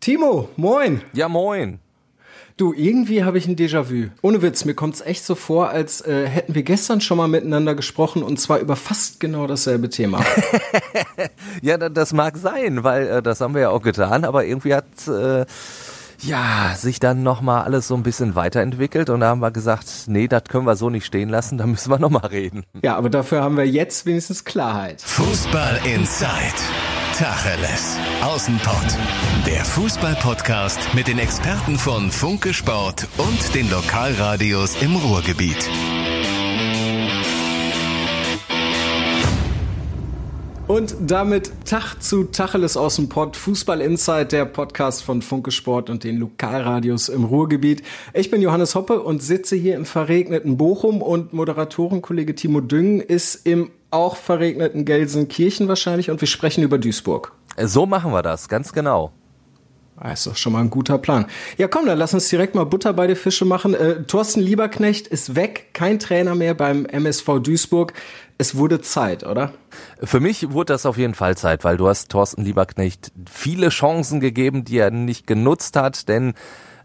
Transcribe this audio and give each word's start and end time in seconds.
Timo, 0.00 0.48
moin. 0.56 1.02
Ja, 1.12 1.28
moin. 1.28 1.78
Du, 2.56 2.72
irgendwie 2.72 3.22
habe 3.22 3.36
ich 3.36 3.46
ein 3.46 3.54
Déjà-vu. 3.54 4.08
Ohne 4.22 4.40
Witz, 4.40 4.64
mir 4.64 4.72
kommt 4.72 4.94
es 4.94 5.02
echt 5.02 5.24
so 5.24 5.34
vor, 5.34 5.68
als 5.68 6.00
äh, 6.00 6.26
hätten 6.26 6.54
wir 6.54 6.62
gestern 6.62 7.02
schon 7.02 7.18
mal 7.18 7.28
miteinander 7.28 7.74
gesprochen 7.74 8.22
und 8.22 8.40
zwar 8.40 8.60
über 8.60 8.76
fast 8.76 9.20
genau 9.20 9.46
dasselbe 9.46 9.90
Thema. 9.90 10.24
ja, 11.62 11.76
das 11.76 12.14
mag 12.14 12.38
sein, 12.38 12.82
weil 12.82 13.08
äh, 13.08 13.22
das 13.22 13.42
haben 13.42 13.52
wir 13.52 13.60
ja 13.60 13.68
auch 13.68 13.82
getan, 13.82 14.24
aber 14.24 14.46
irgendwie 14.46 14.74
hat 14.74 14.86
äh, 15.06 15.44
ja 16.22 16.74
sich 16.76 16.98
dann 16.98 17.22
nochmal 17.22 17.64
alles 17.64 17.86
so 17.86 17.94
ein 17.94 18.02
bisschen 18.02 18.34
weiterentwickelt 18.34 19.10
und 19.10 19.20
da 19.20 19.28
haben 19.28 19.40
wir 19.40 19.50
gesagt, 19.50 19.86
nee, 20.06 20.28
das 20.28 20.44
können 20.44 20.64
wir 20.64 20.76
so 20.76 20.88
nicht 20.88 21.04
stehen 21.04 21.28
lassen, 21.28 21.58
da 21.58 21.66
müssen 21.66 21.90
wir 21.90 21.98
nochmal 21.98 22.26
reden. 22.26 22.64
Ja, 22.82 22.96
aber 22.96 23.10
dafür 23.10 23.42
haben 23.42 23.58
wir 23.58 23.66
jetzt 23.66 24.06
wenigstens 24.06 24.46
Klarheit. 24.46 25.02
Fußball 25.02 25.80
Inside. 25.84 26.56
Tacheles. 27.20 27.98
Außenpott. 28.22 28.96
Der 29.46 29.62
Fußball-Podcast 29.62 30.94
mit 30.94 31.06
den 31.06 31.18
Experten 31.18 31.76
von 31.76 32.10
Funke 32.10 32.54
Sport 32.54 33.08
und 33.18 33.54
den 33.54 33.70
Lokalradios 33.70 34.80
im 34.80 34.96
Ruhrgebiet. 34.96 35.68
Und 40.66 40.94
damit 40.98 41.52
Tag 41.66 41.96
zu 42.00 42.24
Tacheles 42.24 42.78
aus 42.78 42.96
dem 42.96 43.10
Pod, 43.10 43.36
Fußball 43.36 43.82
Inside, 43.82 44.24
der 44.24 44.46
Podcast 44.46 45.02
von 45.02 45.20
Funke 45.20 45.50
Sport 45.50 45.90
und 45.90 46.04
den 46.04 46.16
Lokalradios 46.16 47.10
im 47.10 47.24
Ruhrgebiet. 47.24 47.82
Ich 48.14 48.30
bin 48.30 48.40
Johannes 48.40 48.74
Hoppe 48.74 49.02
und 49.02 49.22
sitze 49.22 49.56
hier 49.56 49.76
im 49.76 49.84
verregneten 49.84 50.56
Bochum 50.56 51.02
und 51.02 51.34
Moderatorenkollege 51.34 52.34
Timo 52.34 52.62
Düngen 52.62 53.00
ist 53.00 53.46
im 53.46 53.72
auch 53.90 54.16
verregneten 54.16 54.84
Gelsenkirchen 54.84 55.68
wahrscheinlich 55.68 56.10
und 56.10 56.20
wir 56.20 56.28
sprechen 56.28 56.62
über 56.62 56.78
Duisburg. 56.78 57.32
So 57.58 57.86
machen 57.86 58.12
wir 58.12 58.22
das, 58.22 58.48
ganz 58.48 58.72
genau. 58.72 59.12
Das 59.96 60.08
ah, 60.08 60.12
ist 60.12 60.26
doch 60.28 60.36
schon 60.36 60.54
mal 60.54 60.60
ein 60.60 60.70
guter 60.70 60.96
Plan. 60.96 61.26
Ja, 61.58 61.68
komm, 61.68 61.84
dann 61.84 61.98
lass 61.98 62.14
uns 62.14 62.30
direkt 62.30 62.54
mal 62.54 62.64
Butter 62.64 62.94
bei 62.94 63.06
die 63.06 63.14
Fische 63.14 63.44
machen. 63.44 63.74
Äh, 63.74 64.04
Thorsten 64.04 64.40
Lieberknecht 64.40 65.06
ist 65.06 65.34
weg, 65.34 65.74
kein 65.74 65.98
Trainer 65.98 66.34
mehr 66.34 66.54
beim 66.54 66.86
MSV 66.86 67.40
Duisburg. 67.42 67.92
Es 68.38 68.56
wurde 68.56 68.80
Zeit, 68.80 69.26
oder? 69.26 69.52
Für 70.02 70.18
mich 70.18 70.52
wurde 70.52 70.72
das 70.72 70.86
auf 70.86 70.96
jeden 70.96 71.12
Fall 71.12 71.36
Zeit, 71.36 71.64
weil 71.64 71.76
du 71.76 71.86
hast 71.86 72.10
Thorsten 72.10 72.42
Lieberknecht 72.42 73.12
viele 73.30 73.68
Chancen 73.68 74.20
gegeben, 74.20 74.64
die 74.64 74.78
er 74.78 74.90
nicht 74.90 75.26
genutzt 75.26 75.76
hat, 75.76 76.08
denn 76.08 76.32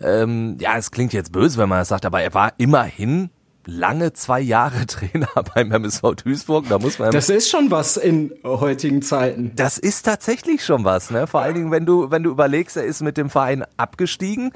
ähm, 0.02 0.58
ja, 0.60 0.78
es 0.78 0.92
klingt 0.92 1.14
jetzt 1.14 1.32
böse, 1.32 1.58
wenn 1.58 1.70
man 1.70 1.80
das 1.80 1.88
sagt, 1.88 2.06
aber 2.06 2.22
er 2.22 2.34
war 2.34 2.52
immerhin 2.58 3.30
lange 3.66 4.14
zwei 4.14 4.40
Jahre 4.40 4.86
Trainer 4.88 5.30
beim 5.54 5.72
MSV 5.72 6.16
Duisburg. 6.24 6.68
Da 6.70 6.80
muss 6.80 7.00
man. 7.00 7.12
Das 7.12 7.30
ist 7.30 7.50
schon 7.50 7.72
was 7.72 7.98
in 7.98 8.34
heutigen 8.44 9.02
Zeiten. 9.02 9.52
Das 9.56 9.78
ist 9.78 10.04
tatsächlich 10.04 10.64
schon 10.64 10.84
was, 10.84 11.12
ne? 11.12 11.28
Vor 11.28 11.42
allen 11.42 11.56
Dingen, 11.56 11.72
wenn 11.72 11.86
du, 11.86 12.12
wenn 12.12 12.24
du 12.24 12.32
überlegst, 12.32 12.78
er 12.78 12.84
ist 12.84 13.02
mit 13.02 13.18
dem 13.18 13.30
Verein 13.30 13.64
abgestiegen. 13.78 14.52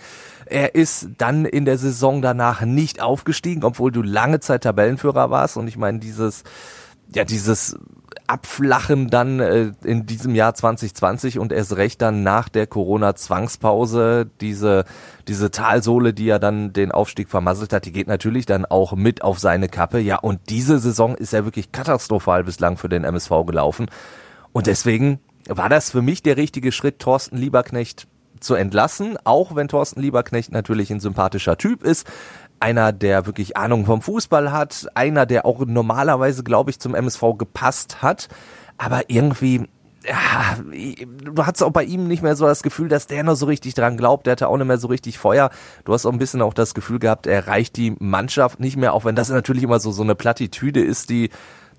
Er 0.45 0.75
ist 0.75 1.09
dann 1.17 1.45
in 1.45 1.65
der 1.65 1.77
Saison 1.77 2.21
danach 2.21 2.61
nicht 2.61 3.01
aufgestiegen, 3.01 3.63
obwohl 3.63 3.91
du 3.91 4.01
lange 4.01 4.39
Zeit 4.39 4.63
Tabellenführer 4.63 5.29
warst. 5.29 5.57
Und 5.57 5.67
ich 5.67 5.77
meine, 5.77 5.99
dieses, 5.99 6.43
ja, 7.13 7.23
dieses 7.23 7.77
Abflachen 8.29 9.09
dann 9.09 9.39
äh, 9.39 9.71
in 9.83 10.05
diesem 10.05 10.35
Jahr 10.35 10.53
2020 10.53 11.39
und 11.39 11.51
erst 11.51 11.75
recht 11.75 12.01
dann 12.01 12.21
nach 12.21 12.47
der 12.47 12.67
Corona-Zwangspause, 12.67 14.29
diese, 14.39 14.85
diese 15.27 15.49
Talsohle, 15.49 16.13
die 16.13 16.25
ja 16.25 16.37
dann 16.37 16.71
den 16.71 16.91
Aufstieg 16.91 17.29
vermasselt 17.29 17.73
hat, 17.73 17.85
die 17.85 17.91
geht 17.91 18.07
natürlich 18.07 18.45
dann 18.45 18.65
auch 18.65 18.93
mit 18.93 19.23
auf 19.23 19.39
seine 19.39 19.67
Kappe. 19.67 19.99
Ja, 19.99 20.19
und 20.19 20.41
diese 20.49 20.77
Saison 20.77 21.15
ist 21.15 21.33
ja 21.33 21.43
wirklich 21.43 21.71
katastrophal 21.71 22.43
bislang 22.43 22.77
für 22.77 22.87
den 22.87 23.03
MSV 23.03 23.31
gelaufen. 23.47 23.87
Und 24.51 24.67
deswegen 24.67 25.19
war 25.47 25.69
das 25.69 25.89
für 25.89 26.03
mich 26.03 26.21
der 26.21 26.37
richtige 26.37 26.71
Schritt, 26.71 26.99
Thorsten 26.99 27.37
Lieberknecht 27.37 28.07
zu 28.39 28.53
entlassen, 28.53 29.17
auch 29.23 29.55
wenn 29.55 29.67
Thorsten 29.67 30.01
Lieberknecht 30.01 30.51
natürlich 30.51 30.91
ein 30.91 30.99
sympathischer 30.99 31.57
Typ 31.57 31.83
ist 31.83 32.07
einer, 32.59 32.91
der 32.91 33.25
wirklich 33.25 33.57
Ahnung 33.57 33.85
vom 33.85 34.01
Fußball 34.01 34.51
hat, 34.51 34.87
einer, 34.95 35.25
der 35.25 35.45
auch 35.45 35.65
normalerweise, 35.65 36.43
glaube 36.43 36.71
ich, 36.71 36.79
zum 36.79 36.95
MSV 36.95 37.37
gepasst 37.37 38.01
hat, 38.01 38.27
aber 38.77 39.09
irgendwie 39.09 39.67
ja, 40.05 40.57
du 40.63 41.45
hast 41.45 41.61
auch 41.61 41.71
bei 41.71 41.83
ihm 41.83 42.07
nicht 42.07 42.23
mehr 42.23 42.35
so 42.35 42.45
das 42.45 42.63
Gefühl, 42.63 42.87
dass 42.87 43.07
der 43.07 43.23
noch 43.23 43.35
so 43.35 43.45
richtig 43.45 43.73
dran 43.73 43.97
glaubt. 43.97 44.25
Der 44.25 44.31
hatte 44.31 44.47
auch 44.47 44.57
nicht 44.57 44.67
mehr 44.67 44.77
so 44.77 44.87
richtig 44.87 45.17
Feuer. 45.17 45.49
Du 45.83 45.93
hast 45.93 46.05
auch 46.05 46.11
ein 46.11 46.19
bisschen 46.19 46.41
auch 46.41 46.53
das 46.53 46.73
Gefühl 46.73 46.99
gehabt, 46.99 47.27
er 47.27 47.47
reicht 47.47 47.75
die 47.75 47.95
Mannschaft 47.99 48.59
nicht 48.59 48.77
mehr, 48.77 48.93
auch 48.93 49.05
wenn 49.05 49.15
das 49.15 49.29
natürlich 49.29 49.63
immer 49.63 49.79
so, 49.79 49.91
so 49.91 50.03
eine 50.03 50.15
Plattitüde 50.15 50.81
ist, 50.81 51.09
die, 51.09 51.29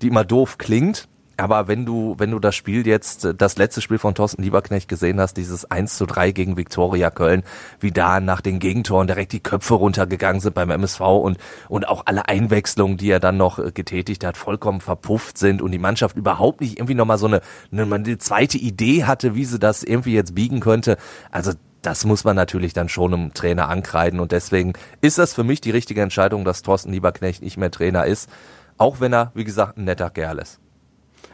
die 0.01 0.07
immer 0.07 0.23
doof 0.23 0.57
klingt. 0.57 1.07
Aber 1.41 1.67
wenn 1.67 1.87
du, 1.87 2.13
wenn 2.19 2.29
du 2.29 2.37
das 2.37 2.55
Spiel 2.55 2.85
jetzt, 2.85 3.27
das 3.35 3.57
letzte 3.57 3.81
Spiel 3.81 3.97
von 3.97 4.13
Thorsten 4.13 4.43
Lieberknecht 4.43 4.87
gesehen 4.87 5.19
hast, 5.19 5.37
dieses 5.37 5.65
1 5.65 5.97
zu 5.97 6.05
3 6.05 6.33
gegen 6.33 6.55
Viktoria 6.55 7.09
Köln, 7.09 7.41
wie 7.79 7.89
da 7.89 8.19
nach 8.19 8.41
den 8.41 8.59
Gegentoren 8.59 9.07
direkt 9.07 9.31
die 9.31 9.39
Köpfe 9.39 9.73
runtergegangen 9.73 10.39
sind 10.39 10.53
beim 10.53 10.69
MSV 10.69 10.99
und, 10.99 11.39
und 11.67 11.87
auch 11.87 12.03
alle 12.05 12.27
Einwechslungen, 12.27 12.97
die 12.97 13.09
er 13.09 13.19
dann 13.19 13.37
noch 13.37 13.57
äh, 13.57 13.71
getätigt 13.71 14.23
hat, 14.23 14.37
vollkommen 14.37 14.81
verpufft 14.81 15.39
sind 15.39 15.63
und 15.63 15.71
die 15.71 15.79
Mannschaft 15.79 16.15
überhaupt 16.15 16.61
nicht 16.61 16.77
irgendwie 16.77 16.93
nochmal 16.93 17.17
so 17.17 17.25
eine, 17.25 17.41
eine, 17.71 17.91
eine 17.91 18.17
zweite 18.19 18.59
Idee 18.59 19.05
hatte, 19.05 19.33
wie 19.33 19.45
sie 19.45 19.57
das 19.57 19.81
irgendwie 19.81 20.13
jetzt 20.13 20.35
biegen 20.35 20.59
könnte. 20.59 20.95
Also 21.31 21.53
das 21.81 22.05
muss 22.05 22.23
man 22.23 22.35
natürlich 22.35 22.73
dann 22.73 22.87
schon 22.87 23.15
einem 23.15 23.33
Trainer 23.33 23.67
ankreiden 23.67 24.19
und 24.19 24.31
deswegen 24.31 24.73
ist 25.01 25.17
das 25.17 25.33
für 25.33 25.43
mich 25.43 25.59
die 25.59 25.71
richtige 25.71 26.03
Entscheidung, 26.03 26.45
dass 26.45 26.61
Thorsten 26.61 26.91
Lieberknecht 26.91 27.41
nicht 27.41 27.57
mehr 27.57 27.71
Trainer 27.71 28.05
ist, 28.05 28.29
auch 28.77 28.99
wenn 28.99 29.11
er, 29.11 29.31
wie 29.33 29.43
gesagt, 29.43 29.77
ein 29.77 29.85
netter 29.85 30.11
Kerl 30.11 30.37
ist. 30.37 30.60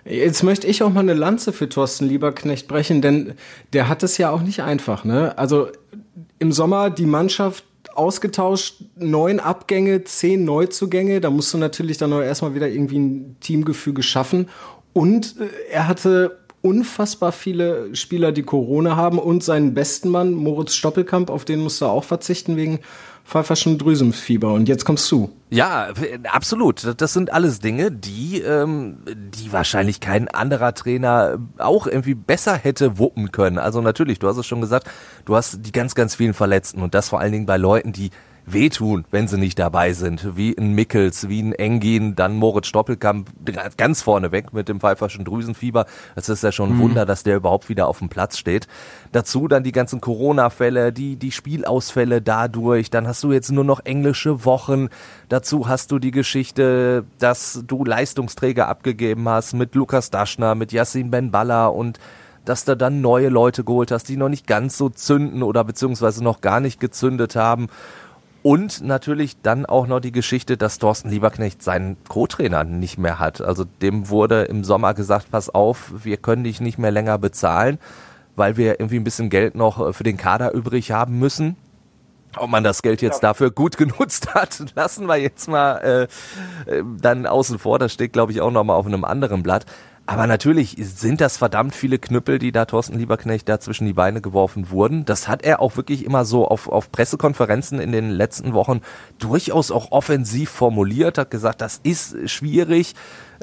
Jetzt 0.09 0.43
möchte 0.43 0.67
ich 0.67 0.83
auch 0.83 0.91
mal 0.91 1.01
eine 1.01 1.13
Lanze 1.13 1.51
für 1.51 1.67
Thorsten 1.67 2.07
Lieberknecht 2.07 2.67
brechen, 2.67 3.01
denn 3.01 3.33
der 3.73 3.89
hat 3.89 4.03
es 4.03 4.17
ja 4.17 4.29
auch 4.29 4.41
nicht 4.41 4.61
einfach. 4.61 5.03
Ne? 5.03 5.37
Also 5.37 5.67
im 6.39 6.51
Sommer 6.51 6.89
die 6.89 7.05
Mannschaft 7.05 7.65
ausgetauscht, 7.93 8.75
neun 8.95 9.39
Abgänge, 9.39 10.03
zehn 10.03 10.45
Neuzugänge. 10.45 11.19
Da 11.19 11.29
musst 11.29 11.53
du 11.53 11.57
natürlich 11.57 11.97
dann 11.97 12.11
erstmal 12.11 12.55
wieder 12.55 12.69
irgendwie 12.69 12.99
ein 12.99 13.35
Teamgefüge 13.41 14.03
schaffen. 14.03 14.49
Und 14.93 15.35
äh, 15.39 15.71
er 15.71 15.87
hatte 15.87 16.37
unfassbar 16.61 17.31
viele 17.31 17.95
Spieler, 17.95 18.31
die 18.31 18.43
Corona 18.43 18.95
haben 18.95 19.19
und 19.19 19.43
seinen 19.43 19.73
besten 19.73 20.09
Mann, 20.09 20.33
Moritz 20.33 20.73
Stoppelkamp, 20.73 21.29
auf 21.29 21.45
den 21.45 21.59
musste 21.61 21.85
er 21.85 21.91
auch 21.91 22.03
verzichten 22.03 22.55
wegen 22.55 22.79
pfeiferschen 23.27 23.77
Drüsenfieber. 23.77 24.53
Und 24.53 24.69
jetzt 24.69 24.85
kommst 24.85 25.11
du. 25.11 25.29
Ja, 25.49 25.89
absolut. 26.31 26.95
Das 26.97 27.13
sind 27.13 27.33
alles 27.33 27.59
Dinge, 27.59 27.91
die, 27.91 28.39
ähm, 28.41 28.99
die 29.05 29.51
wahrscheinlich 29.51 29.99
kein 29.99 30.29
anderer 30.29 30.73
Trainer 30.73 31.37
auch 31.57 31.87
irgendwie 31.87 32.15
besser 32.15 32.55
hätte 32.55 32.97
wuppen 32.97 33.31
können. 33.31 33.57
Also 33.57 33.81
natürlich, 33.81 34.19
du 34.19 34.27
hast 34.29 34.37
es 34.37 34.47
schon 34.47 34.61
gesagt, 34.61 34.87
du 35.25 35.35
hast 35.35 35.65
die 35.65 35.73
ganz, 35.73 35.93
ganz 35.93 36.15
vielen 36.15 36.33
Verletzten 36.33 36.81
und 36.81 36.95
das 36.95 37.09
vor 37.09 37.19
allen 37.19 37.33
Dingen 37.33 37.45
bei 37.45 37.57
Leuten, 37.57 37.91
die 37.91 38.11
wehtun, 38.47 39.05
wenn 39.11 39.27
sie 39.27 39.37
nicht 39.37 39.59
dabei 39.59 39.93
sind. 39.93 40.37
Wie 40.37 40.57
ein 40.57 40.71
Mickels, 40.73 41.27
wie 41.27 41.41
ein 41.41 41.51
Engin, 41.51 42.15
dann 42.15 42.37
Moritz 42.37 42.67
Stoppelkamp 42.67 43.29
ganz 43.75 44.01
vorne 44.01 44.31
weg 44.31 44.53
mit 44.53 44.69
dem 44.69 44.79
pfeiferschen 44.79 45.25
Drüsenfieber. 45.25 45.85
Das 46.15 46.29
ist 46.29 46.43
ja 46.43 46.51
schon 46.53 46.71
ein 46.71 46.75
mhm. 46.77 46.81
Wunder, 46.81 47.05
dass 47.05 47.23
der 47.23 47.35
überhaupt 47.35 47.67
wieder 47.67 47.87
auf 47.87 47.99
dem 47.99 48.07
Platz 48.07 48.37
steht. 48.37 48.67
Dazu 49.11 49.47
dann 49.49 49.63
die 49.63 49.73
ganzen 49.73 49.99
Corona-Fälle, 49.99 50.93
die, 50.93 51.17
die 51.17 51.31
Spielausfälle 51.31 52.21
dadurch. 52.21 52.89
Dann 52.89 53.05
hast 53.07 53.21
du 53.23 53.33
jetzt 53.33 53.51
nur 53.51 53.65
noch 53.65 53.81
englische 53.83 54.45
Wochen. 54.45 54.87
Dazu 55.27 55.67
hast 55.67 55.91
du 55.91 55.99
die 55.99 56.11
Geschichte, 56.11 57.03
dass 57.19 57.63
du 57.67 57.83
Leistungsträger 57.83 58.69
abgegeben 58.69 59.27
hast 59.27 59.53
mit 59.53 59.75
Lukas 59.75 60.09
Daschner, 60.09 60.55
mit 60.55 60.71
Yassin 60.71 61.11
Ben 61.11 61.31
Balla 61.31 61.67
und 61.67 61.99
dass 62.45 62.63
du 62.63 62.77
dann 62.77 63.01
neue 63.01 63.27
Leute 63.27 63.65
geholt 63.65 63.91
hast, 63.91 64.07
die 64.07 64.15
noch 64.15 64.29
nicht 64.29 64.47
ganz 64.47 64.77
so 64.77 64.87
zünden 64.87 65.43
oder 65.43 65.65
beziehungsweise 65.65 66.23
noch 66.23 66.39
gar 66.39 66.61
nicht 66.61 66.79
gezündet 66.79 67.35
haben. 67.35 67.67
Und 68.47 68.81
natürlich 68.81 69.41
dann 69.41 69.65
auch 69.65 69.87
noch 69.87 69.99
die 69.99 70.13
Geschichte, 70.13 70.55
dass 70.55 70.79
Thorsten 70.79 71.09
Lieberknecht 71.09 71.61
seinen 71.61 71.97
Co-Trainer 72.07 72.63
nicht 72.63 72.97
mehr 72.97 73.19
hat. 73.19 73.41
Also 73.41 73.65
dem 73.65 74.07
wurde 74.07 74.43
im 74.43 74.63
Sommer 74.63 74.93
gesagt, 74.93 75.31
pass 75.31 75.49
auf, 75.49 75.91
wir 76.05 76.15
können 76.15 76.45
dich 76.45 76.61
nicht 76.61 76.77
mehr 76.77 76.91
länger 76.91 77.17
bezahlen, 77.17 77.77
weil 78.37 78.55
wir 78.55 78.79
irgendwie 78.79 78.95
ein 78.95 79.03
bisschen 79.03 79.29
Geld 79.29 79.55
noch 79.55 79.93
für 79.93 80.03
den 80.03 80.15
Kader 80.15 80.53
übrig 80.53 80.93
haben 80.93 81.19
müssen. 81.19 81.57
Ob 82.37 82.49
man 82.49 82.63
das 82.63 82.81
Geld 82.81 83.01
jetzt 83.01 83.21
dafür 83.21 83.51
gut 83.51 83.75
genutzt 83.77 84.33
hat, 84.33 84.63
lassen 84.75 85.07
wir 85.07 85.17
jetzt 85.17 85.49
mal 85.49 86.07
äh, 86.67 86.71
äh 86.71 86.83
dann 87.01 87.25
außen 87.25 87.59
vor. 87.59 87.79
Das 87.79 87.91
steht, 87.91 88.13
glaube 88.13 88.31
ich, 88.31 88.39
auch 88.39 88.51
noch 88.51 88.63
mal 88.63 88.75
auf 88.75 88.85
einem 88.85 89.03
anderen 89.03 89.43
Blatt. 89.43 89.65
Aber 90.09 90.25
natürlich 90.25 90.77
sind 90.79 91.19
das 91.19 91.35
verdammt 91.35 91.75
viele 91.75 91.99
Knüppel, 91.99 92.39
die 92.39 92.53
da 92.53 92.63
Thorsten 92.63 92.97
Lieberknecht 92.97 93.49
da 93.49 93.59
zwischen 93.59 93.85
die 93.85 93.93
Beine 93.93 94.21
geworfen 94.21 94.69
wurden. 94.71 95.03
Das 95.03 95.27
hat 95.27 95.43
er 95.43 95.61
auch 95.61 95.75
wirklich 95.75 96.05
immer 96.05 96.23
so 96.23 96.47
auf, 96.47 96.69
auf 96.69 96.93
Pressekonferenzen 96.93 97.81
in 97.81 97.91
den 97.91 98.09
letzten 98.09 98.53
Wochen 98.53 98.79
durchaus 99.19 99.69
auch 99.69 99.91
offensiv 99.91 100.49
formuliert, 100.49 101.17
hat 101.17 101.29
gesagt, 101.29 101.59
das 101.59 101.81
ist 101.83 102.29
schwierig 102.29 102.95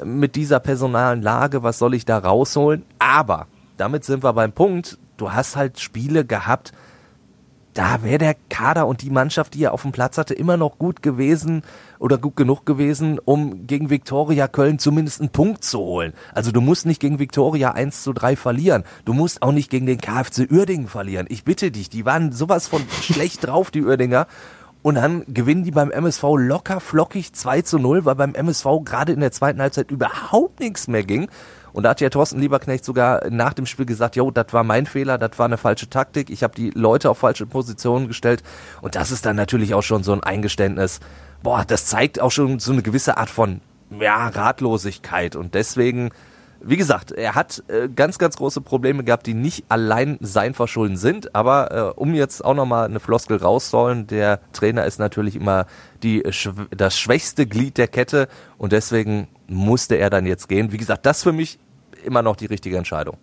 mit 0.03 0.35
dieser 0.35 0.59
personalen 0.59 1.21
Lage, 1.21 1.61
was 1.61 1.77
soll 1.77 1.93
ich 1.93 2.03
da 2.03 2.17
rausholen? 2.17 2.83
Aber 2.97 3.45
damit 3.77 4.03
sind 4.03 4.23
wir 4.23 4.33
beim 4.33 4.51
Punkt, 4.51 4.97
du 5.17 5.31
hast 5.33 5.55
halt 5.55 5.79
Spiele 5.79 6.25
gehabt, 6.25 6.71
da 7.75 8.01
wäre 8.01 8.17
der 8.17 8.35
Kader 8.49 8.87
und 8.87 9.03
die 9.03 9.11
Mannschaft, 9.11 9.53
die 9.53 9.65
er 9.65 9.73
auf 9.73 9.83
dem 9.83 9.91
Platz 9.91 10.17
hatte, 10.17 10.33
immer 10.33 10.57
noch 10.57 10.79
gut 10.79 11.03
gewesen 11.03 11.61
oder 11.99 12.17
gut 12.17 12.35
genug 12.35 12.65
gewesen, 12.65 13.19
um 13.23 13.67
gegen 13.67 13.89
Viktoria 13.89 14.47
Köln 14.47 14.79
zumindest 14.79 15.21
einen 15.21 15.29
Punkt 15.29 15.63
zu 15.63 15.79
holen. 15.79 16.13
Also 16.33 16.51
du 16.51 16.61
musst 16.61 16.85
nicht 16.85 16.99
gegen 16.99 17.19
Viktoria 17.19 17.71
1 17.71 18.03
zu 18.03 18.13
3 18.13 18.35
verlieren. 18.35 18.83
Du 19.05 19.13
musst 19.13 19.41
auch 19.41 19.51
nicht 19.51 19.69
gegen 19.69 19.85
den 19.85 19.99
KFC 19.99 20.49
Uerdingen 20.51 20.87
verlieren. 20.87 21.27
Ich 21.29 21.43
bitte 21.43 21.71
dich, 21.71 21.89
die 21.89 22.05
waren 22.05 22.31
sowas 22.31 22.67
von 22.67 22.83
schlecht 23.01 23.45
drauf, 23.45 23.71
die 23.71 23.83
Uerdinger. 23.83 24.27
Und 24.85 24.95
dann 24.95 25.23
gewinnen 25.27 25.63
die 25.63 25.71
beim 25.71 25.89
MSV 25.89 26.21
locker 26.37 26.79
flockig 26.79 27.33
2 27.33 27.63
zu 27.63 27.79
0, 27.79 28.05
weil 28.05 28.13
beim 28.13 28.35
MSV 28.35 28.67
gerade 28.85 29.13
in 29.13 29.19
der 29.19 29.31
zweiten 29.31 29.59
Halbzeit 29.59 29.89
überhaupt 29.89 30.59
nichts 30.59 30.87
mehr 30.87 31.03
ging. 31.03 31.27
Und 31.73 31.83
da 31.83 31.89
hat 31.89 32.01
ja 32.01 32.09
Thorsten 32.09 32.39
Lieberknecht 32.39 32.85
sogar 32.85 33.29
nach 33.31 33.53
dem 33.53 33.65
Spiel 33.65 33.85
gesagt, 33.85 34.15
jo, 34.15 34.31
das 34.31 34.53
war 34.53 34.63
mein 34.63 34.85
Fehler, 34.85 35.17
das 35.17 35.39
war 35.39 35.45
eine 35.47 35.57
falsche 35.57 35.89
Taktik, 35.89 36.29
ich 36.29 36.43
habe 36.43 36.53
die 36.55 36.69
Leute 36.69 37.09
auf 37.09 37.17
falsche 37.17 37.47
Positionen 37.47 38.07
gestellt. 38.07 38.43
Und 38.81 38.95
das 38.95 39.11
ist 39.11 39.25
dann 39.25 39.35
natürlich 39.35 39.73
auch 39.73 39.81
schon 39.81 40.03
so 40.03 40.13
ein 40.13 40.23
Eingeständnis. 40.23 40.99
Boah, 41.45 41.63
das 41.63 41.85
zeigt 41.85 42.19
auch 42.19 42.31
schon 42.31 42.57
so 42.57 42.71
eine 42.71 42.81
gewisse 42.81 43.17
Art 43.17 43.29
von 43.29 43.61
ja, 43.99 44.29
Ratlosigkeit. 44.29 45.35
Und 45.35 45.53
deswegen 45.53 46.09
wie 46.59 46.75
gesagt, 46.75 47.11
er 47.11 47.35
hat 47.35 47.63
äh, 47.67 47.87
ganz, 47.87 48.17
ganz 48.17 48.37
große 48.37 48.61
Probleme 48.61 49.03
gehabt, 49.03 49.27
die 49.27 49.35
nicht 49.35 49.65
allein 49.69 50.17
sein 50.21 50.55
Verschulden 50.55 50.97
sind. 50.97 51.35
Aber 51.35 51.71
äh, 51.71 51.99
um 51.99 52.15
jetzt 52.15 52.43
auch 52.43 52.55
nochmal 52.55 52.85
eine 52.85 52.99
Floskel 52.99 53.37
rauszuholen, 53.37 54.07
der 54.07 54.39
Trainer 54.53 54.85
ist 54.85 54.97
natürlich 54.97 55.35
immer 55.35 55.67
die, 56.01 56.23
das 56.75 56.97
schwächste 56.97 57.45
Glied 57.45 57.77
der 57.77 57.89
Kette 57.89 58.27
und 58.57 58.71
deswegen 58.71 59.27
musste 59.47 59.97
er 59.97 60.09
dann 60.09 60.25
jetzt 60.25 60.49
gehen. 60.49 60.71
Wie 60.71 60.77
gesagt, 60.77 61.05
das 61.05 61.21
für 61.21 61.31
mich 61.31 61.59
immer 62.03 62.23
noch 62.23 62.37
die 62.37 62.47
richtige 62.47 62.77
Entscheidung. 62.77 63.17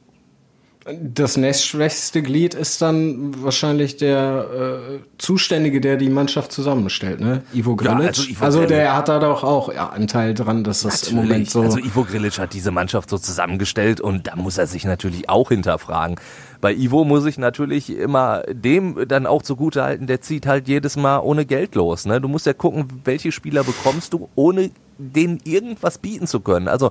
Das 0.85 1.37
nächstschwächste 1.37 2.23
Glied 2.23 2.55
ist 2.55 2.83
dann 2.83 3.41
wahrscheinlich 3.43 3.99
der 3.99 4.47
äh, 4.53 4.99
Zuständige, 5.17 5.81
der 5.81 5.97
die 5.97 6.09
Mannschaft 6.09 6.51
zusammenstellt, 6.51 7.21
ne? 7.21 7.43
Ivo 7.53 7.77
Grilic. 7.77 8.01
Ja, 8.01 8.07
also, 8.09 8.23
Ivo 8.25 8.45
also 8.45 8.67
der 8.67 8.97
hat 8.97 9.09
da 9.09 9.21
doch 9.21 9.45
auch 9.45 9.73
ja, 9.73 9.91
einen 9.91 10.09
Teil 10.09 10.35
dran, 10.35 10.65
dass 10.65 10.83
das 10.83 11.03
natürlich. 11.03 11.13
im 11.13 11.17
Moment 11.17 11.51
so. 11.51 11.61
Also 11.63 11.79
Ivo 11.79 12.03
Grilic 12.03 12.37
hat 12.39 12.53
diese 12.53 12.73
Mannschaft 12.73 13.11
so 13.11 13.19
zusammengestellt 13.19 14.01
und 14.01 14.27
da 14.27 14.35
muss 14.35 14.59
er 14.59 14.67
sich 14.67 14.85
natürlich 14.85 15.29
auch 15.29 15.51
hinterfragen. 15.51 16.17
Bei 16.61 16.75
Ivo 16.75 17.05
muss 17.05 17.27
ich 17.27 17.39
natürlich 17.39 17.97
immer 17.97 18.43
dem 18.49 19.07
dann 19.07 19.27
auch 19.27 19.43
zugute 19.43 19.85
halten, 19.85 20.09
der 20.09 20.21
zieht 20.21 20.47
halt 20.47 20.67
jedes 20.67 20.97
Mal 20.97 21.19
ohne 21.19 21.47
Geld 21.47 21.77
los. 21.77 22.07
Ne? 22.07 22.21
Du 22.21 22.27
musst 22.27 22.47
ja 22.47 22.55
gucken, 22.55 22.87
welche 23.05 23.31
Spieler 23.31 23.63
bekommst 23.63 24.15
du, 24.15 24.29
ohne 24.35 24.71
denen 24.99 25.39
irgendwas 25.45 25.99
bieten 25.99 26.27
zu 26.27 26.41
können. 26.41 26.67
Also 26.67 26.91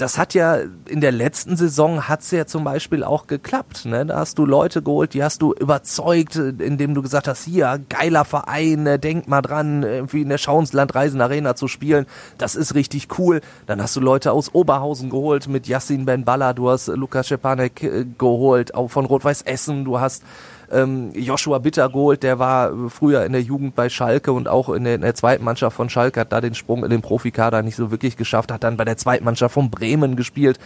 das 0.00 0.16
hat 0.16 0.32
ja 0.32 0.58
in 0.88 1.00
der 1.00 1.12
letzten 1.12 1.56
Saison 1.56 2.08
hat's 2.08 2.30
ja 2.30 2.46
zum 2.46 2.64
Beispiel 2.64 3.04
auch 3.04 3.26
geklappt. 3.26 3.84
Ne? 3.84 4.06
Da 4.06 4.18
hast 4.18 4.38
du 4.38 4.46
Leute 4.46 4.82
geholt, 4.82 5.12
die 5.12 5.22
hast 5.22 5.42
du 5.42 5.52
überzeugt, 5.52 6.36
indem 6.36 6.94
du 6.94 7.02
gesagt 7.02 7.28
hast, 7.28 7.44
hier, 7.44 7.80
geiler 7.88 8.24
Verein, 8.24 8.84
ne, 8.84 8.98
denk 8.98 9.28
mal 9.28 9.42
dran, 9.42 9.82
irgendwie 9.82 10.22
in 10.22 10.30
der 10.30 10.38
Schauensland 10.38 10.94
Reisen 10.94 11.20
Arena 11.20 11.54
zu 11.54 11.68
spielen. 11.68 12.06
Das 12.38 12.54
ist 12.54 12.74
richtig 12.74 13.18
cool. 13.18 13.42
Dann 13.66 13.82
hast 13.82 13.94
du 13.94 14.00
Leute 14.00 14.32
aus 14.32 14.54
Oberhausen 14.54 15.10
geholt 15.10 15.48
mit 15.48 15.68
Yassin 15.68 16.06
Ben 16.06 16.24
Balla, 16.24 16.54
du 16.54 16.70
hast 16.70 16.86
Lukas 16.88 17.28
Schepanek 17.28 17.82
äh, 17.82 18.06
geholt, 18.16 18.74
auch 18.74 18.90
von 18.90 19.04
Rot-Weiß 19.04 19.42
Essen, 19.42 19.84
du 19.84 20.00
hast 20.00 20.22
ähm, 20.70 21.12
Joshua 21.14 21.58
Bittergold, 21.58 22.22
der 22.22 22.38
war 22.38 22.72
früher 22.88 23.24
in 23.24 23.32
der 23.32 23.42
Jugend 23.42 23.74
bei 23.74 23.88
Schalke 23.88 24.32
und 24.32 24.48
auch 24.48 24.68
in 24.68 24.84
der, 24.84 24.94
in 24.94 25.00
der 25.00 25.14
zweiten 25.14 25.44
Mannschaft 25.44 25.76
von 25.76 25.88
Schalke 25.90 26.20
hat 26.20 26.32
da 26.32 26.40
den 26.40 26.54
Sprung 26.54 26.84
in 26.84 26.90
den 26.90 27.02
Profikader 27.02 27.62
nicht 27.62 27.76
so 27.76 27.90
wirklich 27.90 28.16
geschafft, 28.16 28.52
hat 28.52 28.64
dann 28.64 28.76
bei 28.76 28.84
der 28.84 28.96
zweiten 28.96 29.24
Mannschaft 29.24 29.54
von 29.54 29.70
Bremen 29.70 30.16
gespielt. 30.16 30.58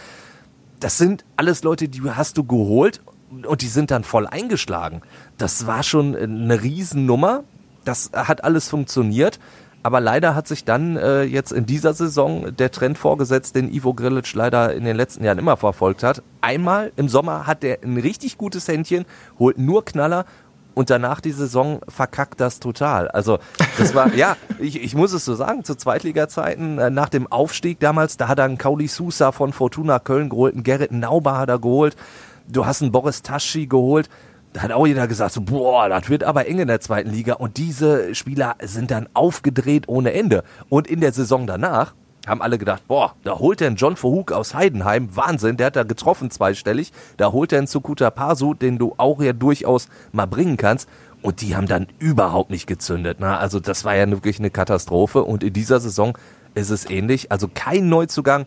Das 0.79 0.97
sind 0.97 1.25
alles 1.35 1.63
Leute, 1.63 1.87
die 1.87 2.01
hast 2.03 2.37
du 2.37 2.43
geholt 2.43 3.01
und 3.29 3.61
die 3.61 3.67
sind 3.67 3.91
dann 3.91 4.03
voll 4.03 4.27
eingeschlagen. 4.27 5.01
Das 5.37 5.67
war 5.67 5.83
schon 5.83 6.15
eine 6.15 6.61
Riesennummer. 6.61 7.43
Das 7.83 8.11
hat 8.13 8.43
alles 8.43 8.67
funktioniert. 8.67 9.39
Aber 9.85 10.01
leider 10.01 10.33
hat 10.33 10.47
sich 10.47 10.65
dann 10.65 10.97
äh, 10.97 11.21
jetzt 11.21 11.51
in 11.51 11.67
dieser 11.67 11.93
Saison 11.93 12.55
der 12.55 12.71
Trend 12.71 12.97
vorgesetzt, 12.97 13.55
den 13.55 13.71
Ivo 13.71 13.93
Grilic 13.93 14.33
leider 14.33 14.73
in 14.73 14.83
den 14.83 14.97
letzten 14.97 15.23
Jahren 15.23 15.37
immer 15.37 15.57
verfolgt 15.57 16.01
hat. 16.01 16.23
Einmal 16.41 16.91
im 16.95 17.07
Sommer 17.07 17.45
hat 17.45 17.63
er 17.63 17.83
ein 17.83 17.97
richtig 17.97 18.39
gutes 18.39 18.67
Händchen, 18.67 19.05
holt 19.37 19.59
nur 19.59 19.85
Knaller 19.85 20.25
und 20.73 20.89
danach 20.89 21.21
die 21.21 21.33
Saison 21.33 21.81
verkackt 21.87 22.41
das 22.41 22.59
total. 22.59 23.09
Also 23.09 23.37
das 23.77 23.93
war, 23.93 24.11
ja, 24.15 24.37
ich, 24.57 24.81
ich 24.81 24.95
muss 24.95 25.13
es 25.13 25.23
so 25.23 25.35
sagen, 25.35 25.63
zu 25.63 25.75
Zweitliga-Zeiten, 25.75 26.79
äh, 26.79 26.89
nach 26.89 27.09
dem 27.09 27.31
Aufstieg 27.31 27.79
damals, 27.79 28.17
da 28.17 28.27
hat 28.27 28.39
er 28.39 28.45
einen 28.45 28.57
Kauli 28.57 28.87
Sousa 28.87 29.31
von 29.31 29.53
Fortuna 29.53 29.99
Köln 29.99 30.29
geholt, 30.29 30.55
einen 30.55 30.63
Gerrit 30.63 30.93
Nauber 30.93 31.37
hat 31.37 31.49
er 31.49 31.59
geholt, 31.59 31.95
du 32.47 32.65
hast 32.65 32.81
einen 32.81 32.91
Boris 32.91 33.21
Taschi 33.21 33.67
geholt, 33.67 34.09
da 34.55 34.61
hat 34.61 34.71
auch 34.71 34.87
jeder 34.87 35.05
gesagt, 35.07 35.33
so, 35.33 35.41
boah, 35.41 35.89
das 35.89 36.09
wird 36.09 36.23
aber 36.23 36.47
eng 36.47 36.59
in 36.59 36.69
der 36.69 36.79
zweiten 36.79 37.09
Liga. 37.09 37.33
Und 37.33 37.57
diese 37.57 38.15
Spieler 38.15 38.55
sind 38.61 38.89
dann 38.89 39.09
aufgedreht 39.13 39.89
ohne 39.89 40.13
Ende. 40.13 40.45
Und 40.69 40.87
in 40.87 41.01
der 41.01 41.11
Saison 41.11 41.45
danach 41.45 41.93
haben 42.25 42.41
alle 42.41 42.57
gedacht, 42.57 42.87
boah, 42.87 43.15
da 43.25 43.37
holt 43.37 43.59
er 43.59 43.67
einen 43.67 43.75
John 43.75 43.97
Verhoek 43.97 44.31
aus 44.31 44.53
Heidenheim, 44.55 45.13
Wahnsinn, 45.13 45.57
der 45.57 45.67
hat 45.67 45.75
da 45.75 45.83
getroffen 45.83 46.31
zweistellig. 46.31 46.93
Da 47.17 47.33
holt 47.33 47.51
er 47.51 47.57
einen 47.57 47.67
Sukuta 47.67 48.09
Pasu, 48.09 48.53
den 48.53 48.77
du 48.77 48.93
auch 48.95 49.21
ja 49.21 49.33
durchaus 49.33 49.89
mal 50.13 50.25
bringen 50.25 50.55
kannst. 50.55 50.87
Und 51.21 51.41
die 51.41 51.57
haben 51.57 51.67
dann 51.67 51.87
überhaupt 51.99 52.49
nicht 52.49 52.65
gezündet. 52.65 53.19
Ne? 53.19 53.37
Also 53.37 53.59
das 53.59 53.83
war 53.83 53.93
ja 53.93 54.09
wirklich 54.09 54.39
eine 54.39 54.51
Katastrophe. 54.51 55.23
Und 55.23 55.43
in 55.43 55.51
dieser 55.51 55.81
Saison 55.81 56.17
ist 56.53 56.69
es 56.69 56.89
ähnlich. 56.89 57.29
Also 57.29 57.49
kein 57.53 57.89
Neuzugang 57.89 58.45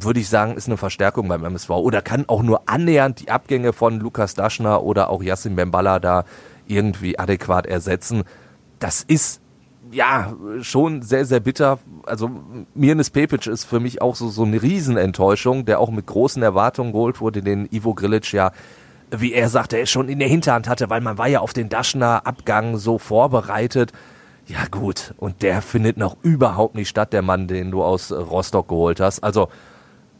würde 0.00 0.20
ich 0.20 0.28
sagen, 0.28 0.56
ist 0.56 0.66
eine 0.68 0.76
Verstärkung 0.76 1.28
beim 1.28 1.44
MSV 1.44 1.70
oder 1.70 2.02
kann 2.02 2.28
auch 2.28 2.42
nur 2.42 2.68
annähernd 2.68 3.20
die 3.20 3.30
Abgänge 3.30 3.72
von 3.72 4.00
Lukas 4.00 4.34
Daschner 4.34 4.82
oder 4.82 5.10
auch 5.10 5.22
Yassin 5.22 5.56
Bembala 5.56 5.98
da 5.98 6.24
irgendwie 6.66 7.18
adäquat 7.18 7.66
ersetzen. 7.66 8.24
Das 8.78 9.02
ist 9.02 9.40
ja 9.90 10.34
schon 10.60 11.02
sehr, 11.02 11.24
sehr 11.24 11.40
bitter. 11.40 11.78
Also 12.04 12.30
Mirnes 12.74 13.10
Pepic 13.10 13.50
ist 13.50 13.64
für 13.64 13.80
mich 13.80 14.02
auch 14.02 14.14
so, 14.14 14.28
so 14.28 14.44
eine 14.44 14.62
Riesenenttäuschung, 14.62 15.64
der 15.64 15.80
auch 15.80 15.90
mit 15.90 16.06
großen 16.06 16.42
Erwartungen 16.42 16.92
geholt 16.92 17.20
wurde, 17.20 17.42
den 17.42 17.66
Ivo 17.72 17.94
Grilic 17.94 18.32
ja 18.32 18.52
wie 19.10 19.32
er 19.32 19.48
sagte, 19.48 19.78
er 19.78 19.86
schon 19.86 20.08
in 20.08 20.18
der 20.18 20.28
Hinterhand 20.28 20.68
hatte, 20.68 20.90
weil 20.90 21.00
man 21.00 21.18
war 21.18 21.28
ja 21.28 21.40
auf 21.40 21.52
den 21.52 21.68
Daschner 21.68 22.26
Abgang 22.26 22.76
so 22.76 22.98
vorbereitet. 22.98 23.92
Ja 24.46 24.66
gut, 24.70 25.14
und 25.18 25.42
der 25.42 25.62
findet 25.62 25.96
noch 25.98 26.16
überhaupt 26.22 26.74
nicht 26.74 26.88
statt, 26.88 27.12
der 27.12 27.22
Mann, 27.22 27.48
den 27.48 27.70
du 27.70 27.82
aus 27.82 28.12
Rostock 28.12 28.68
geholt 28.68 29.00
hast. 29.00 29.22
Also 29.22 29.48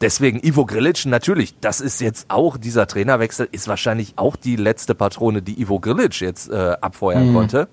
Deswegen 0.00 0.40
Ivo 0.44 0.64
Grilic, 0.64 1.06
natürlich, 1.06 1.58
das 1.60 1.80
ist 1.80 2.00
jetzt 2.00 2.26
auch, 2.28 2.56
dieser 2.56 2.86
Trainerwechsel 2.86 3.48
ist 3.50 3.66
wahrscheinlich 3.66 4.14
auch 4.16 4.36
die 4.36 4.54
letzte 4.54 4.94
Patrone, 4.94 5.42
die 5.42 5.60
Ivo 5.60 5.80
Grilic 5.80 6.20
jetzt 6.20 6.50
äh, 6.50 6.76
abfeuern 6.80 7.30
mhm. 7.30 7.34
konnte. 7.34 7.68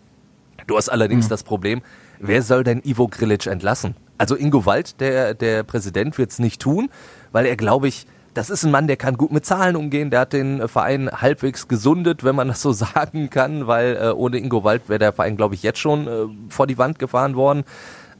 Du 0.65 0.75
hast 0.75 0.89
allerdings 0.89 1.25
mhm. 1.25 1.29
das 1.29 1.43
Problem, 1.43 1.81
wer 2.19 2.41
soll 2.41 2.63
denn 2.63 2.81
Ivo 2.83 3.07
Grilic 3.07 3.45
entlassen? 3.45 3.95
Also 4.17 4.35
Ingo 4.35 4.65
Wald, 4.65 4.99
der, 5.01 5.33
der 5.33 5.63
Präsident, 5.63 6.17
wird 6.17 6.31
es 6.31 6.39
nicht 6.39 6.61
tun, 6.61 6.89
weil 7.31 7.45
er, 7.45 7.57
glaube 7.57 7.87
ich, 7.87 8.07
das 8.33 8.49
ist 8.49 8.65
ein 8.65 8.71
Mann, 8.71 8.87
der 8.87 8.97
kann 8.97 9.17
gut 9.17 9.31
mit 9.31 9.45
Zahlen 9.45 9.75
umgehen, 9.75 10.09
der 10.09 10.21
hat 10.21 10.33
den 10.33 10.67
Verein 10.67 11.09
halbwegs 11.09 11.67
gesundet, 11.67 12.23
wenn 12.23 12.35
man 12.35 12.47
das 12.47 12.61
so 12.61 12.71
sagen 12.73 13.29
kann, 13.29 13.67
weil 13.67 13.97
äh, 13.97 14.09
ohne 14.11 14.37
Ingo 14.37 14.63
Wald 14.63 14.89
wäre 14.89 14.99
der 14.99 15.13
Verein, 15.13 15.37
glaube 15.37 15.55
ich, 15.55 15.63
jetzt 15.63 15.79
schon 15.79 16.07
äh, 16.07 16.25
vor 16.49 16.65
die 16.67 16.77
Wand 16.77 16.97
gefahren 16.99 17.35
worden. 17.35 17.63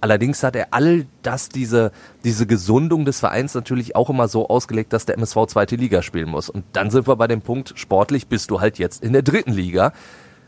Allerdings 0.05 0.43
hat 0.43 0.55
er 0.55 0.67
all 0.69 1.07
das, 1.23 1.49
diese, 1.49 1.91
diese 2.23 2.45
Gesundung 2.45 3.05
des 3.05 3.19
Vereins 3.19 3.55
natürlich 3.55 3.95
auch 3.95 4.11
immer 4.11 4.27
so 4.27 4.47
ausgelegt, 4.47 4.93
dass 4.93 5.07
der 5.07 5.15
MSV 5.17 5.47
zweite 5.47 5.77
Liga 5.77 6.03
spielen 6.03 6.29
muss. 6.29 6.47
Und 6.47 6.63
dann 6.73 6.91
sind 6.91 7.07
wir 7.07 7.15
bei 7.15 7.25
dem 7.25 7.41
Punkt, 7.41 7.73
sportlich 7.75 8.27
bist 8.27 8.51
du 8.51 8.61
halt 8.61 8.77
jetzt 8.77 9.03
in 9.03 9.13
der 9.13 9.23
dritten 9.23 9.51
Liga. 9.51 9.93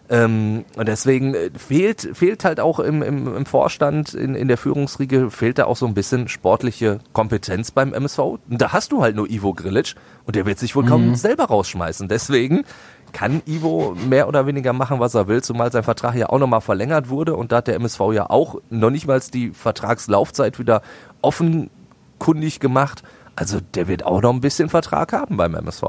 Ähm, 0.09 0.63
und 0.75 0.87
deswegen 0.87 1.33
äh, 1.33 1.49
fehlt, 1.57 2.07
fehlt 2.13 2.45
halt 2.45 2.59
auch 2.59 2.79
im, 2.79 3.01
im, 3.01 3.35
im 3.35 3.45
Vorstand, 3.47 4.13
in, 4.13 4.35
in 4.35 4.47
der 4.47 4.59
Führungsriege, 4.59 5.31
fehlt 5.31 5.57
da 5.57 5.65
auch 5.65 5.75
so 5.75 5.87
ein 5.87 5.95
bisschen 5.95 6.27
sportliche 6.27 6.99
Kompetenz 7.13 7.71
beim 7.71 7.95
MSV. 7.95 8.19
Und 8.19 8.41
da 8.47 8.73
hast 8.73 8.91
du 8.91 9.01
halt 9.01 9.15
nur 9.15 9.27
Ivo 9.27 9.55
Grilic 9.55 9.95
und 10.25 10.35
der 10.35 10.45
wird 10.45 10.59
sich 10.59 10.75
wohl 10.75 10.85
kaum 10.85 11.09
mhm. 11.09 11.15
selber 11.15 11.45
rausschmeißen. 11.45 12.07
Deswegen 12.07 12.63
kann 13.13 13.41
Ivo 13.45 13.95
mehr 14.09 14.27
oder 14.27 14.45
weniger 14.45 14.73
machen, 14.73 14.99
was 14.99 15.15
er 15.15 15.27
will, 15.27 15.41
zumal 15.41 15.71
sein 15.71 15.83
Vertrag 15.83 16.15
ja 16.15 16.29
auch 16.29 16.39
nochmal 16.39 16.61
verlängert 16.61 17.09
wurde 17.09 17.35
und 17.35 17.51
da 17.51 17.57
hat 17.57 17.67
der 17.67 17.75
MSV 17.75 17.99
ja 18.13 18.29
auch 18.29 18.61
noch 18.69 18.89
nicht 18.89 19.07
mal 19.07 19.19
die 19.33 19.51
Vertragslaufzeit 19.51 20.59
wieder 20.59 20.81
offenkundig 21.21 22.59
gemacht. 22.59 23.03
Also 23.35 23.59
der 23.75 23.87
wird 23.87 24.05
auch 24.05 24.21
noch 24.21 24.33
ein 24.33 24.41
bisschen 24.41 24.69
Vertrag 24.69 25.13
haben 25.13 25.37
beim 25.37 25.55
MSV. 25.55 25.83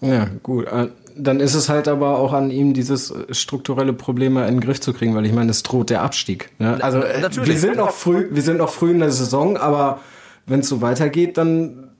Ja, 0.00 0.28
gut. 0.42 0.66
Äh, 0.66 0.88
dann 1.16 1.40
ist 1.40 1.54
es 1.54 1.68
halt 1.68 1.88
aber 1.88 2.18
auch 2.18 2.32
an 2.32 2.50
ihm, 2.50 2.74
dieses 2.74 3.14
strukturelle 3.30 3.92
Problem 3.92 4.36
in 4.38 4.44
den 4.44 4.60
Griff 4.60 4.80
zu 4.80 4.92
kriegen, 4.92 5.14
weil 5.14 5.26
ich 5.26 5.32
meine, 5.32 5.50
es 5.50 5.62
droht 5.62 5.90
der 5.90 6.02
Abstieg. 6.02 6.50
Ne? 6.58 6.78
Also 6.82 7.00
äh, 7.00 7.20
Natürlich. 7.20 7.50
wir 7.50 7.58
sind 7.58 7.76
noch 7.76 7.90
früh, 7.90 8.28
wir 8.30 8.42
sind 8.42 8.58
noch 8.58 8.70
früh 8.70 8.90
in 8.90 9.00
der 9.00 9.10
Saison, 9.10 9.56
aber 9.56 10.00
wenn 10.46 10.60
es 10.60 10.68
so 10.68 10.80
weitergeht, 10.80 11.36
dann 11.36 11.91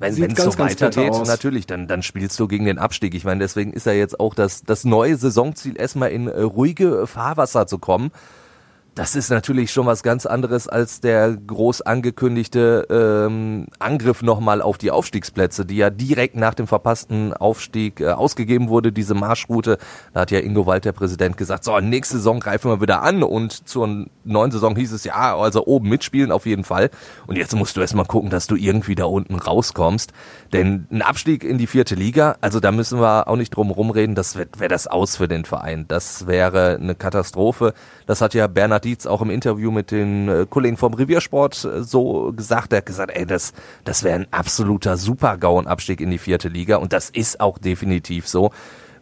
wenn 0.00 0.32
es 0.32 0.42
so 0.42 0.58
weitergeht, 0.58 1.12
natürlich, 1.26 1.66
dann, 1.66 1.86
dann 1.86 2.02
spielst 2.02 2.38
du 2.40 2.48
gegen 2.48 2.64
den 2.64 2.78
Abstieg. 2.78 3.14
Ich 3.14 3.24
meine, 3.24 3.40
deswegen 3.40 3.72
ist 3.72 3.86
ja 3.86 3.92
jetzt 3.92 4.18
auch 4.18 4.34
das, 4.34 4.62
das 4.62 4.84
neue 4.84 5.16
Saisonziel, 5.16 5.78
erstmal 5.78 6.10
in 6.10 6.26
äh, 6.26 6.40
ruhige 6.40 7.06
Fahrwasser 7.06 7.66
zu 7.66 7.78
kommen. 7.78 8.10
Das 8.94 9.14
ist 9.14 9.30
natürlich 9.30 9.70
schon 9.70 9.86
was 9.86 10.02
ganz 10.02 10.26
anderes 10.26 10.68
als 10.68 11.00
der 11.00 11.32
groß 11.34 11.82
angekündigte 11.82 12.86
ähm, 12.90 13.66
Angriff 13.78 14.22
nochmal 14.22 14.60
auf 14.60 14.78
die 14.78 14.90
Aufstiegsplätze, 14.90 15.64
die 15.64 15.76
ja 15.76 15.90
direkt 15.90 16.36
nach 16.36 16.54
dem 16.54 16.66
verpassten 16.66 17.32
Aufstieg 17.32 18.00
äh, 18.00 18.08
ausgegeben 18.08 18.68
wurde, 18.68 18.92
diese 18.92 19.14
Marschroute. 19.14 19.78
Da 20.12 20.20
hat 20.20 20.30
ja 20.30 20.40
Ingo 20.40 20.66
Wald, 20.66 20.84
der 20.84 20.92
Präsident, 20.92 21.36
gesagt, 21.36 21.64
so, 21.64 21.78
nächste 21.78 22.16
Saison 22.16 22.40
greifen 22.40 22.70
wir 22.70 22.80
wieder 22.80 23.02
an 23.02 23.22
und 23.22 23.68
zur 23.68 24.06
neuen 24.24 24.50
Saison 24.50 24.74
hieß 24.74 24.92
es 24.92 25.04
ja, 25.04 25.36
also 25.36 25.66
oben 25.66 25.88
mitspielen 25.88 26.32
auf 26.32 26.46
jeden 26.46 26.64
Fall. 26.64 26.90
Und 27.26 27.36
jetzt 27.36 27.54
musst 27.54 27.76
du 27.76 27.80
erstmal 27.80 28.06
gucken, 28.06 28.30
dass 28.30 28.48
du 28.48 28.56
irgendwie 28.56 28.96
da 28.96 29.04
unten 29.04 29.36
rauskommst. 29.36 30.12
Denn 30.52 30.86
ein 30.90 31.02
Abstieg 31.02 31.44
in 31.44 31.58
die 31.58 31.68
vierte 31.68 31.94
Liga, 31.94 32.36
also 32.40 32.58
da 32.58 32.72
müssen 32.72 33.00
wir 33.00 33.28
auch 33.28 33.36
nicht 33.36 33.50
drum 33.50 33.70
rumreden, 33.70 34.14
das 34.16 34.36
wäre 34.36 34.48
wär 34.58 34.68
das 34.68 34.88
aus 34.88 35.16
für 35.16 35.28
den 35.28 35.44
Verein. 35.44 35.86
Das 35.86 36.26
wäre 36.26 36.78
eine 36.80 36.94
Katastrophe. 36.94 37.72
Das 38.06 38.20
hat 38.20 38.34
ja 38.34 38.46
Bernhard 38.46 38.79
Dietz 38.80 39.06
auch 39.06 39.22
im 39.22 39.30
Interview 39.30 39.70
mit 39.70 39.90
den 39.90 40.28
äh, 40.28 40.46
Kollegen 40.48 40.76
vom 40.76 40.94
Reviersport 40.94 41.64
äh, 41.64 41.82
so 41.82 42.32
gesagt. 42.34 42.72
Er 42.72 42.78
hat 42.78 42.86
gesagt, 42.86 43.12
ey, 43.14 43.26
das, 43.26 43.52
das 43.84 44.02
wäre 44.02 44.16
ein 44.16 44.26
absoluter 44.30 44.96
Super-GAU-Abstieg 44.96 46.00
in 46.00 46.10
die 46.10 46.18
vierte 46.18 46.48
Liga. 46.48 46.76
Und 46.76 46.92
das 46.92 47.10
ist 47.10 47.40
auch 47.40 47.58
definitiv 47.58 48.26
so, 48.26 48.50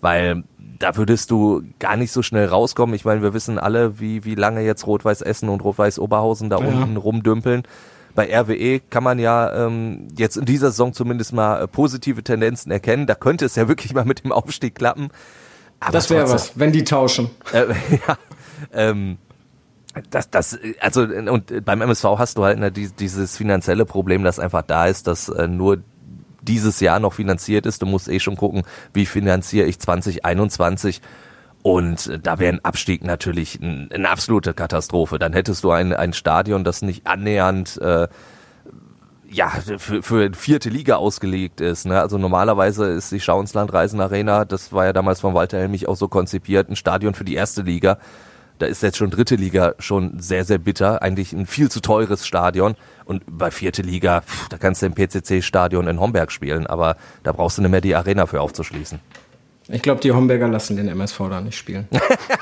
weil 0.01 0.45
da 0.79 0.97
würdest 0.97 1.31
du 1.31 1.63
gar 1.79 1.97
nicht 1.97 2.13
so 2.13 2.23
schnell 2.23 2.47
rauskommen. 2.47 2.95
Ich 2.95 3.05
meine, 3.05 3.23
wir 3.23 3.35
wissen 3.35 3.59
alle, 3.59 3.99
wie, 4.01 4.25
wie 4.25 4.35
lange 4.35 4.63
jetzt 4.63 4.87
Rot-Weiß 4.87 5.23
Essen 5.23 5.49
und 5.49 5.63
Rot-Weiß 5.65 5.99
Oberhausen 5.99 6.51
da 6.51 6.59
ja. 6.59 6.67
unten 6.67 6.97
rumdümpeln. 6.97 7.63
Bei 8.15 8.37
RWE 8.37 8.81
kann 8.81 9.05
man 9.05 9.19
ja 9.19 9.67
ähm, 9.67 10.09
jetzt 10.17 10.37
in 10.37 10.45
dieser 10.45 10.71
Saison 10.71 10.93
zumindest 10.93 11.33
mal 11.33 11.63
äh, 11.63 11.69
positive 11.69 12.23
Tendenzen 12.23 12.73
erkennen. 12.73 13.07
Da 13.07 13.15
könnte 13.15 13.45
es 13.45 13.55
ja 13.57 13.69
wirklich 13.69 13.95
mal 13.95 14.05
mit 14.05 14.25
dem 14.25 14.33
Aufstieg 14.33 14.75
klappen. 14.75 15.11
Aber 15.81 15.93
das 15.93 16.11
wäre 16.11 16.29
was, 16.29 16.59
wenn 16.59 16.73
die 16.73 16.85
tauschen. 16.85 17.31
Äh, 17.53 17.67
ja, 18.09 18.19
ähm, 18.73 19.19
das, 20.11 20.31
das, 20.31 20.59
also 20.81 21.02
und 21.02 21.64
beim 21.64 21.83
MSV 21.83 22.05
hast 22.19 22.38
du 22.38 22.45
halt 22.45 22.59
ne, 22.59 22.71
dieses 22.71 23.37
finanzielle 23.37 23.85
Problem, 23.85 24.25
das 24.25 24.38
einfach 24.38 24.62
da 24.62 24.87
ist, 24.87 25.07
dass 25.07 25.28
äh, 25.28 25.49
nur 25.49 25.78
dieses 26.43 26.81
Jahr 26.81 27.00
noch 27.00 27.12
finanziert 27.14 27.67
ist. 27.67 27.83
Du 27.83 27.87
musst 27.87 28.09
eh 28.09 28.21
schon 28.21 28.37
gucken, 28.37 28.62
wie 28.93 29.07
finanziere 29.07 29.67
ich 29.67 29.78
2021. 29.78 31.00
Und 31.62 32.07
äh, 32.07 32.19
da 32.19 32.38
wäre 32.38 32.55
ein 32.55 32.64
Abstieg 32.64 33.05
natürlich 33.05 33.61
ein, 33.61 33.90
eine 33.93 34.09
absolute 34.11 34.55
Katastrophe. 34.55 35.19
Dann 35.19 35.33
hättest 35.33 35.64
du 35.64 35.71
ein, 35.71 35.93
ein 35.93 36.12
Stadion, 36.12 36.64
das 36.64 36.83
nicht 36.83 37.07
annähernd 37.07 37.78
äh, 37.81 38.09
ja, 39.31 39.50
für, 39.50 40.02
für 40.02 40.31
vierte 40.33 40.71
Liga 40.71 40.97
ausgelegt 40.97 41.61
ist. 41.61 41.85
Ne? 41.85 42.00
Also 42.00 42.17
normalerweise 42.19 42.87
ist 42.87 43.12
die 43.12 43.21
Schauenslandreisen 43.21 44.00
Arena, 44.00 44.45
das 44.45 44.73
war 44.73 44.87
ja 44.87 44.93
damals 44.93 45.21
von 45.21 45.35
Walter 45.35 45.59
Helmich 45.59 45.87
auch 45.87 45.97
so 45.97 46.09
konzipiert, 46.09 46.71
ein 46.71 46.76
Stadion 46.76 47.14
für 47.14 47.25
die 47.25 47.35
erste 47.35 47.62
Liga. 47.62 47.99
Da 48.59 48.67
ist 48.67 48.83
jetzt 48.83 48.99
schon 48.99 49.11
dritte 49.11 49.37
Liga 49.37 49.75
schon 49.79 50.19
sehr, 50.19 50.45
sehr 50.45 50.59
bitter. 50.59 51.03
Eigentlich 51.03 51.33
ein 51.33 51.47
viel 51.47 51.71
zu 51.71 51.81
teures 51.81 52.27
Stadion. 52.27 52.75
Und 53.05 53.23
bei 53.27 53.50
vierte 53.50 53.83
Liga, 53.83 54.23
pff, 54.23 54.49
da 54.49 54.59
kannst 54.59 54.83
du 54.83 54.87
im 54.87 54.95
PCC-Stadion 54.95 55.87
in 55.87 56.00
Homberg 56.00 56.33
spielen, 56.33 56.67
aber 56.67 56.97
da 57.23 57.33
brauchst 57.33 57.59
du 57.59 57.62
nicht 57.62 57.71
mehr 57.71 57.81
die 57.81 57.95
Arena 57.95 58.27
für 58.27 58.41
aufzuschließen. 58.41 59.00
Ich 59.71 59.83
glaube, 59.83 60.00
die 60.00 60.12
Homberger 60.12 60.49
lassen 60.49 60.77
den 60.77 60.88
MSV 60.88 61.19
da 61.31 61.41
nicht 61.43 61.57
spielen. 61.57 61.88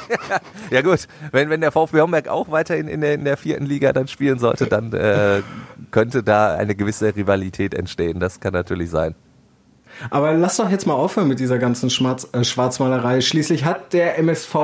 ja 0.70 0.80
gut, 0.80 1.08
wenn, 1.32 1.50
wenn 1.50 1.60
der 1.60 1.72
VfB 1.72 2.00
Homberg 2.00 2.28
auch 2.28 2.50
weiterhin 2.50 2.86
in 2.86 3.00
der, 3.00 3.14
in 3.14 3.24
der 3.24 3.36
vierten 3.36 3.66
Liga 3.66 3.92
dann 3.92 4.06
spielen 4.06 4.38
sollte, 4.38 4.66
dann 4.66 4.92
äh, 4.92 5.42
könnte 5.90 6.22
da 6.22 6.54
eine 6.54 6.76
gewisse 6.76 7.16
Rivalität 7.16 7.74
entstehen. 7.74 8.20
Das 8.20 8.38
kann 8.38 8.52
natürlich 8.52 8.90
sein. 8.90 9.16
Aber 10.10 10.34
lass 10.34 10.56
doch 10.56 10.70
jetzt 10.70 10.86
mal 10.86 10.94
aufhören 10.94 11.28
mit 11.28 11.40
dieser 11.40 11.58
ganzen 11.58 11.90
Schwarz, 11.90 12.28
äh, 12.32 12.44
Schwarzmalerei. 12.44 13.20
Schließlich 13.20 13.64
hat 13.64 13.92
der 13.92 14.18
MSV 14.18 14.54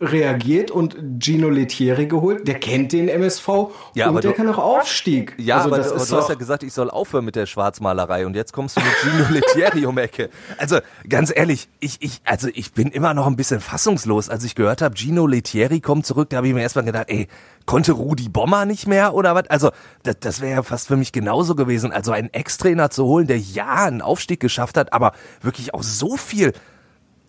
reagiert 0.00 0.70
und 0.70 0.96
Gino 1.20 1.48
Lettieri 1.48 2.06
geholt. 2.06 2.46
Der 2.46 2.58
kennt 2.58 2.92
den 2.92 3.08
MSV 3.08 3.48
ja, 3.94 4.08
und 4.08 4.22
der 4.22 4.32
du, 4.32 4.36
kann 4.36 4.48
auch 4.48 4.58
Aufstieg. 4.58 5.34
Ja, 5.38 5.56
also 5.56 5.68
aber, 5.68 5.78
das 5.78 5.92
aber 5.92 6.04
du 6.04 6.16
hast 6.16 6.28
ja 6.28 6.34
gesagt, 6.34 6.62
ich 6.62 6.72
soll 6.72 6.90
aufhören 6.90 7.24
mit 7.24 7.36
der 7.36 7.46
Schwarzmalerei 7.46 8.26
und 8.26 8.34
jetzt 8.34 8.52
kommst 8.52 8.76
du 8.76 8.80
mit 8.80 8.92
Gino 9.02 9.26
Lettieri 9.30 9.86
um 9.86 9.98
Ecke. 9.98 10.30
Also 10.58 10.78
ganz 11.08 11.32
ehrlich, 11.34 11.68
ich, 11.80 11.98
ich, 12.00 12.20
also 12.24 12.48
ich 12.52 12.72
bin 12.72 12.88
immer 12.88 13.14
noch 13.14 13.26
ein 13.26 13.36
bisschen 13.36 13.60
fassungslos. 13.60 14.28
Als 14.28 14.44
ich 14.44 14.54
gehört 14.54 14.82
habe, 14.82 14.96
Gino 14.96 15.26
Lettieri 15.26 15.80
kommt 15.80 16.06
zurück, 16.06 16.30
da 16.30 16.38
habe 16.38 16.48
ich 16.48 16.54
mir 16.54 16.62
erstmal 16.62 16.84
gedacht, 16.84 17.06
ey, 17.08 17.28
konnte 17.66 17.92
Rudi 17.92 18.28
Bommer 18.28 18.64
nicht 18.64 18.86
mehr 18.86 19.14
oder 19.14 19.34
was? 19.34 19.48
Also 19.48 19.70
das, 20.02 20.16
das 20.20 20.40
wäre 20.40 20.56
ja 20.56 20.62
fast 20.62 20.88
für 20.88 20.96
mich 20.96 21.12
genauso 21.12 21.54
gewesen. 21.54 21.92
Also 21.92 22.12
einen 22.12 22.32
Ex-Trainer 22.32 22.90
zu 22.90 23.04
holen, 23.04 23.26
der 23.26 23.38
ja 23.38 23.84
einen 23.84 24.02
Aufstieg 24.02 24.40
geschafft 24.40 24.76
hat, 24.76 24.92
aber 24.92 25.12
wirklich 25.40 25.74
auch 25.74 25.82
so 25.82 26.16
viel 26.16 26.52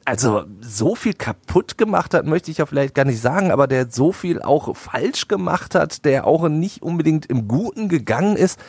also 0.05 0.43
so 0.59 0.95
viel 0.95 1.13
kaputt 1.13 1.77
gemacht 1.77 2.13
hat, 2.13 2.25
möchte 2.25 2.51
ich 2.51 2.57
ja 2.57 2.65
vielleicht 2.65 2.93
gar 2.93 3.05
nicht 3.05 3.21
sagen, 3.21 3.51
aber 3.51 3.67
der 3.67 3.89
so 3.89 4.11
viel 4.11 4.41
auch 4.41 4.75
falsch 4.75 5.29
gemacht 5.29 5.75
hat, 5.75 6.03
der 6.05 6.27
auch 6.27 6.49
nicht 6.49 6.81
unbedingt 6.81 7.25
im 7.27 7.47
Guten 7.47 7.87
gegangen 7.87 8.35
ist. 8.35 8.59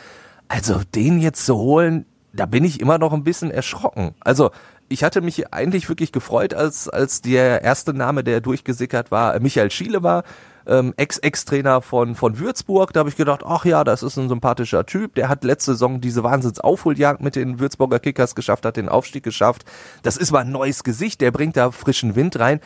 Also 0.47 0.79
den 0.93 1.19
jetzt 1.19 1.45
zu 1.45 1.57
holen, 1.57 2.05
da 2.31 2.45
bin 2.45 2.63
ich 2.63 2.79
immer 2.79 2.97
noch 2.97 3.13
ein 3.13 3.23
bisschen 3.23 3.51
erschrocken. 3.51 4.13
Also 4.21 4.51
ich 4.87 5.03
hatte 5.03 5.21
mich 5.21 5.53
eigentlich 5.53 5.89
wirklich 5.89 6.11
gefreut, 6.11 6.53
als, 6.53 6.87
als 6.87 7.21
der 7.21 7.63
erste 7.63 7.93
Name, 7.93 8.23
der 8.23 8.41
durchgesickert 8.41 9.11
war, 9.11 9.39
Michael 9.39 9.71
Schiele 9.71 10.03
war 10.03 10.23
ähm, 10.67 10.93
Ex-Ex-Trainer 10.97 11.81
von, 11.81 12.15
von 12.15 12.39
Würzburg. 12.39 12.93
Da 12.93 12.99
habe 13.01 13.09
ich 13.09 13.15
gedacht, 13.15 13.43
ach 13.45 13.65
ja, 13.65 13.83
das 13.83 14.03
ist 14.03 14.17
ein 14.17 14.29
sympathischer 14.29 14.85
Typ. 14.85 15.15
Der 15.15 15.29
hat 15.29 15.43
letzte 15.43 15.71
Saison 15.71 16.01
diese 16.01 16.23
Wahnsinns-Aufholjagd 16.23 17.21
mit 17.21 17.35
den 17.35 17.59
Würzburger 17.59 17.99
Kickers 17.99 18.35
geschafft, 18.35 18.65
hat 18.65 18.77
den 18.77 18.89
Aufstieg 18.89 19.23
geschafft. 19.23 19.65
Das 20.03 20.17
ist 20.17 20.31
mal 20.31 20.39
ein 20.39 20.51
neues 20.51 20.83
Gesicht, 20.83 21.21
der 21.21 21.31
bringt 21.31 21.57
da 21.57 21.71
frischen 21.71 22.15
Wind 22.15 22.39
rein. 22.39 22.59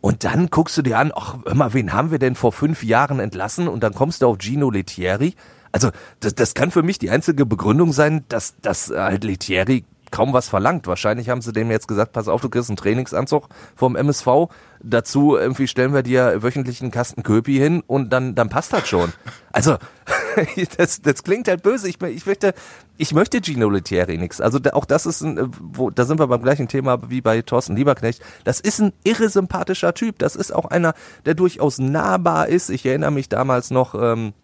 Und 0.00 0.24
dann 0.24 0.48
guckst 0.50 0.76
du 0.76 0.82
dir 0.82 0.98
an, 0.98 1.12
ach, 1.14 1.36
mal, 1.54 1.74
wen 1.74 1.92
haben 1.92 2.10
wir 2.10 2.18
denn 2.18 2.34
vor 2.34 2.52
fünf 2.52 2.82
Jahren 2.82 3.20
entlassen? 3.20 3.68
Und 3.68 3.82
dann 3.84 3.94
kommst 3.94 4.22
du 4.22 4.26
auf 4.26 4.38
Gino 4.40 4.70
Lettieri. 4.70 5.34
Also 5.70 5.90
das, 6.20 6.34
das 6.34 6.54
kann 6.54 6.70
für 6.70 6.82
mich 6.82 6.98
die 6.98 7.10
einzige 7.10 7.46
Begründung 7.46 7.92
sein, 7.92 8.24
dass, 8.28 8.56
dass 8.60 8.90
halt 8.90 9.24
Lettieri 9.24 9.84
kaum 10.12 10.32
was 10.32 10.48
verlangt. 10.48 10.86
Wahrscheinlich 10.86 11.28
haben 11.28 11.42
sie 11.42 11.52
dem 11.52 11.70
jetzt 11.70 11.88
gesagt, 11.88 12.12
pass 12.12 12.28
auf, 12.28 12.40
du 12.40 12.48
kriegst 12.48 12.70
einen 12.70 12.76
Trainingsanzug 12.76 13.48
vom 13.74 13.96
MSV. 13.96 14.48
Dazu 14.80 15.36
irgendwie 15.36 15.66
stellen 15.66 15.94
wir 15.94 16.02
dir 16.02 16.42
wöchentlich 16.42 16.80
einen 16.80 16.92
Kasten 16.92 17.24
Köpi 17.24 17.56
hin 17.56 17.82
und 17.86 18.12
dann, 18.12 18.34
dann 18.34 18.48
passt 18.48 18.72
das 18.72 18.86
schon. 18.86 19.12
Also, 19.50 19.78
das, 20.76 21.02
das 21.02 21.24
klingt 21.24 21.48
halt 21.48 21.62
böse. 21.62 21.88
Ich, 21.88 22.00
ich 22.00 22.26
möchte, 22.26 22.54
ich 22.96 23.14
möchte 23.14 23.40
Gino 23.42 23.70
Lettieri 23.70 24.18
nix. 24.18 24.40
Also 24.40 24.60
auch 24.72 24.84
das 24.84 25.06
ist 25.06 25.22
ein, 25.22 25.50
wo, 25.60 25.90
da 25.90 26.04
sind 26.04 26.20
wir 26.20 26.26
beim 26.26 26.42
gleichen 26.42 26.68
Thema 26.68 27.10
wie 27.10 27.20
bei 27.20 27.42
Thorsten 27.42 27.74
Lieberknecht. 27.74 28.22
Das 28.44 28.60
ist 28.60 28.80
ein 28.80 28.92
irre 29.04 29.28
sympathischer 29.28 29.94
Typ. 29.94 30.18
Das 30.18 30.36
ist 30.36 30.54
auch 30.54 30.66
einer, 30.66 30.94
der 31.24 31.34
durchaus 31.34 31.78
nahbar 31.78 32.48
ist. 32.48 32.70
Ich 32.70 32.84
erinnere 32.84 33.10
mich 33.10 33.28
damals 33.28 33.70
noch, 33.70 33.94
ähm, 33.94 34.34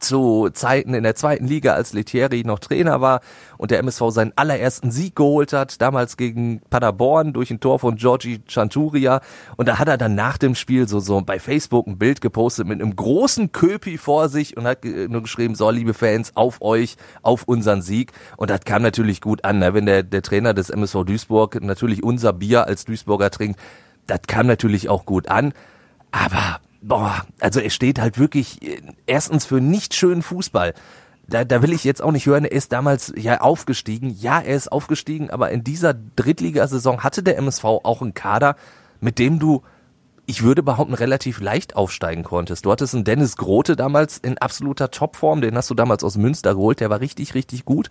zu 0.00 0.48
Zeiten 0.52 0.94
in 0.94 1.02
der 1.02 1.14
zweiten 1.14 1.46
Liga, 1.46 1.74
als 1.74 1.92
Letieri 1.92 2.42
noch 2.44 2.58
Trainer 2.58 3.00
war 3.00 3.20
und 3.58 3.70
der 3.70 3.78
MSV 3.78 4.02
seinen 4.08 4.32
allerersten 4.36 4.90
Sieg 4.90 5.16
geholt 5.16 5.52
hat, 5.52 5.80
damals 5.80 6.16
gegen 6.16 6.60
Paderborn 6.70 7.32
durch 7.32 7.50
ein 7.50 7.60
Tor 7.60 7.78
von 7.78 7.96
Georgi 7.96 8.40
Chanturia. 8.46 9.20
Und 9.56 9.68
da 9.68 9.78
hat 9.78 9.88
er 9.88 9.98
dann 9.98 10.14
nach 10.14 10.38
dem 10.38 10.54
Spiel 10.54 10.88
so, 10.88 11.00
so 11.00 11.20
bei 11.20 11.38
Facebook 11.38 11.86
ein 11.86 11.98
Bild 11.98 12.20
gepostet 12.20 12.66
mit 12.66 12.80
einem 12.80 12.96
großen 12.96 13.52
Köpi 13.52 13.98
vor 13.98 14.28
sich 14.28 14.56
und 14.56 14.64
hat 14.64 14.84
nur 14.84 15.22
geschrieben, 15.22 15.54
so, 15.54 15.70
liebe 15.70 15.94
Fans, 15.94 16.32
auf 16.34 16.60
euch, 16.62 16.96
auf 17.22 17.44
unseren 17.44 17.82
Sieg. 17.82 18.12
Und 18.36 18.50
das 18.50 18.60
kam 18.60 18.82
natürlich 18.82 19.20
gut 19.20 19.44
an, 19.44 19.58
ne? 19.58 19.74
wenn 19.74 19.86
der, 19.86 20.02
der 20.02 20.22
Trainer 20.22 20.54
des 20.54 20.70
MSV 20.70 21.04
Duisburg 21.04 21.62
natürlich 21.62 22.02
unser 22.02 22.32
Bier 22.32 22.66
als 22.66 22.84
Duisburger 22.84 23.30
trinkt. 23.30 23.60
Das 24.06 24.22
kam 24.26 24.46
natürlich 24.46 24.88
auch 24.88 25.06
gut 25.06 25.28
an. 25.28 25.52
Aber 26.10 26.60
boah, 26.82 27.24
also 27.40 27.60
er 27.60 27.70
steht 27.70 27.98
halt 27.98 28.18
wirklich 28.18 28.62
äh, 28.62 28.80
erstens 29.06 29.44
für 29.44 29.60
nicht 29.60 29.94
schönen 29.94 30.22
Fußball. 30.22 30.74
Da, 31.28 31.44
da 31.44 31.62
will 31.62 31.72
ich 31.72 31.84
jetzt 31.84 32.02
auch 32.02 32.12
nicht 32.12 32.26
hören, 32.26 32.44
er 32.44 32.52
ist 32.52 32.72
damals 32.72 33.12
ja 33.16 33.40
aufgestiegen. 33.40 34.10
Ja, 34.10 34.40
er 34.40 34.56
ist 34.56 34.70
aufgestiegen, 34.70 35.30
aber 35.30 35.50
in 35.50 35.64
dieser 35.64 35.94
Drittligasaison 35.94 37.02
hatte 37.02 37.22
der 37.22 37.38
MSV 37.38 37.64
auch 37.64 38.02
einen 38.02 38.14
Kader, 38.14 38.56
mit 39.00 39.18
dem 39.18 39.38
du 39.38 39.62
ich 40.26 40.44
würde 40.44 40.62
behaupten, 40.62 40.94
relativ 40.94 41.40
leicht 41.40 41.74
aufsteigen 41.74 42.22
konntest. 42.22 42.64
Du 42.64 42.70
hattest 42.70 42.94
einen 42.94 43.02
Dennis 43.02 43.36
Grote 43.36 43.74
damals 43.74 44.18
in 44.18 44.38
absoluter 44.38 44.90
Topform, 44.90 45.40
den 45.40 45.56
hast 45.56 45.68
du 45.68 45.74
damals 45.74 46.04
aus 46.04 46.16
Münster 46.16 46.54
geholt, 46.54 46.78
der 46.78 46.90
war 46.90 47.00
richtig, 47.00 47.34
richtig 47.34 47.64
gut. 47.64 47.90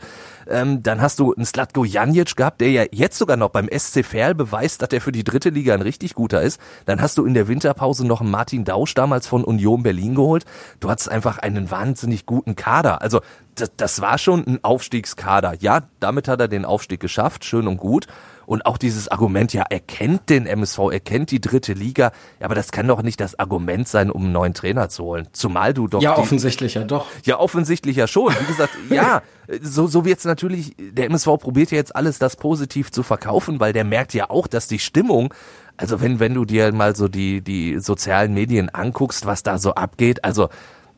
Ähm, 0.50 0.82
dann 0.82 1.02
hast 1.02 1.20
du 1.20 1.34
einen 1.34 1.46
Slatko 1.46 1.84
Janic 1.84 2.38
gehabt, 2.38 2.62
der 2.62 2.72
ja 2.72 2.84
jetzt 2.92 3.18
sogar 3.18 3.36
noch 3.36 3.50
beim 3.50 3.68
SC 3.68 4.06
Verl 4.06 4.34
beweist, 4.34 4.82
dass 4.82 4.90
er 4.92 5.02
für 5.02 5.12
die 5.12 5.26
dritte 5.26 5.50
Liga 5.50 5.74
ein 5.74 5.82
richtig 5.82 6.14
guter 6.14 6.42
ist. 6.42 6.60
Dann 6.86 7.02
hast 7.02 7.18
du 7.18 7.26
in 7.26 7.34
der 7.34 7.50
Winterpause 7.50 8.08
noch 8.08 8.22
einen 8.22 8.32
Martin 8.32 8.64
Dausch 8.64 8.94
damals 8.94 9.28
von 9.28 9.44
Union 9.44 9.84
Berlin 9.84 10.16
geholt. 10.16 10.46
Du 10.80 10.90
hattest 10.90 11.10
einfach 11.10 11.38
einen 11.38 11.70
wahnsinnig 11.70 12.26
guten 12.26 12.56
Kader. 12.56 13.02
Also 13.02 13.20
das, 13.62 13.72
das 13.78 14.02
war 14.02 14.18
schon 14.18 14.46
ein 14.46 14.64
Aufstiegskader. 14.64 15.56
Ja, 15.60 15.84
damit 16.00 16.28
hat 16.28 16.40
er 16.40 16.48
den 16.48 16.66
Aufstieg 16.66 17.00
geschafft, 17.00 17.46
schön 17.46 17.68
und 17.68 17.78
gut. 17.78 18.08
Und 18.48 18.66
auch 18.66 18.78
dieses 18.78 19.08
Argument, 19.08 19.54
ja, 19.54 19.64
er 19.70 19.80
kennt 19.80 20.30
den 20.30 20.46
MSV, 20.46 20.80
er 20.92 21.00
kennt 21.00 21.32
die 21.32 21.40
dritte 21.40 21.72
Liga, 21.72 22.12
ja, 22.40 22.46
aber 22.46 22.56
das 22.56 22.72
kann 22.72 22.86
doch 22.88 23.02
nicht 23.02 23.22
das 23.22 23.40
Argument 23.40 23.88
sein, 23.88 24.12
um 24.12 24.24
einen 24.24 24.32
neuen 24.34 24.54
Trainer 24.54 24.90
zu 24.90 25.06
holen. 25.06 25.28
Zumal 25.32 25.74
du 25.74 25.88
doch. 25.88 26.02
Ja, 26.02 26.18
offensichtlich 26.18 26.74
ja 26.74 26.84
doch. 26.84 27.06
Ja, 27.24 27.40
offensichtlich 27.40 27.96
ja 27.96 28.08
schon. 28.08 28.34
Wie 28.34 28.46
gesagt, 28.46 28.74
ja, 28.90 29.22
so, 29.62 29.88
so 29.88 30.04
jetzt 30.04 30.26
natürlich, 30.26 30.76
der 30.78 31.06
MSV 31.06 31.38
probiert 31.40 31.72
ja 31.72 31.78
jetzt 31.78 31.96
alles, 31.96 32.20
das 32.20 32.36
positiv 32.36 32.92
zu 32.92 33.04
verkaufen, 33.04 33.60
weil 33.60 33.72
der 33.72 33.86
merkt 33.86 34.14
ja 34.14 34.30
auch, 34.30 34.48
dass 34.48 34.68
die 34.68 34.80
Stimmung 34.80 35.34
Also 35.78 36.02
wenn, 36.02 36.20
wenn 36.20 36.34
du 36.34 36.44
dir 36.44 36.74
mal 36.74 36.96
so 36.96 37.08
die, 37.08 37.42
die 37.42 37.80
sozialen 37.80 38.34
Medien 38.34 38.70
anguckst, 38.70 39.26
was 39.26 39.44
da 39.44 39.58
so 39.60 39.76
abgeht, 39.76 40.26
also 40.26 40.50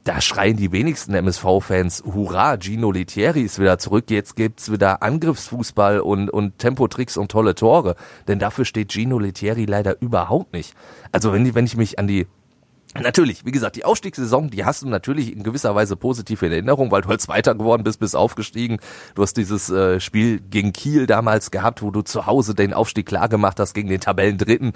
da 0.04 0.20
schreien 0.20 0.58
die 0.58 0.72
wenigsten 0.72 1.14
MSV-Fans, 1.14 2.04
hurra, 2.06 2.58
Gino 2.58 2.92
Litieri 2.92 3.42
ist 3.42 3.60
wieder 3.60 3.80
zurück, 3.80 4.06
jetzt 4.10 4.36
gibt's 4.36 4.72
wieder 4.72 5.02
Angriffsfußball 5.02 6.02
und, 6.02 6.30
und 6.30 6.58
Tempotricks 6.58 7.16
und 7.16 7.32
tolle 7.32 7.56
Tore. 7.56 7.96
Denn 8.28 8.40
dafür 8.40 8.66
steht 8.66 8.92
Gino 8.92 9.18
Litieri 9.18 9.66
leider 9.66 10.02
überhaupt 10.02 10.54
nicht. 10.54 10.74
Also 11.12 11.32
wenn, 11.32 11.56
wenn 11.56 11.66
ich 11.66 11.78
mich 11.78 12.00
an 12.00 12.08
die 12.08 12.28
Natürlich, 13.02 13.44
wie 13.44 13.52
gesagt, 13.52 13.76
die 13.76 13.86
Aufstiegssaison, 13.86 14.52
die 14.52 14.66
hast 14.66 14.84
du 14.84 14.88
natürlich 14.88 15.36
in 15.36 15.42
gewisser 15.42 15.74
Weise 15.74 15.96
positiv 15.96 16.44
in 16.44 16.52
Erinnerung, 16.52 16.92
weil 16.92 17.02
du 17.02 17.10
halt 17.10 17.22
Zweiter 17.22 17.56
geworden 17.56 17.84
bist, 17.84 18.00
bist 18.00 18.16
aufgestiegen. 18.16 18.78
Du 19.16 19.24
hast 19.24 19.36
dieses 19.36 19.72
äh, 19.72 20.00
Spiel 20.00 20.40
gegen 20.40 20.74
Kiel 20.74 21.08
damals 21.08 21.50
gehabt, 21.50 21.82
wo 21.82 21.90
du 21.90 22.04
zu 22.04 22.28
Hause 22.28 22.54
den 22.54 22.72
Aufstieg 22.72 23.08
klar 23.08 23.30
gemacht 23.30 23.60
hast 23.60 23.74
gegen 23.74 23.90
den 23.90 24.00
Tabellendritten 24.00 24.74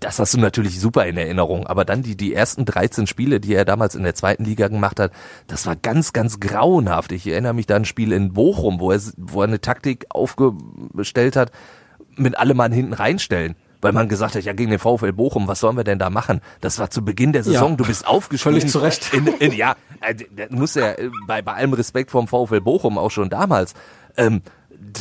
das 0.00 0.18
hast 0.18 0.34
du 0.34 0.38
natürlich 0.38 0.80
super 0.80 1.06
in 1.06 1.16
Erinnerung. 1.16 1.66
Aber 1.66 1.84
dann 1.84 2.02
die, 2.02 2.16
die 2.16 2.34
ersten 2.34 2.64
13 2.64 3.06
Spiele, 3.06 3.40
die 3.40 3.54
er 3.54 3.64
damals 3.64 3.94
in 3.94 4.02
der 4.02 4.14
zweiten 4.14 4.44
Liga 4.44 4.68
gemacht 4.68 5.00
hat, 5.00 5.12
das 5.46 5.66
war 5.66 5.76
ganz, 5.76 6.12
ganz 6.12 6.40
grauenhaft. 6.40 7.12
Ich 7.12 7.26
erinnere 7.26 7.54
mich 7.54 7.66
da 7.66 7.76
an 7.76 7.82
ein 7.82 7.84
Spiel 7.84 8.12
in 8.12 8.32
Bochum, 8.32 8.80
wo 8.80 8.92
er, 8.92 9.00
wo 9.16 9.42
er 9.42 9.48
eine 9.48 9.60
Taktik 9.60 10.06
aufgestellt 10.10 11.36
hat, 11.36 11.50
mit 12.16 12.38
allem 12.38 12.56
Mann 12.56 12.72
hinten 12.72 12.92
reinstellen. 12.92 13.56
Weil 13.82 13.92
man 13.92 14.08
gesagt 14.08 14.34
hat, 14.34 14.42
ja, 14.42 14.52
gegen 14.52 14.70
den 14.70 14.78
VfL 14.78 15.12
Bochum, 15.12 15.48
was 15.48 15.60
sollen 15.60 15.76
wir 15.76 15.84
denn 15.84 15.98
da 15.98 16.08
machen? 16.08 16.40
Das 16.60 16.78
war 16.78 16.90
zu 16.90 17.04
Beginn 17.04 17.32
der 17.32 17.44
Saison, 17.44 17.72
ja, 17.72 17.76
du 17.76 17.84
bist 17.84 18.06
aufgestiegen. 18.06 18.54
Völlig 18.54 18.70
zu 18.70 18.78
Recht. 18.78 19.12
In, 19.12 19.26
in, 19.26 19.52
ja, 19.52 19.76
äh, 20.00 20.14
muss 20.48 20.74
ja 20.74 20.92
äh, 20.92 21.10
bei, 21.26 21.42
bei 21.42 21.52
allem 21.52 21.74
Respekt 21.74 22.10
vom 22.10 22.26
VfL 22.26 22.60
Bochum 22.62 22.96
auch 22.96 23.10
schon 23.10 23.28
damals. 23.28 23.74
Ähm, 24.16 24.42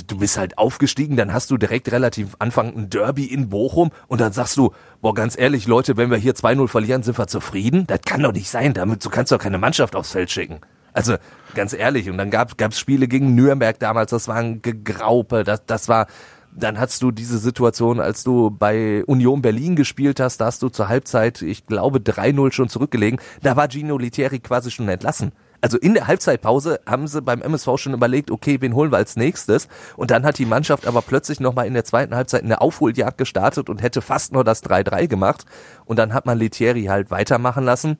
du 0.07 0.17
bist 0.17 0.37
halt 0.37 0.57
aufgestiegen, 0.57 1.15
dann 1.15 1.33
hast 1.33 1.51
du 1.51 1.57
direkt 1.57 1.91
relativ 1.91 2.35
Anfang 2.39 2.75
ein 2.75 2.89
Derby 2.89 3.25
in 3.25 3.49
Bochum 3.49 3.91
und 4.07 4.21
dann 4.21 4.33
sagst 4.33 4.57
du, 4.57 4.71
boah, 5.01 5.13
ganz 5.13 5.37
ehrlich, 5.37 5.67
Leute, 5.67 5.97
wenn 5.97 6.11
wir 6.11 6.17
hier 6.17 6.33
2-0 6.33 6.67
verlieren, 6.67 7.03
sind 7.03 7.17
wir 7.17 7.27
zufrieden? 7.27 7.87
Das 7.87 8.01
kann 8.05 8.21
doch 8.23 8.33
nicht 8.33 8.49
sein, 8.49 8.73
damit 8.73 9.03
du 9.03 9.09
kannst 9.09 9.31
doch 9.31 9.39
keine 9.39 9.57
Mannschaft 9.57 9.95
aufs 9.95 10.11
Feld 10.11 10.31
schicken. 10.31 10.61
Also 10.93 11.15
ganz 11.55 11.73
ehrlich, 11.73 12.09
und 12.09 12.17
dann 12.17 12.31
gab 12.31 12.53
es 12.57 12.79
Spiele 12.79 13.07
gegen 13.07 13.35
Nürnberg 13.35 13.77
damals, 13.79 14.11
das 14.11 14.27
war 14.27 14.37
ein 14.37 14.61
Gegraupe, 14.61 15.43
das, 15.43 15.65
das 15.65 15.89
war, 15.89 16.07
dann 16.55 16.79
hast 16.79 17.01
du 17.01 17.11
diese 17.11 17.37
Situation, 17.37 17.99
als 17.99 18.23
du 18.23 18.49
bei 18.49 19.03
Union 19.05 19.41
Berlin 19.41 19.75
gespielt 19.75 20.21
hast, 20.21 20.37
da 20.37 20.45
hast 20.45 20.61
du 20.61 20.69
zur 20.69 20.87
Halbzeit, 20.87 21.41
ich 21.41 21.65
glaube, 21.65 21.99
3-0 21.99 22.53
schon 22.53 22.69
zurückgelegen, 22.69 23.19
da 23.41 23.57
war 23.57 23.69
Gino 23.69 23.97
Litieri 23.97 24.39
quasi 24.39 24.71
schon 24.71 24.87
entlassen 24.87 25.33
also 25.65 25.79
in 25.79 25.95
der 25.95 26.05
Halbzeitpause 26.05 26.79
haben 26.85 27.07
sie 27.07 27.23
beim 27.23 27.41
MSV 27.41 27.69
schon 27.77 27.95
überlegt, 27.95 28.29
okay, 28.29 28.61
wen 28.61 28.75
holen 28.75 28.91
wir 28.91 28.97
als 28.97 29.15
nächstes? 29.15 29.67
Und 29.97 30.11
dann 30.11 30.23
hat 30.23 30.37
die 30.37 30.45
Mannschaft 30.45 30.85
aber 30.85 31.01
plötzlich 31.01 31.39
nochmal 31.39 31.65
in 31.65 31.73
der 31.73 31.83
zweiten 31.83 32.13
Halbzeit 32.13 32.43
eine 32.43 32.61
Aufholjagd 32.61 33.17
gestartet 33.17 33.67
und 33.67 33.81
hätte 33.81 34.03
fast 34.03 34.31
nur 34.31 34.43
das 34.43 34.63
3-3 34.63 35.07
gemacht. 35.07 35.45
Und 35.85 35.97
dann 35.97 36.13
hat 36.13 36.27
man 36.27 36.37
Letieri 36.37 36.83
halt 36.83 37.09
weitermachen 37.09 37.63
lassen. 37.63 37.97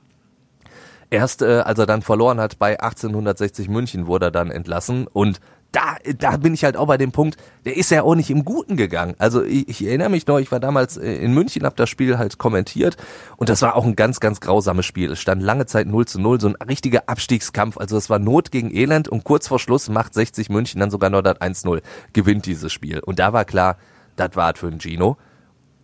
Erst 1.10 1.42
äh, 1.42 1.62
als 1.62 1.80
er 1.80 1.88
dann 1.88 2.04
verloren 2.04 2.40
hat 2.40 2.60
bei 2.60 2.80
1860 2.80 3.68
München 3.68 4.06
wurde 4.06 4.28
er 4.28 4.32
dann 4.32 4.52
entlassen 4.52 5.08
und 5.08 5.40
da, 5.76 5.98
da 6.18 6.38
bin 6.38 6.54
ich 6.54 6.64
halt 6.64 6.78
auch 6.78 6.88
bei 6.88 6.98
dem 6.98 7.12
Punkt, 7.12 7.38
der 7.66 7.76
ist 7.76 7.92
ja 7.92 8.04
auch 8.04 8.16
nicht 8.16 8.30
im 8.30 8.46
Guten 8.46 8.78
gegangen. 8.78 9.16
Also 9.18 9.44
ich, 9.44 9.68
ich 9.68 9.86
erinnere 9.86 10.10
mich 10.10 10.26
noch, 10.26 10.40
ich 10.40 10.50
war 10.52 10.62
damals 10.62 10.96
äh, 10.96 11.16
in 11.16 11.34
München, 11.34 11.66
habe 11.66 11.76
das 11.76 11.90
Spiel 11.90 12.18
halt 12.18 12.38
kommentiert 12.38 12.96
und 13.36 13.50
das 13.50 13.62
war 13.62 13.76
auch 13.76 13.84
ein 13.84 13.98
ganz, 13.98 14.22
ganz 14.22 14.40
grausames 14.40 14.86
Spiel. 14.86 15.12
Es 15.12 15.20
stand 15.20 15.44
lange 15.44 15.66
Zeit 15.66 15.88
0 15.88 16.06
zu 16.06 16.20
0, 16.20 16.40
so 16.40 16.48
ein 16.48 16.56
richtiger 16.56 17.04
Abstiegskampf. 17.08 17.78
Also 17.78 17.98
es 17.98 18.10
war 18.10 18.20
Not 18.20 18.52
gegen 18.52 18.74
Elend 18.74 19.10
und 19.10 19.26
kurz 19.26 19.50
vor 19.50 19.60
Schluss 19.60 19.90
macht 19.90 20.14
60 20.14 20.50
München 20.50 20.80
dann 20.80 20.92
sogar 20.92 21.10
noch 21.10 21.22
das 21.22 21.42
1-0, 21.42 21.82
gewinnt 22.14 22.46
dieses 22.46 22.72
Spiel. 22.72 23.00
Und 23.00 23.20
da 23.20 23.34
war 23.34 23.44
klar, 23.44 23.78
das 24.16 24.36
war 24.36 24.56
für 24.56 24.68
ein 24.68 24.80
Gino. 24.80 25.18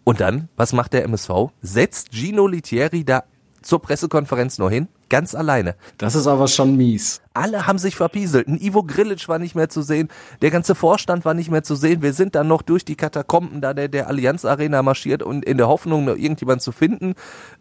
Und 0.06 0.22
dann, 0.22 0.48
was 0.56 0.72
macht 0.74 0.94
der 0.94 1.04
MSV? 1.04 1.50
Setzt 1.62 2.12
Gino 2.12 2.48
Litieri 2.48 3.04
da 3.04 3.24
zur 3.62 3.82
Pressekonferenz 3.82 4.58
nur 4.58 4.70
hin, 4.70 4.88
ganz 5.10 5.36
alleine. 5.36 5.76
Das 5.98 6.16
ist 6.16 6.28
aber 6.28 6.48
schon 6.48 6.78
mies. 6.78 7.22
Alle 7.34 7.66
haben 7.68 7.78
sich 7.78 7.96
verpieselt. 7.96 8.48
Ein 8.48 8.60
Ivo 8.60 8.84
Grilic 8.84 9.28
war 9.30 9.40
nicht 9.40 9.56
mehr 9.56 9.70
zu 9.70 9.82
sehen. 9.82 10.10
Der 10.42 10.52
ganze 10.52 10.76
Vorstand 10.76 11.24
war 11.24 11.34
nicht 11.34 11.50
mehr 11.50 11.64
zu 11.64 11.76
sehen. 11.76 12.02
Wir 12.02 12.14
sind 12.14 12.36
dann 12.36 12.48
noch 12.48 12.62
durch 12.62 12.84
die 12.84 12.96
Katakomben 12.96 13.62
da 13.62 13.74
der, 13.74 13.88
der 13.88 14.08
Allianz 14.08 14.44
Arena 14.44 14.84
marschiert 14.84 15.24
und 15.24 15.46
in 15.46 15.58
der 15.58 15.68
Hoffnung, 15.68 16.06
noch 16.06 16.16
irgendjemand 16.16 16.62
zu 16.62 16.72
finden. 16.72 17.14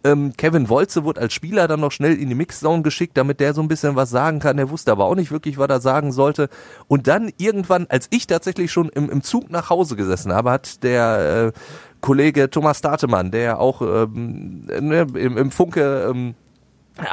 Ähm, 0.02 0.32
Kevin 0.36 0.68
Wolze 0.68 1.04
wurde 1.04 1.20
als 1.20 1.34
Spieler 1.34 1.68
dann 1.68 1.80
noch 1.80 1.92
schnell 1.92 2.16
in 2.16 2.28
die 2.28 2.34
Mixzone 2.34 2.82
geschickt, 2.82 3.16
damit 3.16 3.38
der 3.38 3.54
so 3.54 3.62
ein 3.62 3.68
bisschen 3.68 3.94
was 3.94 4.10
sagen 4.10 4.40
kann. 4.40 4.58
Er 4.58 4.70
wusste 4.70 4.90
aber 4.90 5.04
auch 5.04 5.14
nicht 5.14 5.30
wirklich, 5.30 5.58
was 5.58 5.68
er 5.68 5.80
sagen 5.80 6.10
sollte. 6.12 6.48
Und 6.88 7.06
dann 7.06 7.30
irgendwann, 7.36 7.86
als 7.88 8.08
ich 8.10 8.26
tatsächlich 8.26 8.72
schon 8.72 8.88
im, 8.88 9.08
im 9.10 9.22
Zug 9.22 9.50
nach 9.50 9.70
Hause 9.70 9.94
gesessen 9.94 10.32
habe, 10.32 10.50
hat 10.50 10.82
der 10.82 11.52
äh, 11.54 11.58
Kollege 12.00 12.50
Thomas 12.50 12.80
Datemann, 12.80 13.30
der 13.30 13.58
auch 13.58 13.82
ähm, 13.82 14.66
ne, 14.66 15.06
im, 15.14 15.36
im 15.36 15.50
Funke 15.50 16.08
ähm, 16.10 16.34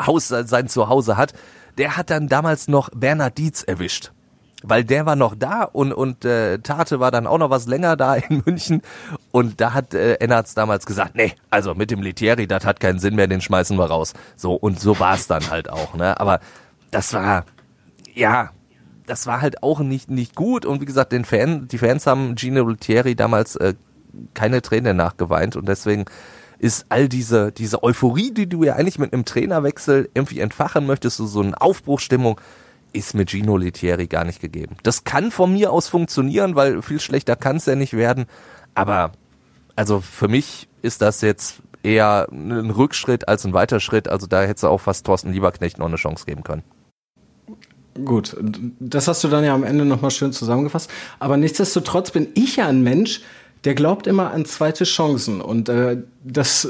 Haus 0.05 0.27
sein 0.27 0.67
Zuhause 0.67 1.17
hat, 1.17 1.33
der 1.77 1.97
hat 1.97 2.09
dann 2.09 2.27
damals 2.27 2.67
noch 2.67 2.89
Bernhard 2.89 3.37
Dietz 3.37 3.63
erwischt. 3.63 4.11
Weil 4.63 4.83
der 4.83 5.05
war 5.05 5.15
noch 5.15 5.35
da 5.35 5.63
und, 5.63 5.93
und 5.93 6.25
äh, 6.25 6.57
Tate 6.57 6.99
war 6.99 7.11
dann 7.11 7.27
auch 7.27 7.37
noch 7.37 7.51
was 7.51 7.67
länger 7.67 7.95
da 7.95 8.15
in 8.15 8.41
München. 8.45 8.81
Und 9.31 9.61
da 9.61 9.73
hat 9.73 9.93
äh, 9.93 10.15
Ennertz 10.15 10.55
damals 10.55 10.87
gesagt, 10.87 11.15
nee, 11.15 11.33
also 11.51 11.75
mit 11.75 11.91
dem 11.91 12.01
Litieri, 12.01 12.47
das 12.47 12.65
hat 12.65 12.79
keinen 12.79 12.97
Sinn 12.97 13.15
mehr, 13.15 13.27
den 13.27 13.39
schmeißen 13.39 13.77
wir 13.77 13.85
raus. 13.85 14.13
So, 14.35 14.55
und 14.55 14.79
so 14.79 14.99
war 14.99 15.13
es 15.13 15.27
dann 15.27 15.51
halt 15.51 15.69
auch. 15.69 15.93
Ne? 15.93 16.19
Aber 16.19 16.39
das 16.89 17.13
war, 17.13 17.45
ja, 18.15 18.49
das 19.05 19.27
war 19.27 19.41
halt 19.41 19.61
auch 19.61 19.79
nicht, 19.79 20.09
nicht 20.09 20.33
gut. 20.35 20.65
Und 20.65 20.81
wie 20.81 20.85
gesagt, 20.85 21.11
den 21.11 21.23
Fan, 21.23 21.67
die 21.67 21.77
Fans 21.77 22.07
haben 22.07 22.35
Gino 22.35 22.67
Litieri 22.67 23.15
damals 23.15 23.57
äh, 23.57 23.75
keine 24.33 24.61
Tränen 24.61 24.97
nachgeweint. 24.97 25.55
Und 25.55 25.67
deswegen 25.67 26.05
ist 26.59 26.87
all 26.89 27.07
diese, 27.07 27.51
diese 27.51 27.83
Euphorie, 27.83 28.31
die 28.31 28.47
du 28.47 28.63
ja 28.63 28.75
eigentlich 28.75 28.99
mit 28.99 29.13
einem 29.13 29.25
Trainerwechsel 29.25 30.09
irgendwie 30.13 30.39
entfachen 30.39 30.85
möchtest, 30.85 31.17
so, 31.17 31.25
so 31.25 31.41
eine 31.41 31.59
Aufbruchstimmung, 31.59 32.39
ist 32.93 33.13
mit 33.13 33.29
Gino 33.29 33.57
Letieri 33.57 34.07
gar 34.07 34.23
nicht 34.23 34.41
gegeben. 34.41 34.77
Das 34.83 35.03
kann 35.03 35.31
von 35.31 35.53
mir 35.53 35.71
aus 35.71 35.87
funktionieren, 35.87 36.55
weil 36.55 36.81
viel 36.81 36.99
schlechter 36.99 37.35
kann 37.35 37.57
es 37.57 37.65
ja 37.65 37.75
nicht 37.75 37.93
werden. 37.93 38.25
Aber 38.73 39.11
also 39.75 40.01
für 40.01 40.27
mich 40.27 40.67
ist 40.81 41.01
das 41.01 41.21
jetzt 41.21 41.61
eher 41.83 42.27
ein 42.31 42.71
Rückschritt 42.71 43.27
als 43.27 43.45
ein 43.45 43.53
Weiterschritt. 43.53 44.07
Also 44.07 44.25
da 44.27 44.41
hätte 44.41 44.69
auch 44.69 44.79
fast 44.79 45.05
Thorsten 45.05 45.31
Lieberknecht 45.31 45.77
noch 45.77 45.87
eine 45.87 45.97
Chance 45.97 46.25
geben 46.25 46.43
können. 46.43 46.63
Gut, 48.05 48.37
das 48.79 49.07
hast 49.07 49.23
du 49.23 49.27
dann 49.27 49.43
ja 49.43 49.55
am 49.55 49.63
Ende 49.63 49.83
nochmal 49.85 50.11
schön 50.11 50.31
zusammengefasst. 50.31 50.89
Aber 51.19 51.37
nichtsdestotrotz 51.37 52.11
bin 52.11 52.27
ich 52.35 52.57
ja 52.57 52.67
ein 52.67 52.83
Mensch, 52.83 53.21
der 53.63 53.75
glaubt 53.75 54.07
immer 54.07 54.31
an 54.31 54.45
zweite 54.45 54.83
Chancen. 54.83 55.41
Und 55.41 55.69
äh, 55.69 55.97
das 56.23 56.69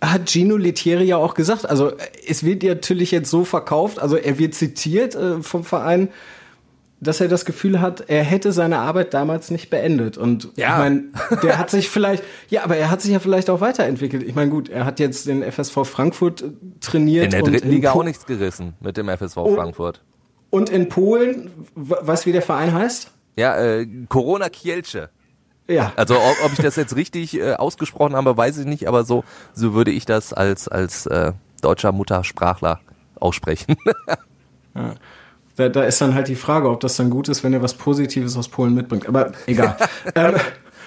hat 0.00 0.30
Gino 0.30 0.56
Letieri 0.56 1.04
ja 1.04 1.16
auch 1.16 1.34
gesagt. 1.34 1.68
Also 1.68 1.92
es 2.26 2.44
wird 2.44 2.62
natürlich 2.62 3.10
jetzt 3.10 3.30
so 3.30 3.44
verkauft, 3.44 4.00
also 4.00 4.16
er 4.16 4.38
wird 4.38 4.54
zitiert 4.54 5.14
äh, 5.14 5.42
vom 5.42 5.64
Verein, 5.64 6.08
dass 7.00 7.20
er 7.20 7.28
das 7.28 7.46
Gefühl 7.46 7.80
hat, 7.80 8.04
er 8.08 8.22
hätte 8.22 8.52
seine 8.52 8.78
Arbeit 8.78 9.14
damals 9.14 9.50
nicht 9.50 9.70
beendet. 9.70 10.18
Und 10.18 10.50
ja. 10.56 10.72
ich 10.72 10.78
meine, 10.78 11.04
der 11.42 11.58
hat 11.58 11.70
sich 11.70 11.88
vielleicht, 11.88 12.22
ja, 12.50 12.62
aber 12.62 12.76
er 12.76 12.90
hat 12.90 13.00
sich 13.00 13.12
ja 13.12 13.20
vielleicht 13.20 13.48
auch 13.48 13.60
weiterentwickelt. 13.60 14.22
Ich 14.22 14.34
meine, 14.34 14.50
gut, 14.50 14.68
er 14.68 14.84
hat 14.84 15.00
jetzt 15.00 15.26
den 15.26 15.42
FSV 15.42 15.84
Frankfurt 15.84 16.42
äh, 16.42 16.50
trainiert. 16.80 17.24
In 17.24 17.30
der 17.30 17.42
dritten 17.42 17.68
in 17.68 17.74
Liga 17.74 17.92
auch 17.92 18.04
nichts 18.04 18.26
gerissen 18.26 18.74
mit 18.80 18.96
dem 18.96 19.08
FSV 19.08 19.38
oh, 19.38 19.54
Frankfurt. 19.54 20.02
Und 20.50 20.68
in 20.68 20.88
Polen, 20.88 21.50
du, 21.74 22.26
wie 22.26 22.32
der 22.32 22.42
Verein 22.42 22.74
heißt? 22.74 23.10
Ja, 23.36 23.56
äh, 23.56 23.86
Corona 24.08 24.48
Kielce. 24.48 25.08
Ja. 25.70 25.92
Also 25.96 26.16
ob, 26.16 26.44
ob 26.44 26.52
ich 26.52 26.58
das 26.58 26.76
jetzt 26.76 26.96
richtig 26.96 27.38
äh, 27.38 27.54
ausgesprochen 27.54 28.16
habe, 28.16 28.36
weiß 28.36 28.58
ich 28.58 28.66
nicht, 28.66 28.88
aber 28.88 29.04
so, 29.04 29.24
so 29.54 29.72
würde 29.72 29.92
ich 29.92 30.04
das 30.04 30.32
als, 30.32 30.66
als 30.68 31.06
äh, 31.06 31.32
deutscher 31.62 31.92
Muttersprachler 31.92 32.80
aussprechen. 33.18 33.76
ja. 34.74 34.94
Da, 35.56 35.68
da 35.68 35.84
ist 35.84 36.00
dann 36.00 36.14
halt 36.14 36.28
die 36.28 36.36
Frage, 36.36 36.70
ob 36.70 36.80
das 36.80 36.96
dann 36.96 37.10
gut 37.10 37.28
ist, 37.28 37.44
wenn 37.44 37.52
er 37.52 37.62
was 37.62 37.74
Positives 37.74 38.36
aus 38.36 38.48
Polen 38.48 38.74
mitbringt. 38.74 39.06
Aber 39.06 39.32
egal. 39.46 39.76
ähm, 40.14 40.34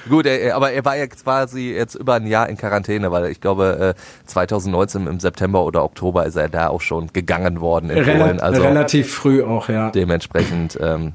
Gut, 0.09 0.25
er, 0.25 0.57
aber 0.57 0.71
er 0.71 0.83
war 0.83 0.97
ja 0.97 1.07
quasi 1.07 1.71
jetzt 1.71 1.95
über 1.95 2.15
ein 2.15 2.27
Jahr 2.27 2.49
in 2.49 2.57
Quarantäne, 2.57 3.09
weil 3.11 3.31
ich 3.31 3.39
glaube 3.39 3.95
2019 4.25 5.07
äh, 5.07 5.09
im 5.09 5.19
September 5.21 5.63
oder 5.63 5.85
Oktober 5.85 6.25
ist 6.25 6.35
er 6.35 6.49
da 6.49 6.67
auch 6.67 6.81
schon 6.81 7.13
gegangen 7.13 7.61
worden 7.61 7.89
in 7.89 8.03
Rel 8.03 8.19
Polen. 8.19 8.39
Also 8.41 8.63
relativ 8.63 9.13
früh 9.13 9.43
auch, 9.43 9.69
ja. 9.69 9.91
Dementsprechend, 9.91 10.77
ähm, 10.81 11.13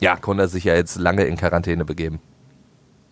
ja, 0.00 0.16
konnte 0.16 0.44
er 0.44 0.48
sich 0.48 0.64
ja 0.64 0.74
jetzt 0.74 0.96
lange 0.98 1.24
in 1.24 1.36
Quarantäne 1.36 1.84
begeben. 1.84 2.20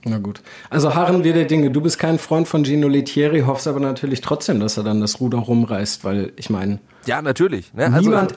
Na 0.05 0.19
gut. 0.19 0.43
Also 0.71 0.95
harren 0.95 1.25
wir 1.25 1.35
der 1.35 1.45
Dinge. 1.45 1.71
Du 1.71 1.81
bist 1.81 1.99
kein 1.99 2.19
Freund 2.19 2.49
von 2.49 2.65
Gino 2.65 2.89
Lettieri, 2.89 3.41
hoffst 3.41 3.69
aber 3.69 3.81
natürlich 3.81 4.21
trotzdem, 4.21 4.61
dass 4.61 4.77
er 4.77 4.83
dann 4.83 5.01
das 5.01 5.21
Ruder 5.21 5.39
rumreißt, 5.39 6.05
weil 6.05 6.33
ich 6.37 6.49
meine. 6.49 6.79
Ja, 7.07 7.21
natürlich. 7.21 7.75
Ne? 7.75 7.93
Also, 7.93 8.09
niemand 8.09 8.35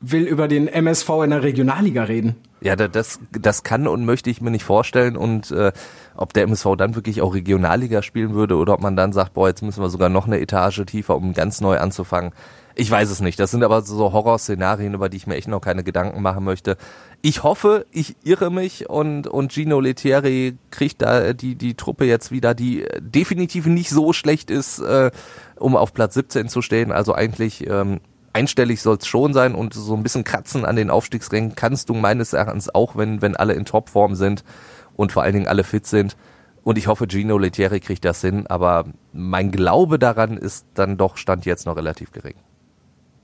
will 0.00 0.22
über 0.22 0.48
den 0.48 0.66
MSV 0.66 1.08
in 1.24 1.30
der 1.30 1.42
Regionalliga 1.42 2.04
reden. 2.04 2.36
Ja, 2.62 2.76
das, 2.76 3.20
das 3.32 3.62
kann 3.62 3.86
und 3.86 4.04
möchte 4.04 4.30
ich 4.30 4.40
mir 4.40 4.50
nicht 4.50 4.64
vorstellen. 4.64 5.16
Und 5.16 5.50
äh, 5.50 5.72
ob 6.14 6.32
der 6.32 6.44
MSV 6.44 6.76
dann 6.76 6.94
wirklich 6.94 7.22
auch 7.22 7.34
Regionalliga 7.34 8.02
spielen 8.02 8.34
würde 8.34 8.56
oder 8.56 8.74
ob 8.74 8.80
man 8.80 8.96
dann 8.96 9.12
sagt, 9.12 9.34
boah, 9.34 9.48
jetzt 9.48 9.62
müssen 9.62 9.82
wir 9.82 9.90
sogar 9.90 10.08
noch 10.08 10.26
eine 10.26 10.40
Etage 10.40 10.84
tiefer, 10.86 11.16
um 11.16 11.32
ganz 11.34 11.60
neu 11.60 11.78
anzufangen. 11.78 12.32
Ich 12.74 12.90
weiß 12.90 13.10
es 13.10 13.20
nicht. 13.20 13.38
Das 13.38 13.50
sind 13.50 13.64
aber 13.64 13.82
so 13.82 14.12
Horrorszenarien, 14.12 14.94
über 14.94 15.08
die 15.08 15.16
ich 15.16 15.26
mir 15.26 15.36
echt 15.36 15.48
noch 15.48 15.60
keine 15.60 15.82
Gedanken 15.84 16.22
machen 16.22 16.44
möchte. 16.44 16.76
Ich 17.20 17.42
hoffe, 17.42 17.86
ich 17.90 18.16
irre 18.22 18.50
mich 18.50 18.88
und, 18.88 19.26
und 19.26 19.52
Gino 19.52 19.80
Letieri 19.80 20.56
kriegt 20.70 21.02
da 21.02 21.32
die, 21.32 21.56
die 21.56 21.74
Truppe 21.74 22.04
jetzt 22.04 22.30
wieder, 22.30 22.54
die 22.54 22.86
definitiv 23.00 23.66
nicht 23.66 23.90
so 23.90 24.12
schlecht 24.12 24.50
ist, 24.50 24.78
äh, 24.78 25.10
um 25.56 25.76
auf 25.76 25.92
Platz 25.92 26.14
17 26.14 26.48
zu 26.48 26.62
stehen. 26.62 26.92
Also 26.92 27.12
eigentlich 27.14 27.68
ähm, 27.68 28.00
einstellig 28.32 28.80
soll 28.82 28.96
es 28.96 29.06
schon 29.06 29.34
sein 29.34 29.54
und 29.54 29.74
so 29.74 29.94
ein 29.94 30.02
bisschen 30.02 30.24
kratzen 30.24 30.64
an 30.64 30.76
den 30.76 30.90
Aufstiegsrängen 30.90 31.54
kannst 31.54 31.88
du 31.88 31.94
meines 31.94 32.32
Erachtens 32.32 32.74
auch, 32.74 32.96
wenn, 32.96 33.20
wenn 33.20 33.36
alle 33.36 33.54
in 33.54 33.64
Topform 33.64 34.14
sind 34.14 34.44
und 34.96 35.12
vor 35.12 35.22
allen 35.22 35.34
Dingen 35.34 35.48
alle 35.48 35.64
fit 35.64 35.86
sind. 35.86 36.16
Und 36.62 36.78
ich 36.78 36.86
hoffe, 36.86 37.06
Gino 37.08 37.38
Letieri 37.38 37.80
kriegt 37.80 38.04
das 38.04 38.20
hin, 38.20 38.46
aber 38.46 38.84
mein 39.12 39.50
Glaube 39.50 39.98
daran 39.98 40.36
ist 40.36 40.66
dann 40.74 40.96
doch 40.98 41.16
Stand 41.16 41.46
jetzt 41.46 41.66
noch 41.66 41.76
relativ 41.76 42.12
gering. 42.12 42.34